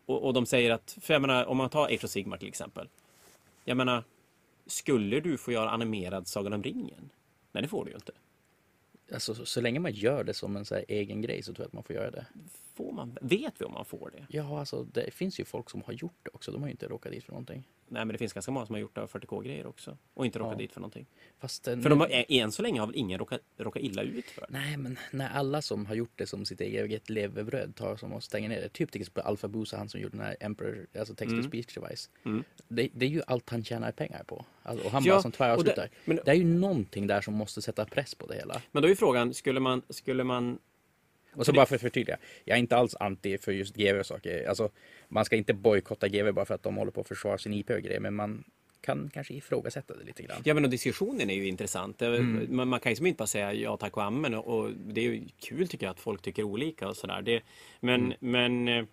och, 0.06 0.24
och 0.24 0.34
de 0.34 0.46
säger 0.46 0.72
att, 0.72 0.98
för 1.02 1.14
jag 1.14 1.22
menar, 1.22 1.46
om 1.46 1.58
man 1.58 1.70
tar 1.70 1.86
Age 1.86 2.04
of 2.04 2.10
Sigmar 2.10 2.38
till 2.38 2.48
exempel. 2.48 2.90
Jag 3.66 3.78
menar, 3.78 4.04
skulle 4.66 5.20
du 5.20 5.38
få 5.38 5.52
göra 5.52 5.70
animerad 5.70 6.28
Sagan 6.28 6.54
om 6.54 6.64
ringen? 6.64 7.10
Nej, 7.52 7.64
det 7.64 7.70
får 7.70 7.86
du 7.86 7.92
ju 7.92 7.96
inte. 7.96 8.12
Alltså, 9.14 9.36
så, 9.36 9.46
så 9.46 9.62
länge 9.62 9.80
man 9.80 9.92
gör 9.92 10.24
det 10.24 10.34
som 10.34 10.56
en 10.56 10.66
så 10.66 10.76
egen 10.88 11.22
grej 11.22 11.44
så 11.44 11.54
tror 11.54 11.64
jag 11.64 11.68
att 11.68 11.74
man 11.74 11.84
får 11.84 11.96
göra 11.96 12.12
det. 12.12 12.26
Får 12.74 12.92
man, 12.92 13.18
vet 13.22 13.62
vi 13.62 13.66
om 13.66 13.74
man 13.74 13.86
får 13.86 14.12
det? 14.18 14.26
Ja, 14.30 14.60
alltså 14.60 14.84
det 14.84 15.14
finns 15.14 15.40
ju 15.40 15.46
folk 15.46 15.70
som 15.70 15.82
har 15.86 15.94
gjort 15.94 16.20
det 16.24 16.30
också. 16.34 16.52
De 16.52 16.62
har 16.62 16.68
ju 16.68 16.72
inte 16.72 16.88
råkat 16.88 17.12
dit 17.12 17.24
för 17.24 17.32
någonting. 17.32 17.64
Nej, 17.94 18.06
men 18.06 18.14
det 18.14 18.18
finns 18.18 18.34
ganska 18.34 18.52
många 18.52 18.66
som 18.66 18.76
har 18.76 18.80
gjort 18.80 18.96
det 18.96 19.02
av 19.02 19.10
40K-grejer 19.10 19.66
också. 19.68 19.98
Och 20.14 20.26
inte 20.26 20.40
råkat 20.40 20.54
Ja. 20.54 20.58
dit 20.58 20.72
för 20.74 20.80
någonting. 20.80 21.06
Fast 21.40 21.68
eh, 21.68 21.80
För 21.80 21.90
de 21.90 22.00
har, 22.00 22.10
än 22.30 22.52
så 22.52 22.62
länge 22.62 22.80
har 22.80 22.88
väl 22.88 22.96
ingen 22.96 23.20
råkat, 23.20 23.42
råkat 23.58 23.82
illa 23.82 24.02
ut 24.02 24.26
för 24.26 24.42
det? 24.42 24.48
Nej, 24.50 24.78
men 24.78 25.00
när 25.12 25.30
alla 25.30 25.62
som 25.62 25.86
har 25.86 25.96
gjort 25.96 26.12
det 26.16 26.28
som 26.28 26.46
sitt 26.46 26.62
eget 26.62 27.10
levebröd 27.10 27.76
tar 27.76 27.96
som 27.96 28.14
och 28.14 28.24
stänger 28.24 28.50
ner 28.50 28.62
det. 28.62 28.70
Typ 28.70 28.92
till 28.92 29.02
exempel 29.02 29.24
Alpha 29.24 29.48
Booza, 29.48 29.78
han 29.78 29.90
som 29.90 30.00
gjorde 30.02 30.18
den 30.18 30.26
här 30.26 30.36
Emperor, 30.40 30.88
alltså 31.00 31.16
text 31.16 31.30
to 31.30 31.36
Mm. 31.38 31.48
speech 31.48 31.76
device. 31.76 32.10
Mm. 32.26 32.44
Det, 32.68 32.90
det 32.94 33.06
är 33.06 33.10
ju 33.10 33.22
allt 33.28 33.50
han 33.50 33.64
tjänar 33.64 33.92
pengar 33.92 34.24
på. 34.24 34.46
Alltså, 34.64 34.86
och 34.86 34.92
han 34.92 35.04
Ja, 35.04 35.14
bara 35.14 35.22
som 35.22 35.32
tväravslutar. 35.32 35.82
det- 35.84 35.90
men- 36.06 36.20
Det 36.26 36.32
är 36.32 36.36
ju 36.36 36.44
någonting 36.46 37.08
där 37.08 37.22
som 37.22 37.34
måste 37.34 37.62
sätta 37.62 37.86
press 37.86 38.16
på 38.16 38.28
det 38.28 38.36
hela. 38.36 38.62
Men 38.72 38.84
då 38.84 38.90
är 38.90 38.96
frågan, 38.96 39.34
skulle 39.34 39.60
man, 39.60 39.82
skulle 39.90 40.24
man 40.24 40.60
Och 41.34 41.46
så 41.46 41.54
bara 41.54 41.66
för 41.66 41.76
att 41.76 41.82
förtydliga. 41.82 42.18
Jag 42.46 42.56
är 42.56 42.60
inte 42.60 42.76
alls 42.78 42.96
anti 43.00 43.38
för 43.38 43.52
just 43.52 43.76
GW 43.76 44.00
och 44.00 44.06
saker. 44.06 44.48
Alltså, 44.50 44.70
man 45.12 45.26
ska 45.26 45.36
inte 45.36 45.54
bojkotta 45.54 46.08
GW 46.08 46.32
bara 46.32 46.46
för 46.46 46.56
att 46.56 46.64
de 46.64 46.76
håller 46.78 46.92
på 46.92 47.02
att 47.02 47.08
försvara 47.08 47.38
sin 47.38 47.54
IP 47.54 47.70
och 47.70 47.82
grejer. 47.82 48.00
Men 48.00 48.14
man 48.16 48.44
kan 48.82 49.10
kanske 49.14 49.34
ifrågasätta 49.34 49.94
det 49.98 50.04
lite 50.04 50.24
grann. 50.24 50.42
Ja 50.46 50.54
men 50.54 50.64
och 50.66 50.70
diskussionen 50.70 51.30
är 51.30 51.36
ju 51.36 51.48
intressant. 51.48 52.02
Mm. 52.02 52.48
Man, 52.56 52.68
man 52.68 52.80
kan 52.80 52.92
ju 52.92 52.96
som 52.96 53.06
inte 53.06 53.18
bara 53.18 53.28
säga 53.28 53.54
ja 53.54 53.78
tack 53.78 53.98
och 53.98 54.04
amen 54.04 54.34
och, 54.34 54.60
och 54.60 54.72
det 54.74 55.02
är 55.02 55.06
ju 55.06 55.28
kul 55.40 55.68
tycker 55.68 55.86
jag 55.86 55.92
att 55.92 56.00
folk 56.00 56.22
tycker 56.22 56.44
olika 56.44 56.88
och 56.90 56.98
sådär. 56.98 57.22
Det- 57.22 57.42
Men, 57.80 58.14
Mm. 58.14 58.18
men 58.20 58.68
eh, 58.80 58.86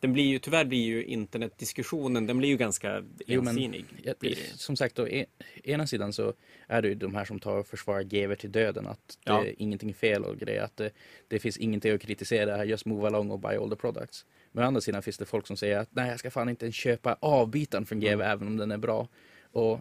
den 0.00 0.12
blir 0.12 0.24
ju, 0.24 0.38
tyvärr 0.38 0.64
blir 0.64 0.84
ju 0.84 1.04
internetdiskussionen, 1.50 2.26
den 2.26 2.38
blir 2.38 2.48
ju 2.48 2.56
ganska 2.56 3.02
Jo, 3.26 3.42
men 3.42 3.58
ensidig. 3.58 3.84
Blir 4.20 4.30
det. 4.34 4.58
som 4.58 4.76
sagt, 4.76 4.98
å 4.98 5.08
e- 5.08 5.26
ena 5.64 5.86
sidan 5.86 6.12
så 6.12 6.32
är 6.66 6.82
det 6.82 6.88
ju 6.88 6.94
de 6.94 7.14
här 7.14 7.24
som 7.24 7.38
tar 7.40 7.56
och 7.58 7.66
försvarar 7.66 8.02
GW 8.02 8.34
till 8.36 8.52
döden. 8.52 8.86
Att 8.86 9.18
det 9.24 9.32
Ja. 9.32 9.44
är 9.44 9.54
ingenting 9.62 9.94
fel 9.94 10.24
och 10.24 10.36
grejer. 10.38 10.62
Att 10.62 10.76
det, 10.76 10.90
det 11.28 11.38
finns 11.38 11.56
ingenting 11.58 11.92
att 11.92 12.00
kritisera. 12.02 12.64
Just 12.64 12.86
move 12.86 13.06
along 13.06 13.30
och 13.30 13.38
buy 13.38 13.56
all 13.56 13.70
the 13.70 13.76
products. 13.76 14.24
Men 14.56 14.64
å 14.64 14.66
andra 14.66 14.80
sidan 14.80 15.02
finns 15.02 15.18
det 15.18 15.24
folk 15.24 15.46
som 15.46 15.56
säger 15.56 15.78
att 15.78 15.88
nej, 15.92 16.10
jag 16.10 16.18
ska 16.18 16.30
fan 16.30 16.48
inte 16.48 16.72
köpa 16.72 17.16
avbitaren 17.20 17.86
från 17.86 18.00
GW 18.00 18.12
Mm. 18.14 18.26
även 18.32 18.46
om 18.48 18.56
den 18.56 18.70
är 18.70 18.78
bra. 18.78 19.08
Och 19.52 19.80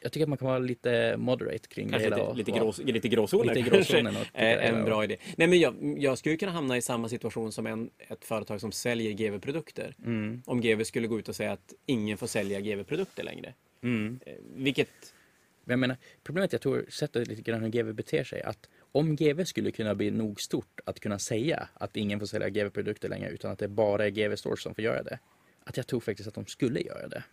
jag 0.00 0.12
tycker 0.12 0.24
att 0.24 0.28
man 0.28 0.38
kan 0.38 0.48
vara 0.48 0.58
lite 0.58 1.16
moderate 1.16 1.68
kring 1.68 1.88
Kanske 1.88 2.10
det 2.10 2.16
hela. 2.16 2.32
lite, 2.32 2.50
lite, 2.52 2.58
grå, 2.58 2.72
lite 2.92 3.08
gråzoner. 3.08 3.54
Lite 3.54 3.70
gråzoner 3.70 4.30
en 4.34 4.84
bra. 4.84 5.04
idé. 5.04 5.16
Nej, 5.36 5.48
men 5.48 5.60
jag, 5.60 5.74
jag 5.98 6.18
skulle 6.18 6.36
kunna 6.36 6.52
hamna 6.52 6.76
i 6.76 6.82
samma 6.82 7.08
situation 7.08 7.52
som 7.52 7.66
en, 7.66 7.90
ett 7.98 8.24
företag 8.24 8.60
som 8.60 8.72
säljer 8.72 9.12
GV-produkter. 9.12 9.94
Mm, 10.04 10.42
Om 10.46 10.60
GV 10.60 10.82
skulle 10.84 11.06
gå 11.06 11.18
ut 11.18 11.28
och 11.28 11.36
säga 11.36 11.52
att 11.52 11.74
ingen 11.86 12.18
får 12.18 12.26
sälja 12.26 12.60
GV-produkter 12.60 13.22
längre. 13.24 13.54
mm. 13.82 14.20
Eh, 14.26 14.32
Vilket 14.54 14.88
Men 15.64 15.72
jag 15.72 15.78
menar, 15.78 15.96
problemet 16.22 16.52
jag 16.52 16.62
tror 16.62 16.86
sätter 16.88 17.24
lite 17.24 17.42
grann 17.42 17.62
hur 17.62 17.68
GW 17.68 17.92
beter 17.92 18.24
sig. 18.24 18.42
Att 18.42 18.68
om 18.98 19.16
GW 19.16 19.44
skulle 19.44 19.70
kunna 19.70 19.94
bli 19.94 20.10
nog 20.10 20.40
stort 20.40 20.80
att 20.84 21.00
kunna 21.00 21.18
säga 21.18 21.68
att 21.74 21.96
ingen 21.96 22.18
får 22.18 22.26
sälja 22.26 22.48
GW-produkter 22.48 23.08
längre 23.08 23.30
utan 23.30 23.50
att 23.50 23.58
det 23.58 23.68
bara 23.68 24.06
är 24.06 24.10
GW 24.10 24.36
Stores 24.36 24.62
som 24.62 24.74
får 24.74 24.84
göra 24.84 25.02
det. 25.02 25.18
Att 25.64 25.76
jag 25.76 25.86
tror 25.86 26.00
faktiskt 26.00 26.28
att 26.28 26.34
de 26.34 26.46
skulle 26.46 26.80
göra 26.80 27.08
det. 27.08 27.24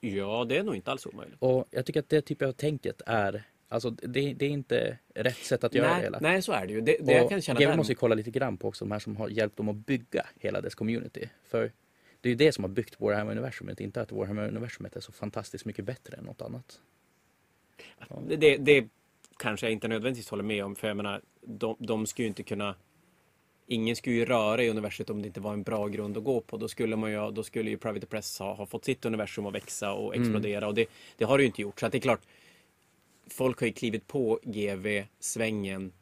Ja, 0.00 0.44
det 0.48 0.56
är 0.56 0.62
nog 0.62 0.76
inte 0.76 0.90
alls 0.90 1.06
omöjligt. 1.06 1.36
Och 1.38 1.68
jag 1.70 1.86
tycker 1.86 2.00
att 2.00 2.08
det 2.08 2.20
typen 2.22 2.48
av 2.48 2.52
tänket 2.52 3.02
är, 3.06 3.42
alltså 3.68 3.90
det, 3.90 4.34
det 4.34 4.44
är 4.46 4.50
inte 4.50 4.98
rätt 5.14 5.36
sätt 5.36 5.64
att 5.64 5.74
göra 5.74 5.88
det 5.88 5.94
Nej, 5.94 6.02
hela. 6.02 6.18
nej, 6.20 6.42
så 6.42 6.52
är 6.52 6.66
det 6.66 6.72
ju. 6.72 6.80
Det, 6.80 6.96
det 7.00 7.12
jag 7.12 7.28
kan 7.28 7.42
känna 7.42 7.60
där- 7.60 7.76
måste 7.76 7.92
ju 7.92 7.96
kolla 7.96 8.14
lite 8.14 8.30
grann 8.30 8.56
på 8.56 8.68
också 8.68 8.84
de 8.84 8.92
här 8.92 8.98
som 8.98 9.16
har 9.16 9.28
hjälpt 9.28 9.56
dem 9.56 9.68
att 9.68 9.76
bygga 9.76 10.26
hela 10.40 10.60
dess 10.60 10.74
community. 10.74 11.28
För 11.44 11.72
det 12.20 12.28
är 12.28 12.30
ju 12.30 12.36
det 12.36 12.52
som 12.52 12.64
har 12.64 12.68
byggt 12.68 13.00
Warhammer-universumet, 13.00 13.80
inte 13.80 14.00
att 14.00 14.12
Warhammer-universumet 14.12 14.96
är 14.96 15.00
så 15.00 15.12
fantastiskt 15.12 15.64
mycket 15.64 15.84
bättre 15.84 16.16
än 16.16 16.24
något 16.24 16.42
annat. 16.42 16.80
Det, 18.28 18.36
det, 18.36 18.56
det 18.56 18.88
kanske 19.36 19.66
jag 19.66 19.72
inte 19.72 19.88
nödvändigtvis 19.88 20.30
håller 20.30 20.44
med 20.44 20.64
om, 20.64 20.76
för 20.76 20.88
jag 20.88 20.96
menar, 20.96 21.22
de, 21.40 21.76
de 21.78 22.06
skulle 22.06 22.24
ju 22.24 22.28
inte 22.28 22.42
kunna... 22.42 22.74
Ingen 23.66 23.96
skulle 23.96 24.16
ju 24.16 24.24
röra 24.24 24.62
i 24.62 24.70
universet 24.70 25.10
om 25.10 25.22
det 25.22 25.26
inte 25.26 25.40
var 25.40 25.52
en 25.52 25.62
bra 25.62 25.88
grund 25.88 26.16
att 26.16 26.24
gå 26.24 26.40
på. 26.40 26.56
Då 26.56 26.68
skulle, 26.68 26.96
man 26.96 27.10
ju, 27.12 27.30
då 27.30 27.42
skulle 27.42 27.70
ju 27.70 27.76
Private 27.78 28.06
Press 28.06 28.38
ha, 28.38 28.54
ha 28.54 28.66
fått 28.66 28.84
sitt 28.84 29.04
universum 29.04 29.46
att 29.46 29.54
växa 29.54 29.92
och 29.92 30.14
Mm. 30.14 30.22
explodera. 30.22 30.68
Och 30.68 30.74
det, 30.74 30.86
det 31.16 31.24
har 31.24 31.38
det 31.38 31.42
ju 31.42 31.46
inte 31.46 31.62
gjort. 31.62 31.80
Så 31.80 31.88
det 31.88 31.98
är 31.98 32.00
klart, 32.00 32.20
folk 33.30 33.60
har 33.60 33.66
ju 33.66 33.72
klivit 33.72 34.06
på 34.06 34.40
GV-svängen 34.42 35.92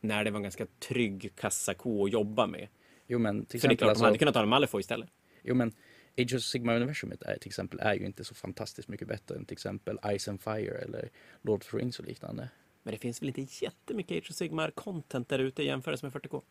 när 0.00 0.24
det 0.24 0.30
var 0.30 0.36
en 0.36 0.42
ganska 0.42 0.66
trygg 0.88 1.32
kassako 1.36 2.04
att 2.04 2.12
jobba 2.12 2.46
med. 2.46 2.68
Jo 3.06 3.18
men 3.18 3.44
till 3.44 3.60
För 3.60 3.68
det 3.68 3.72
är 3.72 3.74
exempel 3.74 3.78
klart, 3.78 3.88
alltså, 3.88 4.02
de 4.02 4.06
hade 4.06 4.18
kunnat 4.18 4.34
ta 4.34 4.42
en 4.42 4.48
Malifaux 4.48 4.80
istället. 4.80 5.08
Jo 5.42 5.54
men 5.54 5.72
Age 6.18 6.34
of 6.34 6.42
Sigmar-universumet 6.42 7.22
är 7.22 7.38
till 7.38 7.48
exempel 7.48 7.80
är 7.80 7.94
ju 7.94 8.06
inte 8.06 8.24
så 8.24 8.34
fantastiskt 8.34 8.88
mycket 8.88 9.08
bättre 9.08 9.36
än 9.36 9.44
till 9.44 9.52
exempel 9.54 9.98
Ice 10.18 10.28
and 10.28 10.40
Fire 10.42 10.78
eller 10.78 11.08
Lord 11.42 11.62
of 11.62 11.70
the 11.70 11.76
Rings 11.76 11.98
och 11.98 12.04
liknande. 12.04 12.48
Men 12.86 12.92
det 12.92 12.98
finns 12.98 13.22
väl 13.22 13.28
inte 13.28 13.64
jättemycket 13.64 14.16
Age 14.22 14.30
of 14.30 14.36
Sigmar-content 14.36 15.24
där 15.28 15.38
ute 15.38 15.62
i 15.62 15.66
jämförelse 15.66 16.06
med 16.06 16.12
40K? 16.12 16.42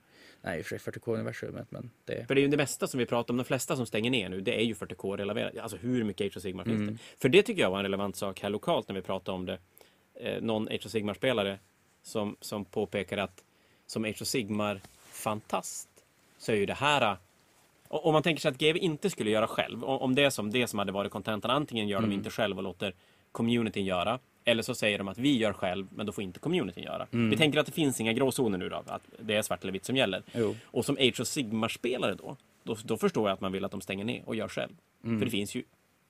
Nej, 0.41 0.59
i 0.59 0.61
och 0.61 0.65
för 0.65 0.77
sig 0.79 0.93
40K-universumet 0.93 1.65
men 1.69 1.89
det... 2.05 2.27
För 2.27 2.35
det 2.35 2.41
är 2.41 2.43
ju 2.43 2.47
det 2.47 2.57
mesta 2.57 2.87
som 2.87 2.97
vi 2.97 3.05
pratar 3.05 3.33
om, 3.33 3.37
de 3.37 3.43
flesta 3.43 3.75
som 3.75 3.85
stänger 3.85 4.11
ner 4.11 4.29
nu, 4.29 4.41
det 4.41 4.59
är 4.61 4.63
ju 4.65 4.73
40K-relaterat. 4.73 5.57
Alltså 5.57 5.77
hur 5.77 6.03
mycket 6.03 6.27
Age 6.27 6.37
of 6.37 6.43
Sigmar 6.43 6.63
finns 6.63 6.75
Mm. 6.81 6.93
det? 6.93 6.99
För 7.21 7.29
det 7.29 7.43
tycker 7.43 7.61
jag 7.61 7.69
var 7.71 7.77
en 7.77 7.83
relevant 7.83 8.15
sak 8.15 8.39
här 8.41 8.49
lokalt 8.49 8.87
när 8.87 8.95
vi 8.95 9.01
pratade 9.01 9.35
om 9.35 9.45
det. 9.45 9.59
Eh, 10.15 10.41
någon 10.41 10.67
Age 10.67 10.85
of 10.85 10.91
Sigmar-spelare 10.91 11.59
som, 12.03 12.35
som 12.41 12.65
påpekar 12.65 13.17
att 13.17 13.43
som 13.87 14.05
Age 14.05 14.21
of 14.21 14.27
Sigmar-fantast 14.27 15.89
så 16.37 16.51
är 16.51 16.55
ju 16.55 16.65
det 16.65 16.73
här 16.73 17.17
o- 17.89 17.97
om 17.97 18.13
man 18.13 18.23
tänker 18.23 18.41
sig 18.41 18.49
att 18.51 18.57
GW 18.57 18.79
inte 18.79 19.09
skulle 19.09 19.29
göra 19.29 19.47
själv, 19.47 19.83
om 19.83 20.15
det 20.15 20.23
är 20.23 20.29
som 20.29 20.51
det 20.51 20.67
som 20.67 20.79
hade 20.79 20.91
varit 20.91 21.11
kontentan, 21.11 21.51
antingen 21.51 21.87
gör 21.87 21.99
de 21.99 22.05
Mm. 22.05 22.17
inte 22.17 22.29
själv 22.29 22.57
och 22.57 22.63
låter 22.63 22.93
communityn 23.31 23.85
göra, 23.85 24.19
eller 24.45 24.63
så 24.63 24.75
säger 24.75 24.97
de 24.97 25.07
att 25.07 25.17
vi 25.17 25.37
gör 25.37 25.53
själv, 25.53 25.87
men 25.89 26.05
då 26.05 26.11
får 26.11 26.23
inte 26.23 26.39
communityn 26.39 26.83
göra. 26.83 27.07
Vi 27.11 27.37
tänker 27.37 27.59
att 27.59 27.65
det 27.65 27.71
finns 27.71 27.99
inga 27.99 28.13
gråzoner 28.13 28.57
nu 28.57 28.69
då, 28.69 28.83
att 28.85 29.03
det 29.19 29.35
är 29.35 29.41
svart 29.41 29.63
eller 29.63 29.73
vitt 29.73 29.85
som 29.85 29.95
gäller. 29.95 30.23
Jo. 30.33 30.55
Och 30.65 30.85
som 30.85 30.95
Age 30.95 31.19
of 31.19 31.27
Sigmar-spelare 31.27 32.15
då, 32.15 32.37
då, 32.63 32.77
då 32.83 32.97
förstår 32.97 33.29
jag 33.29 33.33
att 33.33 33.41
man 33.41 33.51
vill 33.51 33.65
att 33.65 33.71
de 33.71 33.81
stänger 33.81 34.05
ner 34.05 34.23
och 34.25 34.35
gör 34.35 34.47
själv. 34.47 34.71
Mm. 35.03 35.19
För 35.19 35.25
det 35.25 35.31
finns 35.31 35.55
ju 35.55 35.63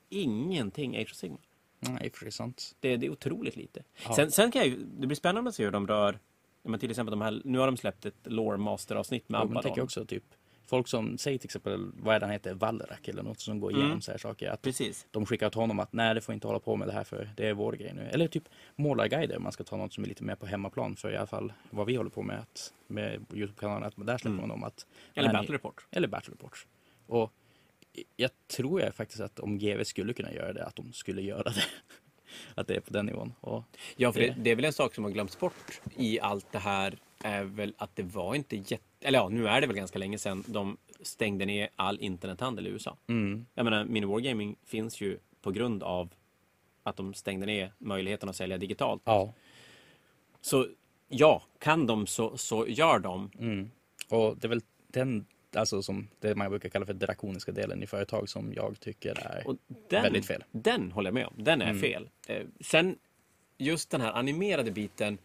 ingenting 0.08 0.96
Age 0.96 1.10
of 1.10 1.16
Sigmar. 1.16 1.40
Nej, 1.80 2.10
för 2.10 2.18
sig 2.18 2.32
sant. 2.32 2.76
Det, 2.80 2.96
det 2.96 3.06
är 3.06 3.10
otroligt 3.10 3.56
lite. 3.56 3.82
Ja. 4.04 4.16
Sen, 4.16 4.30
sen 4.30 4.50
kan 4.50 4.62
jag 4.62 4.68
ju, 4.68 4.76
det 4.76 5.06
blir 5.06 5.16
spännande 5.16 5.48
att 5.48 5.54
se 5.54 5.64
hur 5.64 5.70
de 5.70 5.86
rör, 5.86 6.18
men 6.62 6.80
till 6.80 6.90
exempel 6.90 7.10
de 7.10 7.20
här, 7.20 7.42
nu 7.44 7.58
har 7.58 7.66
de 7.66 7.76
släppt 7.76 8.06
ett 8.06 8.14
Lore 8.24 8.56
Master-avsnitt 8.56 9.28
med 9.28 9.40
Ja, 9.40 9.44
men 9.44 9.62
tänker 9.62 9.82
också 9.82 10.04
typ 10.04 10.24
folk 10.66 10.88
som 10.88 11.18
säger 11.18 11.38
till 11.38 11.46
exempel, 11.46 11.90
vad 12.02 12.14
är 12.14 12.20
det 12.20 12.26
han 12.26 12.32
heter, 12.32 12.54
Vallerak 12.54 13.08
eller 13.08 13.22
något 13.22 13.40
som 13.40 13.60
går 13.60 13.70
igenom 13.72 13.90
Mm. 13.90 14.00
så 14.00 14.10
här 14.10 14.18
saker. 14.18 14.50
Att 14.50 14.62
Precis. 14.62 15.06
de 15.10 15.26
skickar 15.26 15.50
till 15.50 15.60
honom 15.60 15.80
att 15.80 15.92
nej, 15.92 16.14
det 16.14 16.20
får 16.20 16.34
inte 16.34 16.46
hålla 16.46 16.58
på 16.60 16.76
med 16.76 16.88
det 16.88 16.92
här 16.94 17.04
för 17.04 17.30
det 17.36 17.46
är 17.48 17.54
vår 17.54 17.72
grej 17.72 17.92
nu. 17.94 18.02
Eller 18.12 18.28
typ 18.28 18.48
målarguider, 18.76 19.38
man 19.38 19.52
ska 19.52 19.64
ta 19.64 19.76
något 19.76 19.92
som 19.92 20.04
är 20.04 20.08
lite 20.08 20.24
mer 20.24 20.34
på 20.34 20.46
hemmaplan 20.46 20.96
för 20.96 21.12
i 21.12 21.16
alla 21.16 21.26
fall 21.26 21.52
vad 21.70 21.86
vi 21.86 21.96
håller 21.96 22.10
på 22.10 22.22
med 22.22 22.38
att, 22.38 22.72
med 22.86 23.24
Youtube-kanalen, 23.34 23.84
att 23.84 23.94
där 23.96 24.18
släpper 24.18 24.28
Mm. 24.28 24.40
man 24.40 24.48
dem 24.48 24.64
att 24.64 24.86
Eller 25.14 25.32
Battle 25.32 25.54
Report. 25.54 25.86
Eller 25.90 26.08
Battle 26.08 26.32
Reports. 26.34 26.66
Och 27.06 27.32
jag 28.16 28.30
tror 28.56 28.80
jag 28.80 28.94
faktiskt 28.94 29.20
att 29.20 29.38
om 29.38 29.58
GV 29.58 29.84
skulle 29.84 30.12
kunna 30.12 30.32
göra 30.32 30.52
det, 30.52 30.64
att 30.64 30.76
de 30.76 30.92
skulle 30.92 31.22
göra 31.22 31.42
det. 31.50 31.64
att 32.54 32.66
det 32.66 32.76
är 32.76 32.80
på 32.80 32.92
den 32.92 33.06
nivån. 33.06 33.32
Och 33.40 33.64
Ja, 33.96 34.12
för 34.12 34.20
det, 34.20 34.26
Det- 34.26 34.34
det 34.42 34.50
är 34.50 34.56
väl 34.56 34.64
en 34.64 34.72
sak 34.72 34.94
som 34.94 35.04
har 35.04 35.10
glömts 35.10 35.38
bort 35.40 35.80
i 35.96 36.20
allt 36.20 36.52
det 36.52 36.58
här 36.58 36.98
är 37.22 37.44
väl 37.44 37.74
att 37.78 37.96
det 37.96 38.02
var 38.02 38.34
inte 38.34 38.56
jätte... 38.56 38.84
Eller 39.00 39.18
ja, 39.18 39.28
nu 39.28 39.48
är 39.48 39.60
det 39.60 39.66
väl 39.66 39.76
ganska 39.76 39.98
länge 39.98 40.18
sedan 40.18 40.44
de 40.46 40.76
stängde 41.00 41.46
ner 41.46 41.68
all 41.76 42.00
internethandel 42.00 42.66
i 42.66 42.70
USA. 42.70 42.96
mm, 43.08 43.46
Jag 43.54 43.64
menar, 43.64 43.84
Mini 43.84 44.06
Wargaming 44.06 44.56
finns 44.64 45.00
ju 45.00 45.18
på 45.42 45.50
grund 45.50 45.82
av 45.82 46.08
att 46.82 46.96
de 46.96 47.14
stängde 47.14 47.46
ner 47.46 47.72
möjligheten 47.78 48.28
att 48.28 48.36
sälja 48.36 48.58
digitalt. 48.58 49.02
ja. 49.04 49.32
Så 50.40 50.66
ja, 51.08 51.42
kan 51.58 51.86
de 51.86 52.06
så, 52.06 52.36
så 52.36 52.66
gör 52.68 52.98
de. 52.98 53.30
Mm. 53.38 53.70
Och 54.08 54.36
det 54.36 54.46
är 54.46 54.48
väl 54.48 54.60
den, 54.88 55.26
alltså 55.56 55.82
som 55.82 56.08
det 56.20 56.34
man 56.34 56.50
brukar 56.50 56.68
kalla 56.68 56.86
för 56.86 56.94
drakoniska 56.94 57.52
delen 57.52 57.82
i 57.82 57.86
företag 57.86 58.28
som 58.28 58.52
jag 58.52 58.80
tycker 58.80 59.10
är 59.10 59.44
den, 59.88 60.02
väldigt 60.02 60.26
fel. 60.26 60.44
Den 60.50 60.92
håller 60.92 61.06
jag 61.08 61.14
med 61.14 61.26
om. 61.26 61.32
Den 61.36 61.62
är 61.62 61.70
Mm. 61.70 61.80
fel. 61.80 62.08
Eh, 62.28 62.42
sen 62.60 62.98
just 63.58 63.90
den 63.90 64.00
här 64.00 64.12
animerade 64.12 64.70
biten. 64.70 65.18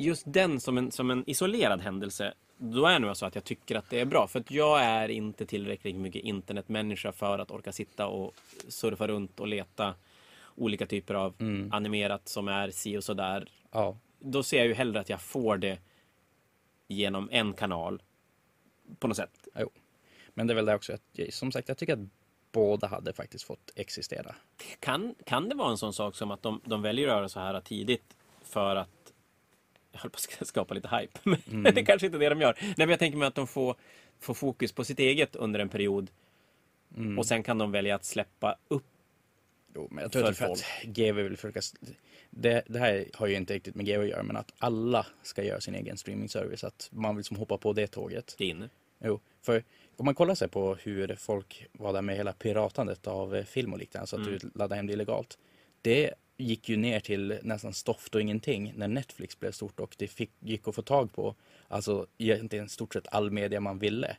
Just 0.00 0.22
den 0.26 0.60
som 0.60 0.78
en, 0.78 0.90
som 0.92 1.10
en 1.10 1.24
isolerad 1.30 1.80
händelse. 1.80 2.34
Då 2.56 2.86
är 2.86 2.92
det 2.92 2.98
nog 2.98 3.16
så 3.16 3.26
att 3.26 3.34
jag 3.34 3.44
tycker 3.44 3.74
att 3.76 3.90
det 3.90 4.00
är 4.00 4.04
bra. 4.04 4.26
För 4.28 4.40
att 4.40 4.50
jag 4.50 4.80
är 4.84 5.08
inte 5.08 5.46
tillräckligt 5.46 5.96
mycket 5.96 6.22
internetmänniska 6.24 7.12
för 7.12 7.38
att 7.38 7.50
orka 7.50 7.72
sitta 7.72 8.06
och 8.06 8.34
surfa 8.68 9.06
runt 9.08 9.40
och 9.40 9.48
leta 9.48 9.94
olika 10.54 10.86
typer 10.86 11.14
av 11.14 11.34
Mm. 11.40 11.72
animerat 11.72 12.28
som 12.28 12.48
är 12.48 12.70
si 12.70 12.96
och 12.98 13.04
så 13.04 13.14
där. 13.14 13.48
Ja, 13.72 13.96
Då 14.18 14.42
ser 14.42 14.56
jag 14.58 14.66
ju 14.66 14.74
hellre 14.74 15.00
att 15.00 15.08
jag 15.08 15.20
får 15.20 15.56
det 15.56 15.78
genom 16.88 17.28
en 17.32 17.52
kanal 17.52 18.02
på 18.98 19.08
något 19.08 19.16
sätt. 19.16 19.48
jo. 19.58 19.70
Men 20.34 20.46
det 20.46 20.52
är 20.52 20.54
väl 20.54 20.64
det 20.66 20.74
också 20.74 20.92
att, 20.92 21.18
som 21.30 21.52
sagt, 21.52 21.68
jag 21.68 21.78
tycker 21.78 21.92
att 21.92 22.08
båda 22.52 22.86
hade 22.86 23.12
faktiskt 23.12 23.44
fått 23.44 23.72
existera. 23.74 24.34
Kan, 24.80 25.14
kan 25.24 25.48
det 25.48 25.54
vara 25.54 25.70
en 25.70 25.78
sån 25.78 25.92
sak 25.92 26.14
som 26.16 26.30
att 26.30 26.42
de, 26.42 26.60
de 26.64 26.82
väljer 26.82 27.08
att 27.08 27.14
göra 27.16 27.28
så 27.28 27.40
här 27.40 27.60
tidigt 27.60 28.16
för 28.42 28.76
att 28.76 28.97
jag 29.92 30.00
höll 30.00 30.10
på 30.10 30.18
att 30.40 30.46
skapa 30.48 30.74
lite 30.74 30.88
hype, 30.88 31.18
men 31.30 31.38
Mm. 31.50 31.62
det 31.74 31.80
är 31.80 31.84
kanske 31.84 32.06
inte 32.06 32.18
det 32.18 32.28
de 32.28 32.40
gör. 32.40 32.56
Nej, 32.60 32.74
men 32.76 32.88
jag 32.88 32.98
tänker 32.98 33.18
mig 33.18 33.28
att 33.28 33.34
de 33.34 33.46
får, 33.46 33.76
få 34.20 34.34
fokus 34.34 34.72
på 34.72 34.84
sitt 34.84 34.98
eget 34.98 35.36
under 35.36 35.60
en 35.60 35.68
period. 35.68 36.10
Mm. 36.96 37.18
Och 37.18 37.26
sen 37.26 37.42
kan 37.42 37.58
de 37.58 37.72
välja 37.72 37.94
att 37.94 38.04
släppa 38.04 38.56
upp. 38.68 38.84
Jo, 39.74 39.88
men 39.90 40.02
jag 40.02 40.12
tror 40.12 40.24
att 40.24 40.36
för 40.38 40.44
för 40.46 40.52
att 40.52 40.64
GV 40.84 41.14
vill 41.22 41.36
försöka... 41.36 41.60
Det, 42.30 42.62
det 42.66 42.78
här 42.78 43.04
har 43.14 43.26
ju 43.26 43.34
inte 43.34 43.54
riktigt 43.54 43.74
med 43.74 43.86
GV 43.86 44.00
att 44.00 44.08
göra, 44.08 44.22
men 44.22 44.36
att 44.36 44.52
alla 44.58 45.06
ska 45.22 45.42
göra 45.44 45.60
sin 45.60 45.74
egen 45.74 45.96
streamingservice. 45.96 46.64
Att 46.64 46.88
man 46.92 47.16
vill 47.16 47.24
som 47.24 47.36
hoppa 47.36 47.58
på 47.58 47.72
det 47.72 47.86
tåget. 47.86 48.34
Det 48.38 48.44
inne. 48.44 48.68
Jo, 49.04 49.20
för 49.42 49.64
om 49.96 50.04
man 50.04 50.14
kollar 50.14 50.34
sig 50.34 50.48
på 50.48 50.74
hur 50.74 51.14
folk 51.16 51.66
var 51.72 51.92
där 51.92 52.02
med 52.02 52.16
hela 52.16 52.32
piratandet 52.32 53.06
av 53.06 53.36
eh, 53.36 53.44
film 53.44 53.72
och 53.72 53.78
liknande, 53.78 54.06
så 54.06 54.16
att 54.16 54.26
Mm. 54.26 54.38
du 54.38 54.50
laddade 54.54 54.76
hem 54.76 54.86
det 54.86 54.92
illegalt. 54.92 55.38
Det 55.82 56.14
gick 56.36 56.68
ju 56.68 56.76
ner 56.76 57.00
till 57.00 57.38
nästan 57.42 57.72
stoft 57.72 58.14
och 58.14 58.20
ingenting 58.20 58.72
när 58.76 58.88
Netflix 58.88 59.38
blev 59.40 59.52
stort 59.52 59.80
och 59.80 59.94
det 59.98 60.08
fick, 60.08 60.30
gick 60.40 60.68
att 60.68 60.74
få 60.74 60.82
tag 60.82 61.12
på, 61.12 61.34
alltså 61.68 62.06
egentligen 62.18 62.68
stort 62.68 62.92
sett 62.92 63.06
all 63.10 63.30
media 63.30 63.60
man 63.60 63.78
ville 63.78 64.16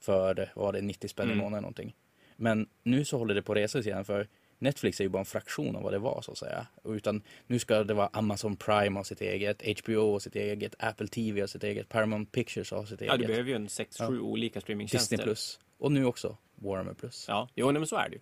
för, 0.00 0.52
var 0.54 0.72
det, 0.72 0.80
90 0.80 1.08
spänn 1.08 1.28
i 1.28 1.32
Mm. 1.32 1.38
månaden 1.44 1.62
någonting. 1.62 1.94
Men 2.36 2.66
nu 2.82 3.04
så 3.04 3.18
håller 3.18 3.34
det 3.34 3.42
på 3.42 3.52
att 3.52 3.58
resa 3.58 3.82
sig 3.82 3.92
igen 3.92 4.04
för 4.04 4.28
Netflix 4.58 5.00
är 5.00 5.04
ju 5.04 5.08
bara 5.08 5.18
en 5.18 5.24
fraktion 5.24 5.76
av 5.76 5.82
vad 5.82 5.92
det 5.92 5.98
var 5.98 6.22
så 6.22 6.32
att 6.32 6.38
säga. 6.38 6.66
Utan 6.84 7.22
nu 7.46 7.58
ska 7.58 7.84
det 7.84 7.94
vara 7.94 8.10
Amazon 8.12 8.56
Prime 8.56 9.00
och 9.00 9.06
sitt 9.06 9.20
eget, 9.20 9.62
HBO 9.80 10.00
och 10.14 10.22
sitt 10.22 10.36
eget, 10.36 10.74
Apple 10.78 11.08
TV 11.08 11.42
och 11.42 11.50
sitt 11.50 11.64
eget, 11.64 11.88
Paramount 11.88 12.30
Pictures 12.32 12.72
och 12.72 12.88
sitt 12.88 13.00
Ja, 13.00 13.06
eget. 13.06 13.20
du 13.20 13.26
behöver 13.26 13.48
ju 13.48 13.56
en 13.56 13.68
sex, 13.68 13.96
Ja. 14.00 14.08
sju 14.08 14.20
olika 14.20 14.60
streamingtjänster. 14.60 15.16
Disney 15.16 15.24
Plus. 15.26 15.60
Och 15.78 15.92
nu 15.92 16.04
också 16.04 16.36
Warner 16.54 16.94
Plus. 16.94 17.24
Ja, 17.28 17.48
jo, 17.54 17.66
nej, 17.66 17.80
men 17.80 17.86
så 17.86 17.96
är 17.96 18.08
det 18.08 18.14
ju. 18.14 18.20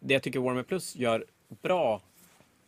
Det 0.00 0.14
jag 0.14 0.22
tycker 0.22 0.40
Warner 0.40 0.62
Plus 0.62 0.96
gör 0.96 1.24
bra 1.62 2.02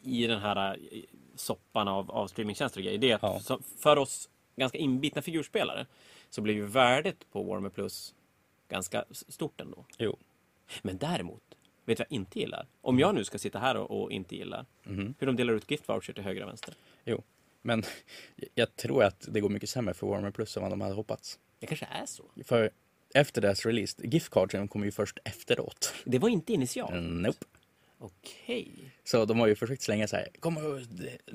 i 0.03 0.27
den 0.27 0.41
här 0.41 0.79
eh, 0.93 1.01
soppan 1.37 1.89
av, 1.89 2.11
av 2.11 2.27
streamingtjänster 2.29 2.81
och 2.81 2.85
grejer, 2.85 2.99
det 2.99 3.11
är 3.11 3.15
att 3.15 3.49
Ja. 3.49 3.59
för 3.79 3.99
oss 3.99 4.29
ganska 4.57 4.79
inbitna 4.79 5.23
figurspelare 5.23 5.87
så 6.31 6.41
blir 6.41 6.55
ju 6.55 6.65
värdet 6.67 7.17
på 7.33 7.43
Warner 7.43 7.69
Plus 7.71 8.15
ganska 8.69 9.05
stort 9.11 9.61
ändå. 9.61 9.85
Jo. 9.99 10.19
Men 10.83 10.99
däremot, 10.99 11.43
vet 11.85 11.99
du 11.99 12.03
vad 12.03 12.07
jag 12.11 12.17
inte 12.17 12.39
gillar? 12.39 12.67
Om 12.81 12.99
jag 12.99 13.15
nu 13.15 13.25
ska 13.25 13.39
sitta 13.39 13.59
här 13.59 13.77
och, 13.77 14.03
och 14.03 14.13
inte 14.13 14.37
gillar 14.37 14.67
Mhm. 14.85 15.15
hur 15.19 15.27
de 15.27 15.37
delar 15.37 15.53
ut 15.55 15.71
gift 15.71 15.89
voucher 15.89 16.13
till 16.13 16.25
höger 16.25 16.43
och 16.43 16.49
vänster. 16.49 16.75
Jo. 17.05 17.23
Men 17.63 17.83
jag 18.55 18.77
tror 18.77 19.05
att 19.05 19.27
det 19.31 19.41
går 19.41 19.49
mycket 19.49 19.71
sämre 19.71 19.95
för 19.95 20.07
Warner 20.07 20.31
Plus 20.31 20.57
än 20.57 20.63
vad 20.63 20.73
de 20.73 20.81
hade 20.81 20.95
hoppats. 20.95 21.39
Det 21.59 21.67
kanske 21.67 21.87
är 21.91 22.07
så. 22.07 22.25
För 22.45 22.71
efter 23.15 23.41
deras 23.41 23.67
release, 23.67 24.07
gift 24.07 24.31
cardsen 24.31 24.69
kommer 24.69 24.87
ju 24.87 24.93
först 24.93 25.19
efteråt. 25.25 25.95
Det 26.05 26.19
var 26.19 26.29
inte 26.29 26.53
initialt. 26.53 26.93
Mm, 26.93 27.23
Nope. 27.23 27.47
Okej. 28.05 28.69
Så 29.05 29.25
de 29.25 29.41
har 29.41 29.47
ju 29.47 29.55
försökt 29.55 29.83
slänga 29.83 30.09
så 30.09 30.17
här, 30.17 30.29
kom 30.41 30.57
och 30.57 30.81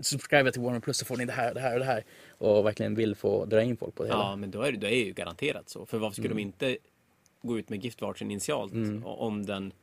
subscribe 0.06 0.52
till 0.52 0.62
Warner 0.62 0.80
Plus 0.80 0.98
så 0.98 1.06
får 1.06 1.18
ni 1.18 1.26
det 1.26 1.32
här, 1.34 1.54
det 1.54 1.60
här 1.60 1.74
och 1.74 1.80
det 1.80 1.86
här. 1.86 2.04
Och 2.30 2.66
verkligen 2.66 2.96
vill 2.96 3.16
få 3.16 3.46
dra 3.46 3.62
in 3.64 3.78
folk 3.78 3.96
på 3.96 4.04
det 4.04 4.10
Ja, 4.10 4.16
hela. 4.24 4.36
men 4.36 4.52
då 4.52 4.62
är 4.62 4.72
det, 4.72 4.78
då 4.78 4.88
är 4.88 4.92
det 4.92 4.98
ju 4.98 5.14
garanterat 5.14 5.70
så. 5.70 5.86
För 5.86 5.98
varför 5.98 6.14
skulle 6.14 6.28
Mm. 6.28 6.38
de 6.38 6.42
inte 6.44 6.78
gå 7.42 7.60
ut 7.60 7.70
med 7.70 7.84
gift 7.84 8.02
vouchern 8.02 8.32
initialt 8.32 8.74
o- 8.74 9.10
om 9.10 9.46
den 9.46 9.74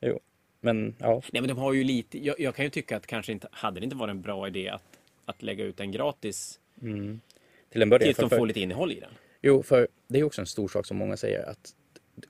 Jo. 0.00 0.20
Men 0.60 0.94
ja, 0.98 1.22
Nej 1.32 1.42
men 1.42 1.48
de 1.48 1.58
har 1.58 1.72
ju 1.72 1.84
lite, 1.84 2.24
jag, 2.26 2.40
jag 2.40 2.54
kan 2.54 2.64
ju 2.64 2.70
tycka 2.70 2.96
att 2.96 3.06
kanske 3.06 3.32
inte, 3.32 3.48
hade 3.50 3.80
det 3.80 3.84
inte 3.84 3.96
varit 3.96 4.10
en 4.10 4.20
bra 4.22 4.46
idé 4.48 4.68
att, 4.68 4.98
att 5.24 5.42
lägga 5.42 5.64
ut 5.64 5.76
den 5.76 5.92
gratis 5.92 6.60
till 7.70 7.82
en 7.82 7.88
början. 7.90 8.04
tills 8.06 8.16
de 8.16 8.30
får 8.30 8.36
för, 8.36 8.46
lite 8.46 8.60
innehåll 8.60 8.92
i 8.92 9.00
den? 9.00 9.10
jo, 9.42 9.62
för 9.62 9.88
det 10.08 10.18
är 10.20 10.24
också 10.24 10.40
en 10.40 10.46
stor 10.46 10.68
sak 10.68 10.86
som 10.86 10.96
många 10.96 11.16
säger 11.16 11.42
att 11.50 11.74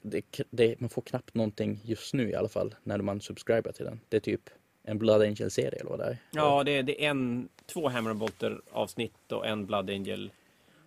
det, 0.02 0.40
det, 0.50 0.80
man 0.80 0.90
får 0.90 1.02
knappt 1.02 1.34
någonting 1.34 1.80
just 1.84 2.14
nu 2.14 2.30
i 2.30 2.34
alla 2.34 2.48
fall 2.48 2.74
när 2.82 2.98
man 2.98 3.20
subscriber 3.20 3.72
till 3.72 3.84
den. 3.84 4.00
Det 4.08 4.16
är 4.16 4.20
typ 4.20 4.50
en 4.84 4.98
Blood 4.98 5.22
Angel-serie 5.22 5.80
eller 5.80 5.90
vad 5.90 5.98
det 5.98 6.04
är. 6.04 6.18
Ja, 6.30 6.64
det, 6.64 6.82
det 6.82 7.04
är 7.04 7.10
en, 7.10 7.48
två 7.66 7.88
Hammer 7.88 8.10
and 8.10 8.18
Bolter 8.18 8.60
avsnitt 8.72 9.32
och 9.32 9.46
en 9.46 9.66
Blood 9.66 9.90
Angel. 9.90 10.30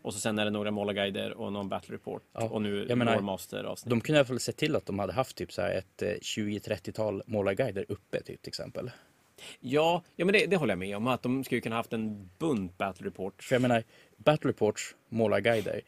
Och 0.02 0.14
så 0.14 0.20
sen 0.20 0.40
är 0.40 0.46
det 0.46 0.52
några 0.52 0.72
målarguider 0.72 1.34
och 1.34 1.54
någon 1.54 1.70
Battle 1.70 1.96
Report. 1.96 2.22
Ja, 2.34 2.50
Och 2.50 2.62
nu 2.62 2.86
jag 2.90 2.98
menar, 2.98 3.14
Lore 3.14 3.24
Master 3.24 3.64
avsnitt. 3.64 3.90
De 3.90 4.02
kunde 4.02 4.18
i 4.18 4.20
alla 4.20 4.28
fall 4.28 4.40
sett 4.40 4.58
till 4.58 4.76
att 4.76 4.86
de 4.86 5.00
hade 5.00 5.14
haft 5.14 5.38
typ 5.38 5.52
så 5.52 5.62
här 5.62 5.72
ett 5.72 6.02
eh, 6.02 6.08
20-30-tal 6.08 7.24
målarguider 7.26 7.86
uppe 7.90 8.22
typ 8.22 8.42
till 8.42 8.50
exempel. 8.50 8.92
Ja, 9.60 10.04
ja 10.16 10.26
men 10.26 10.34
det, 10.34 10.46
det 10.46 10.56
håller 10.56 10.72
jag 10.72 10.80
med 10.80 10.98
om. 10.98 11.08
Att 11.08 11.22
de 11.22 11.44
skulle 11.44 11.62
kunna 11.62 11.76
haft 11.76 11.94
en 11.94 12.30
bunt 12.38 12.78
Battle 12.78 13.08
Report. 13.08 13.44
För 13.44 13.56
jag 13.56 13.62
menar, 13.62 13.84
Battle 14.18 14.50
Reports 14.50 14.96
målarguider, 15.10 15.82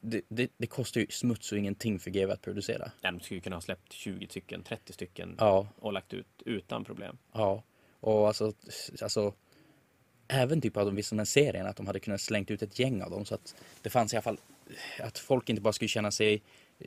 det, 0.00 0.20
det, 0.28 0.50
det 0.56 0.66
kostar 0.66 1.00
ju 1.00 1.06
smuts 1.10 1.52
och 1.52 1.58
ingenting 1.58 1.98
för 1.98 2.10
GW 2.10 2.32
att 2.32 2.42
producera. 2.42 2.90
Ja, 3.00 3.10
de 3.10 3.20
skulle 3.20 3.40
kunna 3.40 3.56
ha 3.56 3.60
släppt 3.60 3.92
20 3.92 4.26
stycken, 4.26 4.62
30 4.62 4.92
stycken 4.92 5.34
Ja, 5.38 5.68
och 5.78 5.92
lagt 5.92 6.12
ut 6.12 6.26
utan 6.44 6.84
problem. 6.84 7.18
ja. 7.32 7.62
Och 8.00 8.26
alltså, 8.28 8.52
alltså 9.02 9.34
även 10.28 10.60
typ 10.60 10.76
av 10.76 10.86
de 10.86 10.94
vissa 10.94 11.16
här 11.16 11.24
serierna, 11.24 11.68
att 11.68 11.76
de 11.76 11.86
hade 11.86 12.00
kunnat 12.00 12.20
slängt 12.20 12.50
ut 12.50 12.62
ett 12.62 12.78
gäng 12.78 13.02
av 13.02 13.10
dem 13.10 13.24
så 13.24 13.34
att 13.34 13.54
det 13.82 13.90
fanns 13.90 14.12
i 14.12 14.16
alla 14.16 14.22
fall 14.22 14.38
att 15.00 15.18
folk 15.18 15.48
inte 15.48 15.62
bara 15.62 15.72
skulle 15.72 15.88
känna 15.88 16.10
sig 16.10 16.42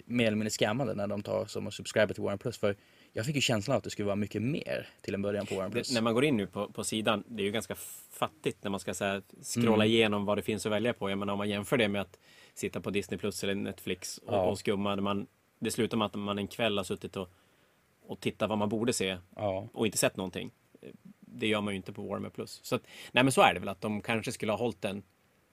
mer 0.06 0.28
eller 0.28 0.38
mindre 0.38 0.50
scammade 0.50 0.94
när 0.94 1.08
de 1.08 1.24
tar 1.24 1.46
som 1.46 1.68
och 1.68 1.74
subscriber 1.74 2.14
till 2.14 2.24
Warren 2.24 2.38
Plus. 2.40 2.58
För 2.58 2.76
jag 3.14 3.26
fick 3.26 3.36
ju 3.36 3.42
känslan 3.42 3.78
att 3.78 3.84
det 3.84 3.90
skulle 3.90 4.06
vara 4.06 4.16
mycket 4.16 4.42
mer 4.42 4.90
till 5.02 5.14
en 5.14 5.22
början 5.22 5.46
på 5.46 5.56
Warren 5.56 5.72
Plus. 5.72 5.88
Det, 5.88 5.94
när 5.94 6.02
man 6.02 6.14
går 6.14 6.26
in 6.26 6.38
nu 6.38 6.48
på, 6.48 6.68
på 6.72 6.84
sidan, 6.84 7.24
det 7.28 7.44
är 7.44 7.46
ju 7.46 7.52
ganska 7.52 7.76
fattigt 8.12 8.64
när 8.64 8.72
man 8.72 8.80
ska 8.80 8.94
så 8.94 9.06
här, 9.06 9.22
scrolla 9.44 9.76
Mm. 9.86 9.88
igenom 9.88 10.26
vad 10.26 10.38
det 10.38 10.42
finns 10.42 10.66
att 10.66 10.72
välja 10.72 10.94
på. 10.94 11.10
Jag 11.10 11.18
menar 11.20 11.34
om 11.34 11.38
man 11.38 11.50
jämför 11.50 11.78
det 11.78 11.88
med 11.88 12.02
att 12.02 12.20
sitta 12.62 12.82
på 12.82 12.90
Disney 12.90 13.18
Plus 13.18 13.44
eller 13.44 13.56
Netflix 13.56 14.18
och, 14.18 14.34
Ja. 14.34 14.42
och 14.42 14.60
skumma. 14.60 14.96
Man, 14.96 15.28
det 15.60 15.72
slutar 15.72 15.98
med 15.98 16.06
att 16.06 16.16
man 16.16 16.38
en 16.38 16.48
kväll 16.48 16.78
har 16.78 16.84
suttit 16.84 17.16
och, 17.16 17.30
och 18.02 18.20
tittat 18.20 18.50
vad 18.50 18.58
man 18.58 18.70
borde 18.70 18.94
se 18.94 19.18
Ja, 19.36 19.68
och 19.74 19.86
inte 19.86 19.98
sett 19.98 20.18
någonting. 20.18 20.52
Det 21.20 21.48
gör 21.48 21.62
man 21.62 21.74
ju 21.74 21.78
inte 21.78 21.94
på 21.94 22.02
Warmer 22.02 22.30
Plus. 22.30 22.60
Så 22.64 22.76
att, 22.76 22.88
nej 23.12 23.24
men 23.24 23.32
så 23.32 23.42
är 23.42 23.54
det 23.54 23.60
väl 23.60 23.70
att 23.70 23.82
de 23.82 24.02
kanske 24.02 24.32
skulle 24.32 24.52
ha 24.52 24.60
hållit 24.60 24.82
den, 24.82 25.04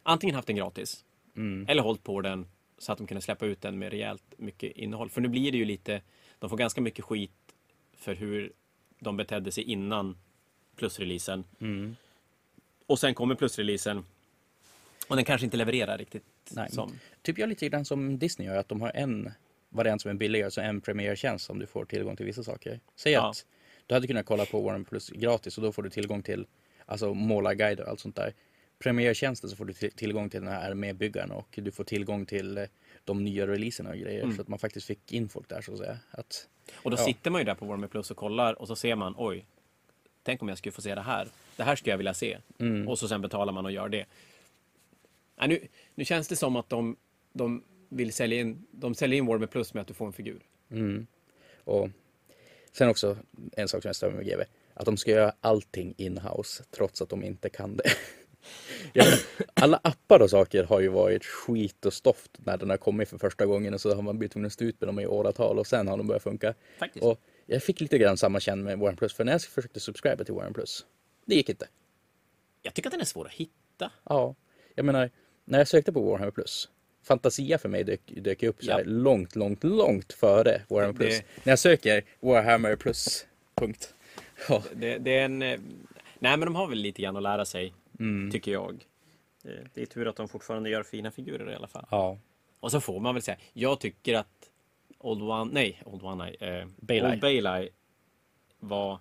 antingen 0.03 0.35
haft 0.35 0.47
den 0.47 0.57
gratis 0.57 1.05
mm. 1.37 1.67
eller 1.69 1.83
hållit 1.83 2.05
på 2.05 2.21
den 2.21 2.47
så 2.79 2.93
att 2.93 2.99
de 2.99 3.07
kunde 3.07 3.21
släppa 3.21 3.47
ut 3.47 3.61
den 3.61 3.79
med 3.79 3.91
rejält 3.91 4.35
mycket 4.39 4.73
innehåll. 4.77 5.11
För 5.11 5.21
nu 5.21 5.29
blir 5.29 5.53
det 5.53 5.59
ju 5.59 5.65
lite, 5.65 6.03
de 6.39 6.51
får 6.51 6.57
ganska 6.57 6.81
mycket 6.81 7.05
skit 7.05 7.55
för 7.97 8.15
hur 8.15 8.53
de 8.99 9.17
betedde 9.17 9.53
sig 9.53 9.65
innan 9.65 10.17
plusreleasen. 10.77 11.45
Mm. 11.61 11.97
Och 12.87 12.99
sen 12.99 13.15
kommer 13.15 13.35
plusreleasen 13.35 14.05
och 15.09 15.17
den 15.17 15.25
kanske 15.25 15.45
inte 15.45 15.57
levererar 15.57 15.99
riktigt 15.99 16.25
Nej. 16.51 16.71
som. 16.71 16.99
Typ 17.23 17.39
jag 17.39 17.49
lite 17.49 17.69
grann 17.69 17.85
som 17.85 18.19
Disney 18.19 18.49
gör, 18.49 18.57
att 18.57 18.69
de 18.69 18.81
har 18.81 18.93
en 18.95 19.31
variant 19.69 20.03
som 20.03 20.11
är 20.11 20.15
billigare, 20.15 20.51
så 20.51 20.61
en 20.61 20.81
premiärtjänst 20.81 21.45
som 21.45 21.59
du 21.59 21.67
får 21.67 21.85
tillgång 21.85 22.17
till 22.17 22.27
vissa 22.27 22.43
saker. 22.45 22.81
Säg 22.97 23.13
Ja. 23.13 23.31
att 23.31 23.47
du 23.87 23.95
hade 23.95 24.07
kunnat 24.07 24.27
kolla 24.27 24.45
på 24.47 24.61
Warren 24.61 24.85
Plus 24.85 25.11
gratis 25.11 25.59
och 25.59 25.65
då 25.65 25.73
får 25.73 25.83
du 25.83 25.91
tillgång 25.91 26.23
till 26.23 26.47
alltså 26.87 27.15
målarguider 27.15 27.85
och 27.85 27.91
allt 27.91 28.01
sånt 28.01 28.17
där. 28.17 28.35
Premiärtjänsten 28.79 29.51
så 29.51 29.57
får 29.57 29.65
du 29.65 29.73
till- 29.73 29.93
tillgång 29.93 30.31
till 30.31 30.41
den 30.41 30.49
här 30.53 30.71
armébyggaren 30.71 31.31
och 31.31 31.49
du 31.63 31.71
får 31.71 31.85
tillgång 31.85 32.27
till 32.27 32.59
eh, 32.59 32.65
de 33.05 33.25
nya 33.25 33.47
releaserna 33.47 33.91
och 33.91 33.97
grejer. 33.97 34.23
Mm. 34.23 34.37
Så 34.37 34.43
att 34.43 34.49
man 34.49 34.59
faktiskt 34.59 34.87
fick 34.87 35.13
in 35.13 35.29
folk 35.29 35.49
där 35.49 35.61
så 35.61 35.73
att 35.73 35.79
säga. 35.79 35.99
Att, 36.11 36.49
Och 36.75 36.91
då 36.91 36.97
Ja. 36.97 37.05
sitter 37.05 37.31
man 37.31 37.41
ju 37.41 37.45
där 37.45 37.55
på 37.55 37.67
Warmer 37.67 37.89
Plus 37.89 38.11
och 38.11 38.17
kollar 38.17 38.55
och 38.63 38.67
så 38.69 38.77
ser 38.77 38.95
man, 38.95 39.15
oj, 39.17 39.45
tänk 40.23 40.43
om 40.43 40.49
jag 40.49 40.59
skulle 40.59 40.73
få 40.73 40.83
se 40.83 40.95
det 40.95 41.01
här. 41.01 41.29
Det 41.57 41.63
här 41.63 41.77
skulle 41.77 41.93
jag 41.93 41.99
vilja 41.99 42.15
se. 42.15 42.39
mm, 42.59 42.89
Och 42.89 42.99
så 42.99 43.09
sen 43.09 43.21
betalar 43.23 43.53
man 43.53 43.65
och 43.65 43.73
gör 43.73 43.89
det. 43.89 44.05
Nej, 45.39 45.49
nu, 45.49 45.69
nu 45.95 46.05
känns 46.05 46.29
det 46.29 46.37
som 46.37 46.57
att 46.57 46.69
de, 46.69 46.97
de 47.33 47.65
vill 47.89 48.13
sälja 48.13 48.41
in, 48.41 48.67
de 48.71 48.95
säljer 48.95 49.19
in 49.19 49.27
Warmer 49.27 49.47
Plus 49.47 49.75
med 49.75 49.81
att 49.81 49.87
du 49.87 49.95
får 49.95 50.07
en 50.07 50.13
figur. 50.13 50.43
mm. 50.71 51.07
Och 51.65 51.89
sen 52.73 52.89
också 52.89 53.17
en 53.53 53.69
sak 53.69 53.83
som 53.83 53.89
jag 53.89 53.97
stör 53.97 54.11
mig 54.11 54.17
med 54.17 54.27
GW, 54.27 54.45
att 54.75 54.85
de 54.85 54.97
ska 54.97 55.11
göra 55.11 55.33
allting 55.41 55.95
in-house 55.97 56.65
trots 56.71 57.03
att 57.03 57.09
de 57.09 57.25
inte 57.25 57.49
kan 57.49 57.77
det. 57.77 57.85
Ja, 58.93 59.05
alla 59.55 59.81
appar 59.85 60.23
och 60.23 60.31
saker 60.31 60.65
har 60.65 60.81
ju 60.81 60.89
varit 60.89 61.25
skit 61.25 61.87
och 61.87 61.93
stoft 61.93 62.39
när 62.39 62.57
den 62.57 62.71
har 62.71 62.77
kommit 62.77 63.09
för 63.09 63.19
första 63.19 63.47
gången 63.47 63.75
och 63.75 63.81
så 63.81 63.95
har 63.95 64.03
man 64.03 64.19
blivit 64.19 64.33
tvungen 64.33 64.47
att 64.47 64.53
stå 64.53 64.65
ut 64.65 64.81
med 64.81 64.89
dem 64.89 65.01
i 65.01 65.07
åratal 65.07 65.59
och 65.59 65.67
sen 65.67 65.89
har 65.89 65.97
de 65.97 66.07
börjat 66.07 66.23
funka. 66.23 66.55
Faktiskt. 66.79 67.05
Och 67.05 67.21
jag 67.47 67.63
fick 67.63 67.81
lite 67.81 67.99
grann 67.99 68.17
samma 68.17 68.41
känn 68.41 68.63
med 68.63 68.79
Warren 68.79 68.97
Plus 68.97 69.15
för 69.15 69.25
när 69.25 69.33
jag 69.33 69.43
försökte 69.43 69.81
subscriba 69.81 70.25
till 70.25 70.35
Warren 70.35 70.55
Plus, 70.55 70.87
det 71.27 71.35
gick 71.35 71.49
inte. 71.49 71.69
Jag 72.63 72.75
tycker 72.75 72.89
att 72.89 72.93
den 72.93 73.01
är 73.01 73.05
svår 73.05 73.27
att 73.27 73.33
hitta. 73.33 73.93
Ja, 74.05 74.35
jag 74.75 74.87
menar, 74.87 75.11
när 75.49 75.59
jag 75.59 75.69
sökte 75.69 75.93
på 75.93 76.01
Warhammer 76.11 76.31
Plus, 76.31 76.69
Fantasia 77.03 77.59
för 77.59 77.69
mig 77.69 77.85
dök, 77.85 78.01
dök 78.07 78.43
upp 78.43 78.65
så 78.65 78.71
här 78.73 78.79
Ja. 78.79 78.85
långt, 78.87 79.37
långt, 79.37 79.65
långt 79.65 80.13
före 80.13 80.63
Warhammer 80.69 80.93
Det- 80.93 80.99
Plus. 80.99 81.23
När 81.45 81.51
jag 81.53 81.59
söker 81.59 82.05
Warhammer 82.21 82.77
Plus, 82.77 83.27
punkt. 83.55 83.95
Ja, 84.49 84.63
Det, 84.75 84.99
det 84.99 85.19
är 85.19 85.25
en... 85.25 85.43
eh, 85.43 85.61
Nej, 86.19 86.37
men 86.37 86.41
de 86.41 86.55
har 86.55 86.67
väl 86.67 86.79
lite 86.79 87.03
grann 87.03 87.17
att 87.17 87.23
lära 87.23 87.45
sig, 87.45 87.75
mm. 88.01 88.31
tycker 88.31 88.53
jag. 88.53 88.85
Det 89.75 89.83
är 89.83 89.87
tur 89.87 90.09
att 90.09 90.17
de 90.17 90.29
fortfarande 90.29 90.71
gör 90.71 90.83
fina 90.83 91.11
figurer 91.11 91.53
i 91.53 91.55
alla 91.55 91.69
fall. 91.69 91.87
ja. 91.91 92.19
Och 92.61 92.71
så 92.71 92.81
får 92.81 93.01
man 93.01 93.15
väl 93.15 93.23
säga, 93.23 93.37
jag 93.53 93.81
tycker 93.81 94.15
att 94.15 94.51
Old 94.99 95.23
One, 95.23 95.51
nej, 95.53 95.83
Old 95.85 96.03
One 96.03 96.29
Eye, 96.31 96.61
eh, 96.61 96.67
Baeleye. 96.77 97.13
Old 97.13 97.21
Baeleye 97.21 97.69
var 98.61 98.99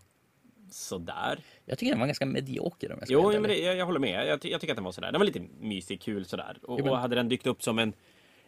sådär. 0.69 1.39
Jag 1.65 1.77
tycker 1.77 1.91
den 1.91 1.99
var 1.99 2.07
ganska 2.07 2.25
medioker 2.25 2.91
om 2.91 2.97
jag 2.99 3.07
ska 3.07 3.13
Jo, 3.13 3.31
men 3.31 3.43
det, 3.43 3.57
jag, 3.57 3.75
jag 3.75 3.85
håller 3.85 3.99
med. 3.99 4.27
Jag, 4.27 4.45
jag 4.45 4.61
tycker 4.61 4.69
att 4.73 4.77
den 4.77 4.83
var 4.83 4.91
sådär. 4.91 5.11
Den 5.11 5.19
var 5.19 5.25
lite 5.25 5.41
mysig, 5.59 6.01
kul 6.01 6.25
sådär. 6.25 6.57
Och, 6.63 6.79
och 6.79 6.97
hade 6.97 7.15
den 7.15 7.29
dykt 7.29 7.47
upp 7.47 7.63
som 7.63 7.79
en, 7.79 7.93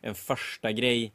en 0.01 0.15
första 0.15 0.71
grej 0.71 1.13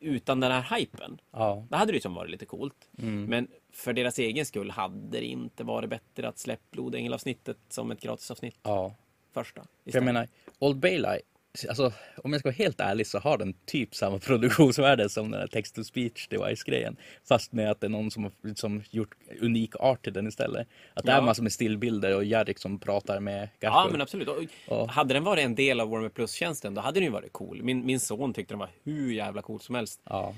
utan 0.00 0.40
den 0.40 0.52
här 0.52 0.76
hypen, 0.78 1.20
Ja. 1.30 1.66
då 1.70 1.76
hade 1.76 1.92
det 1.92 1.96
ju 1.96 2.00
som 2.00 2.14
varit 2.14 2.30
lite 2.30 2.46
coolt. 2.46 2.88
Mm. 2.98 3.24
Men 3.24 3.48
för 3.72 3.92
deras 3.92 4.18
egen 4.18 4.46
skull 4.46 4.70
hade 4.70 5.18
det 5.18 5.24
inte 5.26 5.64
varit 5.64 5.90
bättre 5.90 6.28
att 6.28 6.38
släppa 6.38 6.62
Blodängelavsnittet 6.70 7.58
som 7.68 7.90
ett 7.90 8.00
gratisavsnitt 8.00 8.58
ja. 8.62 8.94
första. 9.32 9.60
För 9.60 9.68
jag 9.84 9.88
istället. 9.88 10.04
menar, 10.04 10.28
Old 10.58 10.76
Bailey 10.76 11.20
Alltså, 11.68 11.92
om 12.24 12.32
jag 12.32 12.40
ska 12.40 12.48
vara 12.48 12.54
helt 12.56 12.80
ärlig 12.80 13.06
så 13.06 13.18
har 13.18 13.38
den 13.38 13.54
typ 13.66 13.94
samma 13.94 14.18
produktionsvärde 14.28 15.08
som 15.08 15.30
den 15.30 15.40
här 15.40 15.46
text-to-speech 15.46 16.28
device-grejen. 16.30 16.96
Fast 17.28 17.52
med 17.52 17.70
att 17.70 17.80
det 17.80 17.86
är 17.86 17.88
någon 17.88 18.10
som 18.10 18.24
har 18.24 18.54
som 18.54 18.82
gjort 18.90 19.14
unik 19.40 19.76
art 19.80 20.04
till 20.04 20.12
den 20.12 20.26
istället. 20.26 20.68
Att 20.94 21.04
det 21.04 21.12
Ja. 21.12 21.18
är 21.18 21.22
massor 21.22 21.42
med 21.42 21.52
stillbilder 21.52 22.16
och 22.16 22.24
Jarek 22.24 22.58
som 22.58 22.78
pratar 22.78 23.20
med 23.20 23.48
Ja, 23.60 23.68
Gaspar. 23.68 23.90
men 23.92 24.00
absolut. 24.00 24.28
Och 24.28 24.36
Ja. 24.68 24.86
Hade 24.86 25.14
den 25.14 25.24
varit 25.24 25.44
en 25.44 25.54
del 25.54 25.80
av 25.80 25.90
Warmer 25.90 26.08
Plus-tjänsten, 26.08 26.74
då 26.74 26.80
hade 26.80 26.94
den 27.00 27.04
ju 27.04 27.10
varit 27.10 27.32
cool. 27.32 27.62
Min, 27.62 27.86
min 27.86 28.00
son 28.00 28.34
tyckte 28.34 28.52
den 28.54 28.58
var 28.58 28.70
hur 28.84 29.12
jävla 29.12 29.42
cool 29.42 29.60
som 29.60 29.74
helst. 29.74 30.00
Ja, 30.04 30.34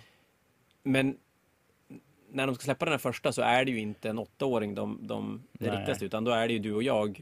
Men 0.83 1.17
när 2.33 2.47
de 2.47 2.55
ska 2.55 2.65
släppa 2.65 2.85
den 2.85 2.93
här 2.93 2.99
första 2.99 3.33
så 3.33 3.43
är 3.43 3.65
det 3.65 3.71
ju 3.71 3.79
inte 3.81 4.09
en 4.11 4.19
åttaåring 4.19 4.75
de, 4.75 4.99
de 5.03 5.43
riktas 5.59 6.03
utan 6.03 6.25
då 6.25 6.31
är 6.31 6.47
det 6.49 6.53
ju 6.53 6.59
du 6.59 6.75
och 6.75 6.83
jag, 6.83 7.21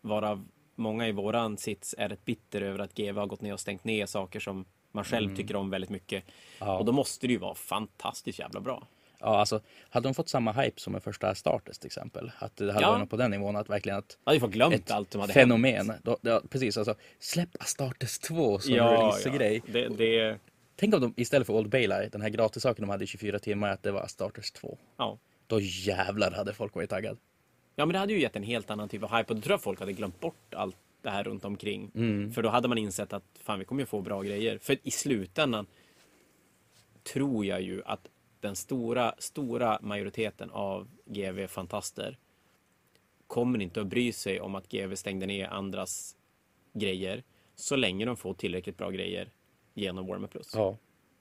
varav 0.00 0.46
många 0.80 1.08
i 1.08 1.12
våran 1.12 1.56
sits 1.56 1.94
är 1.98 2.08
rätt 2.08 2.24
bitter 2.24 2.60
över 2.62 2.78
att 2.78 2.94
GV 2.94 3.18
har 3.18 3.26
gått 3.26 3.40
ner 3.40 3.52
och 3.52 3.60
stängt 3.60 3.84
ner 3.84 4.06
saker 4.06 4.40
som 4.40 4.64
man 4.92 5.04
själv 5.04 5.36
tycker 5.36 5.56
om 5.56 5.70
väldigt 5.70 5.90
mycket. 5.90 6.24
Mm. 6.24 6.34
Ja. 6.72 6.78
Och 6.78 6.84
då 6.84 6.92
måste 6.92 7.26
det 7.26 7.32
ju 7.32 7.38
vara 7.38 7.54
fantastiskt 7.54 8.38
jävla 8.38 8.60
bra. 8.60 8.86
ja, 9.18 9.26
alltså 9.38 9.60
hade 9.90 10.08
de 10.08 10.14
fått 10.14 10.28
samma 10.28 10.52
hype 10.52 10.80
som 10.80 10.92
med 10.92 11.02
första 11.02 11.34
Starters 11.34 11.78
till 11.78 11.86
exempel. 11.86 12.32
Att 12.38 12.56
det 12.56 12.72
hade 12.72 12.84
Ja. 12.86 12.92
varit 12.98 13.10
på 13.10 13.16
den 13.16 13.30
nivån 13.30 13.56
att 13.56 13.70
verkligen 13.70 13.98
att 13.98 14.18
hade 14.24 14.36
ju 14.36 14.40
fått 14.40 14.50
glömt 14.50 14.74
ett 14.74 14.90
allt 14.90 15.12
som 15.12 15.20
hade 15.20 15.32
fenomen. 15.32 15.92
Då, 16.02 16.16
ja, 16.22 16.42
precis, 16.50 16.76
alltså 16.78 16.94
släpp 17.18 17.48
Astartes 17.60 18.18
2 18.18 18.58
som 18.58 18.74
Ja, 18.74 18.84
release-grej. 18.84 19.62
ja. 19.66 19.72
Det, 19.72 19.88
det, 19.88 20.38
Tänk 20.76 20.94
om 20.94 21.00
de 21.00 21.14
istället 21.16 21.46
för 21.46 21.54
Old 21.54 21.68
Bailey, 21.70 22.08
den 22.08 22.20
här 22.22 22.28
gratissaken 22.28 22.82
de 22.82 22.90
hade 22.90 23.04
i 23.04 23.06
24 23.06 23.38
timmar, 23.38 23.68
att 23.70 23.82
det 23.82 23.92
var 23.92 24.00
Astartes 24.00 24.52
2. 24.52 24.78
ja. 24.96 25.18
Då 25.46 25.60
jävlar 25.60 26.30
hade 26.30 26.52
folk 26.54 26.74
varit 26.74 26.90
taggad. 26.90 27.18
Ja, 27.80 27.86
men 27.86 27.92
det 27.92 27.98
hade 27.98 28.12
ju 28.12 28.20
gett 28.20 28.36
en 28.36 28.42
helt 28.42 28.70
annan 28.70 28.88
typ 28.88 29.02
av 29.02 29.16
hype 29.16 29.32
och 29.32 29.36
då 29.36 29.42
tror 29.42 29.52
jag 29.52 29.62
folk 29.62 29.80
hade 29.80 29.92
glömt 29.92 30.20
bort 30.20 30.54
allt 30.54 30.76
det 31.02 31.10
här 31.10 31.24
runt 31.24 31.44
omkring. 31.44 31.90
För 32.32 32.42
då 32.42 32.48
hade 32.48 32.68
man 32.68 32.78
insett 32.78 33.12
att 33.12 33.24
fan, 33.34 33.58
vi 33.58 33.64
kommer 33.64 33.82
ju 33.82 33.86
få 33.86 34.00
bra 34.00 34.22
grejer. 34.22 34.58
För 34.58 34.76
i 34.82 34.90
slutändan 34.90 35.66
tror 37.02 37.46
jag 37.46 37.62
ju 37.62 37.82
att 37.84 38.08
den 38.40 38.56
stora, 38.56 39.14
stora 39.18 39.78
majoriteten 39.82 40.50
av 40.50 40.88
GV-fantaster 41.04 42.18
kommer 43.26 43.62
inte 43.62 43.80
att 43.80 43.86
bry 43.86 44.12
sig 44.12 44.40
om 44.40 44.54
att 44.54 44.68
GV 44.68 44.94
stängde 44.94 45.26
ner 45.26 45.48
andras 45.48 46.16
grejer 46.72 47.22
så 47.56 47.76
länge 47.76 48.04
de 48.04 48.16
får 48.16 48.34
tillräckligt 48.34 48.76
bra 48.76 48.90
grejer 48.90 49.28
genom 49.74 50.06
Warmer 50.06 50.28
Plus. 50.28 50.50
Ja. 50.54 50.76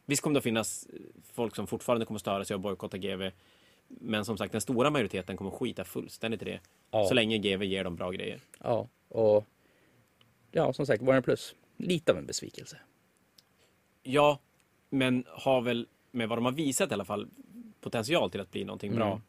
Visst 0.06 0.22
kommer 0.22 0.34
det 0.34 0.38
att 0.38 0.44
finnas 0.44 0.88
folk 1.34 1.56
som 1.56 1.68
fortfarande 1.68 2.06
kommer 2.06 2.20
störa 2.20 2.46
sig 2.46 2.54
och 2.54 2.62
bojkotta 2.62 2.98
GV. 2.98 3.32
Men 3.90 4.26
som 4.26 4.38
sagt, 4.38 4.52
den 4.52 4.62
stora 4.62 4.90
majoriteten 4.90 5.38
kommer 5.38 5.52
skita 5.52 5.84
fullständigt 5.84 6.42
i 6.42 6.46
det. 6.46 6.60
Ja. 6.92 7.06
Så 7.06 7.14
länge 7.14 7.38
GV 7.38 7.64
ger 7.64 7.84
dem 7.84 7.96
bra 7.96 8.12
grejer. 8.12 8.42
Ja, 8.60 8.88
och 9.08 9.46
ja, 10.52 10.74
som 10.74 10.86
sagt, 10.86 11.04
Warner 11.04 11.22
Plus. 11.22 11.56
Lite 11.78 12.12
av 12.12 12.18
en 12.18 12.26
besvikelse. 12.26 12.78
Ja, 14.04 14.40
men 14.90 15.24
har 15.28 15.62
väl 15.62 15.88
med 16.12 16.30
vad 16.30 16.38
de 16.38 16.46
har 16.46 16.52
visat 16.52 16.92
i 16.92 16.94
alla 16.94 17.06
fall 17.06 17.28
potential 17.82 18.32
till 18.32 18.42
att 18.42 18.52
bli 18.52 18.64
någonting 18.64 18.96
bra 18.96 19.22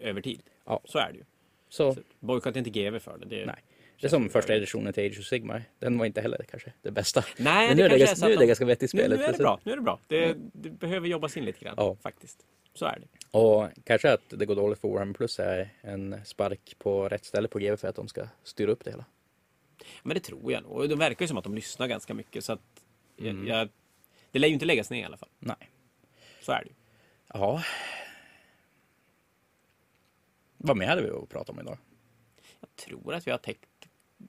över 0.00 0.20
tid. 0.20 0.42
Ja. 0.64 0.80
Så 0.84 0.98
är 0.98 1.12
det 1.12 1.18
ju. 1.18 1.24
Så, 1.68 1.94
Så 1.94 2.00
Bojkotta 2.20 2.58
inte 2.58 2.70
GV 2.70 2.98
för 2.98 3.18
det. 3.18 3.26
det 3.26 3.46
nej. 3.46 3.62
Det 4.00 4.06
är 4.06 4.08
som 4.10 4.28
första 4.28 4.54
editionen 4.54 4.92
till 4.92 5.06
Age 5.10 5.18
of 5.18 5.24
Sigmar. 5.26 5.64
Den 5.78 5.98
var 5.98 6.06
inte 6.06 6.20
heller 6.20 6.44
kanske 6.50 6.72
det 6.82 6.90
bästa. 6.90 7.24
Nej, 7.36 7.68
Men 7.68 7.76
det 7.76 7.82
nu 7.82 7.86
är 7.86 7.88
det, 7.88 7.94
är 7.94 7.98
ganska, 7.98 8.16
så 8.16 8.26
nu 8.26 8.32
är 8.32 8.36
det 8.36 8.42
de- 8.42 8.46
ganska 8.46 8.64
vettigt 8.64 8.90
spelet. 8.90 9.18
nu 9.18 9.24
är 9.24 9.32
det 9.32 9.38
bra. 9.38 9.60
Nu 9.64 9.72
är 9.72 9.76
det 9.76 9.82
bra. 9.82 9.98
Det, 10.08 10.34
det 10.52 10.70
behöver 10.70 11.08
jobbas 11.08 11.36
in 11.36 11.44
lite 11.44 11.64
grann 11.64 11.74
Ja. 11.76 11.96
faktiskt. 12.02 12.46
Så 12.74 12.84
är 12.86 12.98
det. 13.00 13.38
Och 13.38 13.68
kanske 13.84 14.12
att 14.12 14.22
det 14.28 14.46
går 14.46 14.56
dåligt 14.56 14.80
för 14.80 14.88
Warhammer 14.88 15.14
Plus 15.14 15.38
är 15.40 15.68
en 15.80 16.20
spark 16.24 16.74
på 16.78 17.08
rätt 17.08 17.24
ställe 17.24 17.48
på 17.48 17.58
GW 17.58 17.76
för 17.76 17.88
att 17.88 17.96
de 17.96 18.08
ska 18.08 18.26
styra 18.44 18.70
upp 18.72 18.84
det 18.84 18.90
hela. 18.90 19.04
Men 20.02 20.14
det 20.14 20.20
tror 20.20 20.52
jag 20.52 20.62
nog. 20.62 20.88
Det 20.88 20.96
verkar 20.96 21.22
ju 21.24 21.28
som 21.28 21.38
att 21.38 21.44
de 21.44 21.54
lyssnar 21.54 21.86
ganska 21.86 22.14
mycket. 22.14 22.44
Så 22.44 22.52
att 22.52 22.60
Mm. 23.18 23.46
jag, 23.46 23.58
jag, 23.60 23.68
det 24.30 24.38
lär 24.38 24.48
ju 24.48 24.54
inte 24.54 24.66
läggas 24.66 24.90
ner 24.90 25.02
i 25.02 25.04
alla 25.04 25.16
fall. 25.16 25.28
Nej. 25.38 25.56
Så 26.42 26.52
är 26.52 26.62
det 26.64 26.68
ju. 26.68 26.74
Ja. 27.28 27.62
Vad 30.56 30.76
mer 30.76 30.86
hade 30.86 31.02
vi 31.02 31.10
att 31.10 31.28
prata 31.28 31.52
om 31.52 31.60
idag? 31.60 31.78
Jag 32.60 32.76
tror 32.76 33.14
att 33.14 33.26
vi 33.26 33.30
har 33.30 33.38
täckt 33.38 33.64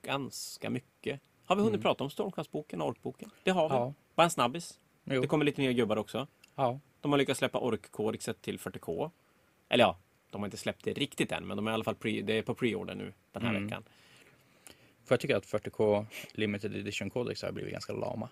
ganska 0.02 0.70
mycket. 0.70 1.22
Har 1.46 1.56
vi 1.56 1.62
hunnit 1.62 1.82
prata 1.82 2.04
om 2.04 2.10
Stormcast-boken 2.10 2.82
och 2.82 2.88
Orkboken? 2.88 3.30
Det 3.44 3.52
har 3.52 3.70
vi. 3.70 3.76
Mm. 3.76 3.88
Ja. 3.88 3.94
Bara 4.16 4.24
en 4.24 4.30
snabbis. 4.30 4.80
Jo. 5.04 5.22
Det 5.22 5.28
kommer 5.28 5.46
lite 5.46 5.62
nya 5.62 5.72
gubbar 5.74 5.98
också. 5.98 6.28
Ja. 6.56 6.80
De 7.02 7.12
har 7.12 7.18
lyckats 7.20 7.38
släppa 7.38 7.60
Ork-kodexet 7.60 8.42
till 8.42 8.60
40K. 8.60 9.12
Eller 9.70 9.84
ja, 9.84 9.98
de 10.32 10.42
har 10.42 10.48
inte 10.48 10.58
släppt 10.58 10.84
det 10.86 10.94
riktigt 10.94 11.32
än, 11.32 11.48
men 11.48 11.58
de 11.58 11.68
är 11.68 11.72
i 11.72 11.74
alla 11.74 11.84
fall 11.84 11.96
pre, 11.96 12.22
det 12.22 12.34
är 12.34 12.42
på 12.42 12.56
pre-order 12.56 12.96
nu 12.96 13.14
den 13.32 13.42
här 13.44 13.50
Mm. 13.50 13.64
veckan. 13.64 13.84
För 15.04 15.14
jag 15.16 15.20
tycker 15.20 15.36
att 15.36 15.46
40K 15.46 16.06
Limited 16.32 16.76
Edition 16.76 17.10
Codex 17.10 17.42
har 17.42 17.52
blivit 17.52 17.72
ganska 17.72 17.94
lama. 17.94 18.30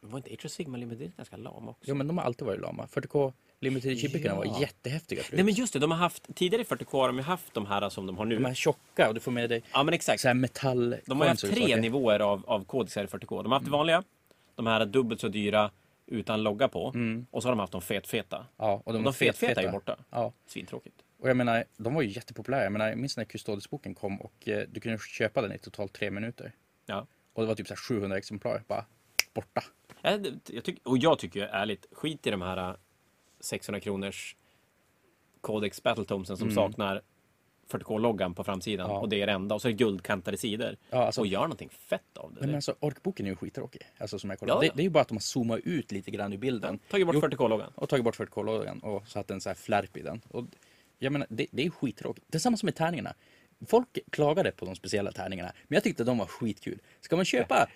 Men 0.00 0.10
var 0.10 0.18
inte 0.18 0.30
Age 0.34 0.44
of 0.44 0.50
Sigma 0.52 0.76
Limited 0.76 1.12
ganska 1.16 1.36
lama 1.36 1.70
också? 1.70 1.84
Jo 1.90 1.94
men 1.94 2.06
de 2.06 2.18
har 2.18 2.24
alltid 2.24 2.46
varit 2.46 2.60
lama. 2.60 2.86
40K 2.86 3.32
Limited 3.60 3.90
Edition-böckerna 3.92 4.34
var 4.34 4.60
jättehäftiga 4.60 5.22
förut. 5.22 5.36
Nej 5.36 5.44
men 5.44 5.54
just 5.54 5.72
det, 5.72 5.78
de 5.78 5.90
har 5.90 5.98
haft, 5.98 6.34
tidigare 6.34 6.62
i 6.62 6.64
40K 6.64 6.92
har 6.92 7.06
de 7.06 7.16
ju 7.16 7.22
haft 7.22 7.54
de 7.54 7.66
här 7.66 7.88
som 7.88 8.06
de 8.06 8.18
har 8.18 8.24
nu. 8.24 8.34
De 8.34 8.46
är 8.46 8.54
tjocka 8.54 9.08
och 9.08 9.14
du 9.14 9.20
får 9.20 9.32
med 9.32 9.50
dig 9.50 9.62
Ja 9.72 9.82
men 9.82 9.94
exakt. 9.94 10.20
så 10.22 10.28
här 10.28 10.34
metall 10.34 10.96
De 11.06 11.20
har 11.20 11.28
haft 11.28 11.40
tre 11.54 11.76
nivåer 11.76 12.20
av, 12.20 12.44
av 12.46 12.64
kodexar 12.64 13.04
i 13.04 13.06
40K. 13.06 13.42
De 13.42 13.52
har 13.52 13.58
haft 13.58 13.64
det 13.64 13.72
vanliga, 13.72 14.02
de 14.54 14.66
här 14.66 14.86
dubbelt 14.86 15.20
så 15.20 15.28
dyra 15.28 15.70
utan 16.06 16.42
logga 16.42 16.68
på. 16.68 16.94
Och 17.30 17.42
så 17.42 17.48
har 17.48 17.52
de 17.52 17.58
haft 17.58 17.72
de 17.72 17.82
fet-feta. 17.82 18.46
Ja, 18.56 18.82
och 18.84 18.92
de, 18.92 18.98
Och 18.98 19.04
de 19.04 19.12
fet-feta 19.14 19.60
är 19.60 19.64
ju 19.64 19.70
borta. 19.70 19.96
Ja, 20.10 20.32
Svintråkigt. 20.46 20.96
och 21.20 21.28
jag 21.28 21.36
menar, 21.36 21.64
de 21.76 21.94
var 21.94 22.02
ju 22.02 22.08
jättepopulära. 22.08 22.62
Jag 22.62 22.72
menar, 22.72 22.88
jag 22.88 22.98
minns 22.98 23.16
när 23.16 23.24
Custodisboken 23.24 23.94
kom 23.94 24.20
och 24.20 24.48
eh, 24.48 24.64
du 24.68 24.80
kunde 24.80 24.98
köpa 24.98 25.42
den 25.42 25.52
i 25.52 25.58
totalt 25.58 25.92
tre 25.92 26.10
minuter. 26.10 26.52
Ja. 26.86 27.06
Och 27.32 27.42
det 27.42 27.48
var 27.48 27.54
typ 27.54 27.66
så 27.68 27.74
här 27.74 27.78
700 28.00 28.18
exemplar, 28.18 28.62
bara 28.68 28.84
borta. 29.34 29.64
Jag, 30.02 30.26
jag 30.50 30.64
tyck, 30.64 30.78
och 30.82 30.98
jag 30.98 31.18
tycker 31.18 31.40
ju 31.40 31.46
ärligt, 31.46 31.86
skit 31.92 32.26
i 32.26 32.30
de 32.30 32.42
här 32.42 32.76
600 33.46 33.80
kronors 33.80 34.36
Codex 35.40 35.82
Battletomesen 35.82 36.36
som 36.36 36.50
saknar 36.50 37.02
40K-loggan 37.70 38.34
på 38.34 38.44
framsidan 38.44 38.84
Mm. 38.86 38.94
Ja. 38.94 39.00
och 39.00 39.08
det 39.08 39.22
är 39.22 39.26
det 39.26 39.32
enda. 39.32 39.54
Och 39.54 39.62
så 39.62 39.68
är 39.68 39.72
det 39.72 39.78
guldkantade 39.78 40.36
sidor. 40.36 40.76
Ja, 40.90 41.06
alltså- 41.06 41.20
och 41.20 41.26
gör 41.26 41.40
någonting 41.40 41.68
fett 41.68 42.16
av 42.16 42.34
det. 42.34 42.46
Men 42.46 42.54
alltså, 42.54 42.74
orkboken 42.80 43.26
är 43.26 43.30
ju 43.30 43.36
skittråkig. 43.36 43.82
Alltså 43.98 44.18
som 44.18 44.30
jag 44.30 44.38
kollade. 44.38 44.56
Ja, 44.56 44.60
Det, 44.60 44.66
ja. 44.66 44.72
det 44.76 44.82
är 44.82 44.84
ju 44.84 44.90
bara 44.90 45.00
att 45.00 45.08
de 45.08 45.14
har 45.14 45.20
zoomat 45.20 45.60
ut 45.64 45.92
lite 45.92 46.10
grann 46.10 46.32
i 46.32 46.38
bilden. 46.38 46.78
Tagit 46.90 47.06
bort 47.06 47.14
Gjort- 47.14 47.24
40K-loggan. 47.24 47.72
Och 47.74 47.88
tagit 47.88 48.04
bort 48.04 48.16
40K-loggan 48.16 48.78
och 48.80 49.08
satt 49.08 49.30
en 49.30 49.40
så 49.40 49.48
här 49.48 49.54
flärp 49.54 49.96
i 49.96 50.02
den. 50.02 50.20
Och 50.28 50.44
jag 50.98 51.12
menar, 51.12 51.26
det, 51.30 51.46
det 51.50 51.66
är 51.66 51.70
skittråkigt. 51.70 52.26
Det 52.30 52.36
är 52.36 52.40
samma 52.40 52.56
som 52.56 52.66
med 52.66 52.74
tärningarna. 52.74 53.14
Folk 53.66 53.98
klagade 54.10 54.50
på 54.52 54.64
de 54.64 54.74
speciella 54.74 55.12
tärningarna, 55.12 55.52
men 55.68 55.76
jag 55.76 55.82
tyckte 55.84 56.04
de 56.04 56.18
var 56.18 56.26
skitkul. 56.26 56.78
Ska 57.00 57.16
man 57.16 57.24
köpa 57.24 57.68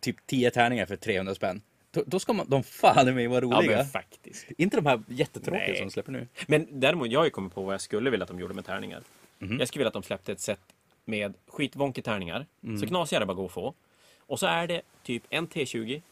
typ 0.00 0.16
10 0.26 0.50
tärningar 0.50 0.86
för 0.86 0.96
300 0.96 1.34
spänn, 1.34 1.62
då, 1.90 2.02
då 2.06 2.18
ska 2.18 2.32
man, 2.32 2.46
de 2.48 2.62
fan 2.62 3.14
med 3.14 3.30
vara 3.30 3.44
Ja, 3.44 3.56
roliga. 3.58 3.76
men 3.76 3.86
faktiskt. 3.86 4.46
Inte 4.58 4.76
de 4.76 4.86
här 4.86 5.02
jättetråkiga 5.08 5.66
Nej. 5.66 5.76
som 5.76 5.86
de 5.86 5.90
släpper 5.92 6.12
nu. 6.12 6.26
Men 6.46 6.66
däremot, 6.70 7.10
jag 7.10 7.20
har 7.20 7.24
ju 7.24 7.30
kommit 7.30 7.54
på 7.54 7.62
vad 7.62 7.74
jag 7.74 7.80
skulle 7.80 8.10
vilja 8.10 8.24
att 8.24 8.28
de 8.28 8.40
gjorde 8.40 8.54
med 8.54 8.64
tärningar. 8.66 9.02
Mhm. 9.38 9.58
Jag 9.58 9.68
skulle 9.68 9.80
vilja 9.80 9.88
att 9.88 9.92
de 9.94 10.02
släppte 10.02 10.32
ett 10.32 10.40
set 10.40 10.60
med 11.04 11.34
skitvonky 11.46 12.02
tärningar. 12.02 12.46
Mm. 12.64 12.78
Så 12.78 12.86
knasiga 12.86 13.20
det 13.20 13.26
bara 13.26 13.34
går 13.34 13.44
att 13.46 13.52
få. 13.52 13.74
Och 14.18 14.38
så 14.40 14.46
är 14.46 14.66
det 14.66 14.82
typ 15.02 15.22
en 15.30 15.48
T20, 15.48 16.02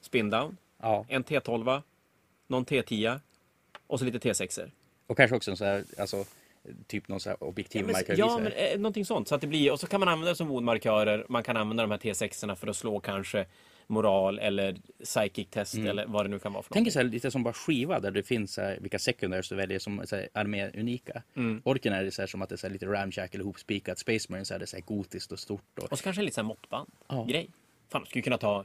spin 0.00 0.30
down, 0.30 0.56
Ja, 0.82 1.04
en 1.08 1.24
T12, 1.24 1.82
någon 2.46 2.64
T10 2.64 3.20
och 3.86 3.98
så 3.98 4.04
lite 4.04 4.18
T6. 4.18 4.70
och 5.06 5.16
kanske 5.16 5.36
också 5.36 5.50
en 5.50 5.56
så 5.56 5.64
här, 5.64 5.84
alltså, 5.98 6.24
typ 6.86 7.08
någon 7.08 7.20
så 7.20 7.28
här 7.30 7.42
objektiv 7.44 7.90
Ja, 7.90 8.02
men, 8.08 8.16
ja, 8.18 8.38
men 8.38 8.52
eh, 8.52 8.76
någonting 8.76 9.04
sånt. 9.04 9.28
Så 9.28 9.34
att 9.34 9.40
det 9.40 9.46
blir, 9.46 9.72
och 9.72 9.80
så 9.80 9.86
kan 9.86 10.00
man 10.00 10.08
använda 10.08 10.30
det 10.30 10.36
som 10.36 10.50
ordmarkörer. 10.50 11.26
Man 11.28 11.42
kan 11.42 11.56
använda 11.56 11.82
de 11.82 11.90
här 11.90 11.98
T6 11.98 12.54
för 12.54 12.66
att 12.68 12.76
slå 12.76 13.00
kanske 13.00 13.46
moral 13.86 14.38
eller 14.38 14.76
psychic 15.04 15.48
test 15.50 15.74
eller 15.74 16.06
vad 16.06 16.24
det 16.24 16.28
nu 16.28 16.38
kan 16.38 16.52
vara 16.52 16.62
för 16.62 16.72
Tänk 16.74 16.92
så 16.92 16.98
här, 16.98 17.06
lite 17.06 17.30
som 17.30 17.42
bara 17.42 17.54
skiva 17.54 18.00
där 18.00 18.10
det 18.10 18.22
finns 18.22 18.54
så 18.54 18.60
här, 18.60 18.78
vilka 18.80 18.98
secondaries 18.98 19.48
du 19.48 19.54
väljer 19.54 19.78
som 19.78 20.02
så 20.06 20.16
här, 20.16 20.28
är 20.34 20.44
mer 20.44 20.76
unika. 20.78 21.22
Mm. 21.36 21.62
Orken 21.64 21.92
är 21.92 22.04
det 22.04 22.10
så 22.10 22.22
här, 22.22 22.26
som 22.26 22.42
att 22.42 22.48
det 22.48 22.54
är 22.54 22.56
så 22.56 22.68
lite 22.68 22.86
ramshack 22.86 23.34
eller 23.34 23.44
hopspikat. 23.44 23.98
Space 23.98 24.26
Marines 24.32 24.50
är 24.50 24.58
det 24.58 24.66
så 24.66 24.76
här 24.76 24.82
gotiskt 24.84 25.32
och 25.32 25.38
stort. 25.38 25.78
Och, 25.78 25.92
Och 25.92 25.98
så 25.98 26.04
kanske 26.04 26.20
en 26.20 26.24
liten 26.24 26.34
sån 26.34 26.44
här 26.44 26.48
måttband 26.48 26.90
Ja. 27.08 27.24
grej. 27.24 27.50
Fan, 27.88 28.02
de 28.02 28.06
skulle 28.08 28.22
kunna 28.22 28.38
ta 28.38 28.64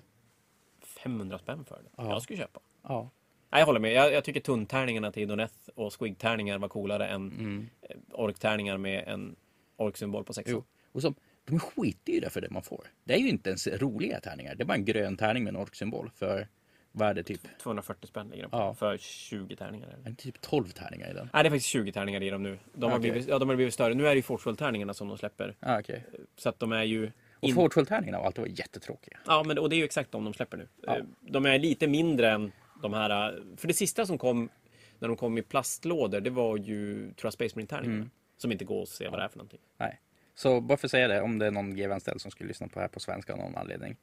500 0.81 1.39
spänn 1.39 1.65
för 1.65 1.75
det. 1.83 1.89
Ja. 1.97 2.09
Jag 2.09 2.21
skulle 2.21 2.39
köpa. 2.39 2.59
ja. 2.83 3.09
Nej, 3.51 3.61
jag 3.61 3.65
håller 3.65 3.79
med. 3.79 3.93
Jag, 3.93 4.13
jag 4.13 4.23
tycker 4.23 4.39
tunntärningarna 4.39 5.11
till 5.11 5.27
Doneth 5.27 5.53
och 5.75 5.93
squig-tärningar 5.99 6.57
var 6.59 6.67
coolare 6.67 7.07
än 7.07 7.31
Mm. 7.31 7.69
eh, 7.81 7.95
orktärningar 8.11 8.77
med 8.77 9.03
en 9.07 9.35
orksymbol 9.77 10.23
på 10.23 10.33
sexan. 10.33 10.53
Jo. 10.53 10.63
Och 10.91 11.01
som, 11.01 11.15
de 11.49 11.55
är 11.55 11.59
skitdyra 11.59 12.29
för 12.29 12.41
det 12.41 12.49
man 12.49 12.63
får. 12.63 12.87
Det 13.03 13.13
är 13.13 13.17
ju 13.17 13.29
inte 13.29 13.49
ens 13.49 13.67
roliga 13.67 14.19
tärningar. 14.19 14.55
Det 14.55 14.63
är 14.63 14.65
bara 14.65 14.73
en 14.73 14.85
grön 14.85 15.17
tärning 15.17 15.43
med 15.43 15.51
en 15.55 15.61
orksymbol 15.61 16.09
för 16.15 16.47
värde 16.91 17.23
typ, 17.23 17.41
240 17.61 18.07
spänn 18.07 18.27
ligger 18.29 18.43
de 18.43 18.49
på 18.51 18.57
Ja. 18.57 18.73
för 18.73 18.97
20 18.97 19.55
tärningar. 19.55 19.87
Eller? 19.87 20.09
det 20.09 20.15
typ 20.15 20.41
12 20.41 20.65
tärningar 20.69 21.09
i 21.09 21.13
den. 21.13 21.29
Nej, 21.33 21.43
det 21.43 21.47
är 21.47 21.51
faktiskt 21.51 21.69
20 21.69 21.91
tärningar 21.91 22.23
i 22.23 22.29
dem 22.29 22.43
nu. 22.43 22.57
De 22.73 22.91
har, 22.91 22.99
Okej. 22.99 23.11
blivit, 23.11 23.27
ja, 23.29 23.39
de 23.39 23.49
har 23.49 23.55
blivit 23.55 23.73
större. 23.73 23.93
Nu 23.93 24.05
är 24.07 24.09
det 24.09 24.15
ju 24.15 24.21
Fortful-tärningarna 24.21 24.93
som 24.93 25.07
de 25.07 25.17
släpper. 25.17 25.55
Ah, 25.59 25.79
okay. 25.79 25.99
Så 26.37 26.49
att 26.49 26.59
de 26.59 26.71
är 26.71 26.83
ju... 26.83 27.11
Och 27.39 27.49
in- 27.49 27.55
Fortful-tärningarna 27.55 28.17
har 28.17 28.25
alltid 28.25 28.41
varit 28.41 28.59
jättetråkiga. 28.59 29.19
Ja, 29.25 29.43
men, 29.47 29.57
och 29.57 29.69
det 29.69 29.75
är 29.75 29.77
ju 29.77 29.83
exakt 29.83 30.11
de 30.11 30.23
de 30.23 30.33
släpper 30.33 30.57
nu. 30.57 30.67
Ja. 30.81 30.97
Eh, 30.97 31.03
De 31.21 31.45
är 31.45 31.59
lite 31.59 31.87
mindre 31.87 32.31
än 32.31 32.51
de 32.81 32.93
här... 32.93 33.33
eh, 33.37 33.41
För 33.57 33.67
det 33.67 33.73
sista 33.73 34.05
som 34.05 34.17
kom 34.17 34.49
när 34.99 35.07
de 35.07 35.17
kom 35.17 35.37
i 35.37 35.41
plastlådor, 35.41 36.19
det 36.21 36.29
var 36.29 36.57
ju, 36.57 36.95
tror 37.13 37.15
jag, 37.27 37.33
Space 37.33 37.55
Marine-tärningarna. 37.55 37.95
Mm. 37.97 38.09
Som 38.37 38.51
inte 38.51 38.65
går 38.65 38.83
att 38.83 38.89
se 38.89 39.09
vad 39.09 39.19
det 39.19 39.23
är 39.23 39.27
för 39.27 39.37
någonting. 39.37 39.59
Nej. 39.77 39.99
Så 40.39 40.61
bara 40.61 40.77
för 40.77 40.87
att 40.87 40.91
säga 40.91 41.07
det, 41.07 41.21
om 41.21 41.39
det 41.39 41.45
är 41.45 41.51
någon 41.51 41.75
GV-anställd 41.75 42.21
som 42.21 42.31
skulle 42.31 42.47
lyssna 42.47 42.67
på 42.67 42.73
det 42.73 42.81
här 42.81 42.87
på 42.87 42.99
svenska 42.99 43.33
av 43.33 43.39
någon 43.39 43.55
anledning. 43.55 43.95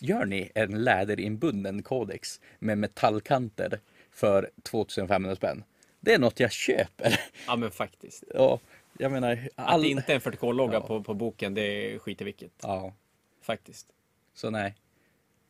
gör 0.00 0.24
ni 0.24 0.50
en 0.54 0.84
läderinbunden 0.84 1.82
kodex 1.82 2.40
med 2.58 2.78
metallkanter 2.78 3.80
för 4.10 4.50
2500 4.62 5.36
spänn? 5.36 5.64
Det 6.00 6.14
är 6.14 6.18
något 6.18 6.40
jag 6.40 6.52
köper. 6.52 7.20
Ja, 7.46 7.56
men 7.56 7.70
faktiskt. 7.70 8.24
Ja, 8.34 8.60
jag 8.98 9.12
menar... 9.12 9.48
Att 9.54 9.82
det 9.82 9.88
inte 9.88 10.12
är 10.12 10.14
en 10.14 10.20
40K-logga 10.20 10.72
Ja. 10.74 10.86
på, 10.86 11.02
på 11.02 11.14
boken, 11.14 11.54
det 11.54 11.62
är 11.62 11.98
skit 11.98 12.20
i 12.20 12.24
vilket. 12.24 12.52
Ja, 12.62 12.94
Faktiskt. 13.42 13.86
så 14.34 14.50
nej. 14.50 14.74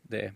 Det, 0.03 0.33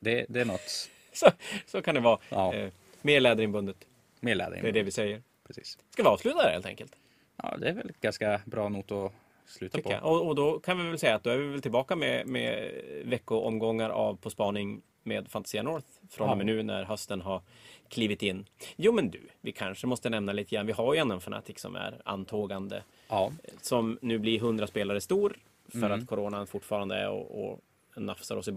det, 0.00 0.26
det 0.28 0.40
är 0.40 0.44
något 0.44 0.90
Så, 1.12 1.30
så 1.66 1.82
kan 1.82 1.94
det 1.94 2.00
vara. 2.00 2.18
Ja. 2.28 2.54
Eh, 2.54 2.70
mer 3.02 3.20
läderinbundet. 3.20 3.76
med 4.20 4.36
läder. 4.36 4.62
Det 4.62 4.68
är 4.68 4.72
det 4.72 4.82
vi 4.82 4.90
säger. 4.90 5.22
Precis. 5.46 5.78
Ska 5.90 6.02
vi 6.02 6.08
avsluta 6.08 6.42
där 6.42 6.52
helt 6.52 6.66
enkelt? 6.66 6.96
Ja, 7.42 7.56
det 7.56 7.68
är 7.68 7.72
väl 7.72 7.92
ganska 8.00 8.40
bra 8.44 8.68
not 8.68 8.92
att 8.92 9.12
sluta 9.46 9.80
på. 9.82 9.94
Och, 10.02 10.26
och 10.28 10.34
då 10.34 10.58
kan 10.60 10.78
vi 10.78 10.88
väl 10.88 10.98
säga 10.98 11.14
att 11.14 11.24
då 11.24 11.30
är 11.30 11.38
vi 11.38 11.48
väl 11.48 11.62
tillbaka 11.62 11.96
med, 11.96 12.26
med 12.26 12.70
veckoomgångar 13.04 13.90
av 13.90 14.16
På 14.16 14.30
spaning 14.30 14.82
med 15.02 15.28
Fantasia 15.28 15.62
North 15.62 15.86
från 16.10 16.30
och 16.30 16.36
med 16.36 16.46
nu 16.46 16.62
när 16.62 16.84
hösten 16.84 17.20
har 17.20 17.42
klivit 17.88 18.22
in. 18.22 18.46
Jo 18.76 18.92
men 18.92 19.10
du, 19.10 19.20
vi 19.40 19.52
kanske 19.52 19.86
måste 19.86 20.10
nämna 20.10 20.32
lite 20.32 20.54
grann. 20.54 20.66
Vi 20.66 20.72
har 20.72 20.94
ju 20.94 21.00
en 21.00 21.20
Fanatic 21.20 21.58
som 21.60 21.76
är 21.76 22.02
antågande 22.04 22.82
Ja, 23.08 23.32
som 23.60 23.98
nu 24.02 24.18
blir 24.18 24.36
100 24.38 24.66
spelare 24.66 25.00
stor 25.00 25.36
för 25.68 25.78
Mm. 25.78 25.92
att 26.00 26.06
coronan 26.06 26.46
fortfarande 26.46 26.96
är 26.96 27.08
och, 27.10 27.44
och 27.48 27.60
nafsar 27.96 28.36
oss 28.36 28.48
i 28.48 28.52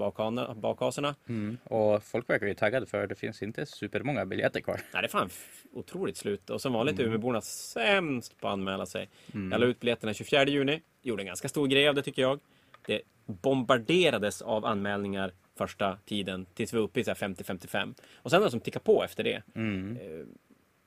bakhasorna. 0.55 1.15
mm. 1.27 1.57
och 1.63 2.03
folk 2.03 2.29
verkar 2.29 2.47
ju 2.47 2.53
taggade 2.53 2.85
för 2.85 3.07
det 3.07 3.15
finns 3.15 3.43
inte 3.43 3.65
supermånga 3.65 4.25
biljetter 4.25 4.61
kvar. 4.61 4.81
Nej, 4.93 5.01
det 5.01 5.05
är 5.05 5.09
fan 5.09 5.29
otroligt 5.73 6.17
slut. 6.17 6.49
Och 6.49 6.61
som 6.61 6.73
vanligt 6.73 6.99
är 6.99 7.03
Umeåborna 7.03 7.41
sämst 7.41 8.37
på 8.41 8.47
att 8.47 8.53
anmäla 8.53 8.85
sig. 8.85 9.09
Mm. 9.33 9.51
Jag 9.51 9.61
la 9.61 9.67
ut 9.67 9.79
biljetterna 9.79 10.13
24 10.13 10.45
juni. 10.45 10.81
Gjorde 11.01 11.21
en 11.21 11.27
ganska 11.27 11.47
stor 11.49 11.67
grej 11.67 11.87
av 11.89 11.95
det 11.95 12.01
tycker 12.03 12.21
jag. 12.21 12.39
Det 12.87 13.01
bombarderades 13.25 14.41
av 14.41 14.65
anmälningar 14.65 15.31
första 15.57 15.97
tiden 16.05 16.45
tills 16.53 16.73
vi 16.73 16.77
var 16.77 16.83
uppe 16.83 16.99
i 16.99 17.03
så 17.03 17.11
här 17.11 17.15
50-55. 17.15 17.95
Och 18.15 18.31
sen 18.31 18.39
har 18.39 18.45
det 18.45 18.51
som 18.51 18.59
tickat 18.59 18.83
på 18.83 19.03
efter 19.03 19.23
det. 19.23 19.41
Mm. 19.55 19.97
Eh, 19.97 20.25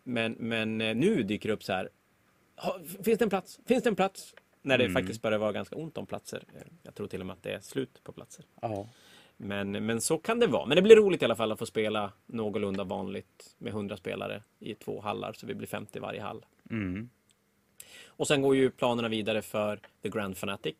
Men, 0.04 0.32
men 0.32 0.80
eh, 0.80 0.94
nu 0.96 1.22
dyker 1.22 1.48
det 1.48 1.52
upp 1.54 1.62
så 1.64 1.72
här. 1.72 1.88
"Ha, 2.56 2.78
Finns 3.04 3.18
det 3.18 3.24
en 3.24 3.28
plats? 3.30 3.60
Finns 3.66 3.82
det 3.82 3.88
en 3.90 3.96
plats? 3.96 4.34
När 4.62 4.78
det 4.78 4.84
Mm. 4.84 4.94
faktiskt 4.94 5.22
börjar 5.22 5.38
vara 5.38 5.52
ganska 5.52 5.76
ont 5.76 5.98
om 5.98 6.06
platser. 6.06 6.42
Jag 6.82 6.94
tror 6.94 7.06
till 7.06 7.20
och 7.20 7.26
med 7.26 7.34
att 7.34 7.42
det 7.42 7.52
är 7.52 7.60
slut 7.60 8.00
på 8.04 8.12
platser. 8.12 8.44
Ja. 8.60 8.88
Men, 9.36 9.70
men 9.86 10.00
så 10.00 10.18
kan 10.18 10.38
det 10.38 10.46
vara. 10.46 10.66
Men 10.66 10.76
det 10.76 10.82
blir 10.82 10.96
roligt 10.96 11.22
i 11.22 11.24
alla 11.24 11.36
fall 11.36 11.52
att 11.52 11.58
få 11.58 11.66
spela 11.66 12.12
någorlunda 12.26 12.84
vanligt 12.84 13.54
med 13.58 13.72
100 13.72 13.96
spelare 13.96 14.42
i 14.58 14.74
två 14.74 15.00
hallar, 15.00 15.32
så 15.32 15.46
vi 15.46 15.54
blir 15.54 15.68
50 15.68 15.98
i 15.98 16.00
varje 16.00 16.20
hall. 16.20 16.46
Mm. 16.70 17.08
Och 18.06 18.26
sen 18.26 18.42
går 18.42 18.56
ju 18.56 18.70
planerna 18.70 19.08
vidare 19.08 19.42
för 19.42 19.80
The 20.02 20.08
Grand 20.08 20.36
Fanatic 20.36 20.76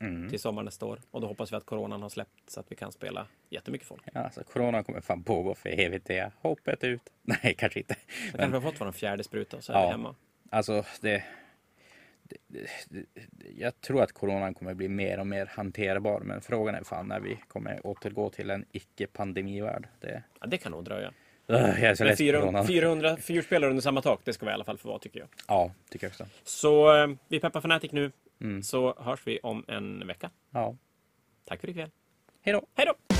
Mm. 0.00 0.30
till 0.30 0.40
sommar 0.40 0.62
nästa 0.62 0.86
år. 0.86 1.00
Och 1.10 1.20
då 1.20 1.26
hoppas 1.26 1.52
vi 1.52 1.56
att 1.56 1.66
coronan 1.66 2.02
har 2.02 2.08
släppt 2.08 2.50
så 2.50 2.60
att 2.60 2.72
vi 2.72 2.76
kan 2.76 2.92
spela 2.92 3.26
jättemycket 3.50 3.88
folk. 3.88 4.02
Ja, 4.12 4.20
alltså 4.20 4.44
corona 4.44 4.82
kommer 4.82 5.00
fan 5.00 5.22
pågå 5.22 5.54
för 5.54 5.68
evigt. 5.80 6.06
Det 6.06 6.32
hoppet 6.40 6.84
ut. 6.84 7.00
Nej, 7.22 7.54
kanske 7.58 7.78
inte. 7.80 7.96
Så 8.32 8.38
kanske 8.38 8.56
har 8.56 8.60
fått 8.72 8.80
vår 8.80 8.92
fjärde 8.92 9.24
spruta 9.24 9.56
och 9.56 9.64
så 9.64 9.72
är 9.72 9.76
Ja. 9.76 9.84
vi 9.86 9.90
hemma. 9.90 10.14
Alltså, 10.50 10.84
det... 11.00 11.24
Jag 13.56 13.80
tror 13.80 14.02
att 14.02 14.12
coronan 14.12 14.54
kommer 14.54 14.74
bli 14.74 14.88
mer 14.88 15.20
och 15.20 15.26
mer 15.26 15.46
hanterbar. 15.46 16.20
Men 16.20 16.40
frågan 16.40 16.74
är 16.74 16.84
fan 16.84 17.08
när 17.08 17.20
vi 17.20 17.38
kommer 17.48 17.86
återgå 17.86 18.30
till 18.30 18.50
en 18.50 18.64
icke-pandemivärld. 18.72 19.88
Det... 20.00 20.22
Ja, 20.40 20.46
det 20.46 20.58
kan 20.58 20.72
nog 20.72 20.84
dröja. 20.84 21.12
Ugh, 21.46 21.60
jag 21.60 21.90
är 21.90 21.94
så 21.94 22.02
Men 22.04 22.10
less 22.10 22.18
på 22.18 22.24
400, 22.24 22.40
coronan. 22.46 22.66
400 22.66 23.16
fyrspelare 23.16 23.70
under 23.70 23.82
samma 23.82 24.02
tak, 24.02 24.20
det 24.24 24.32
ska 24.32 24.46
vi 24.46 24.50
i 24.50 24.54
alla 24.54 24.64
fall 24.64 24.78
få 24.78 24.88
vara 24.88 24.98
tycker 24.98 25.20
jag. 25.20 25.28
Ja, 25.48 25.72
tycker 25.90 26.06
jag 26.06 26.10
också. 26.10 26.26
Så 26.44 26.96
eh, 27.02 27.08
vi 27.28 27.40
peppar 27.40 27.60
Fanatic 27.60 27.92
nu, 27.92 28.12
Mm. 28.40 28.62
så 28.62 28.94
hörs 28.98 29.20
vi 29.26 29.38
om 29.42 29.64
en 29.68 30.06
vecka. 30.06 30.30
Ja. 30.50 30.76
Tack 31.44 31.60
för 31.60 31.70
ikväll. 31.70 31.90
Hej 32.42 32.52
då! 32.52 32.66
Hej 32.74 32.86
då! 32.86 33.13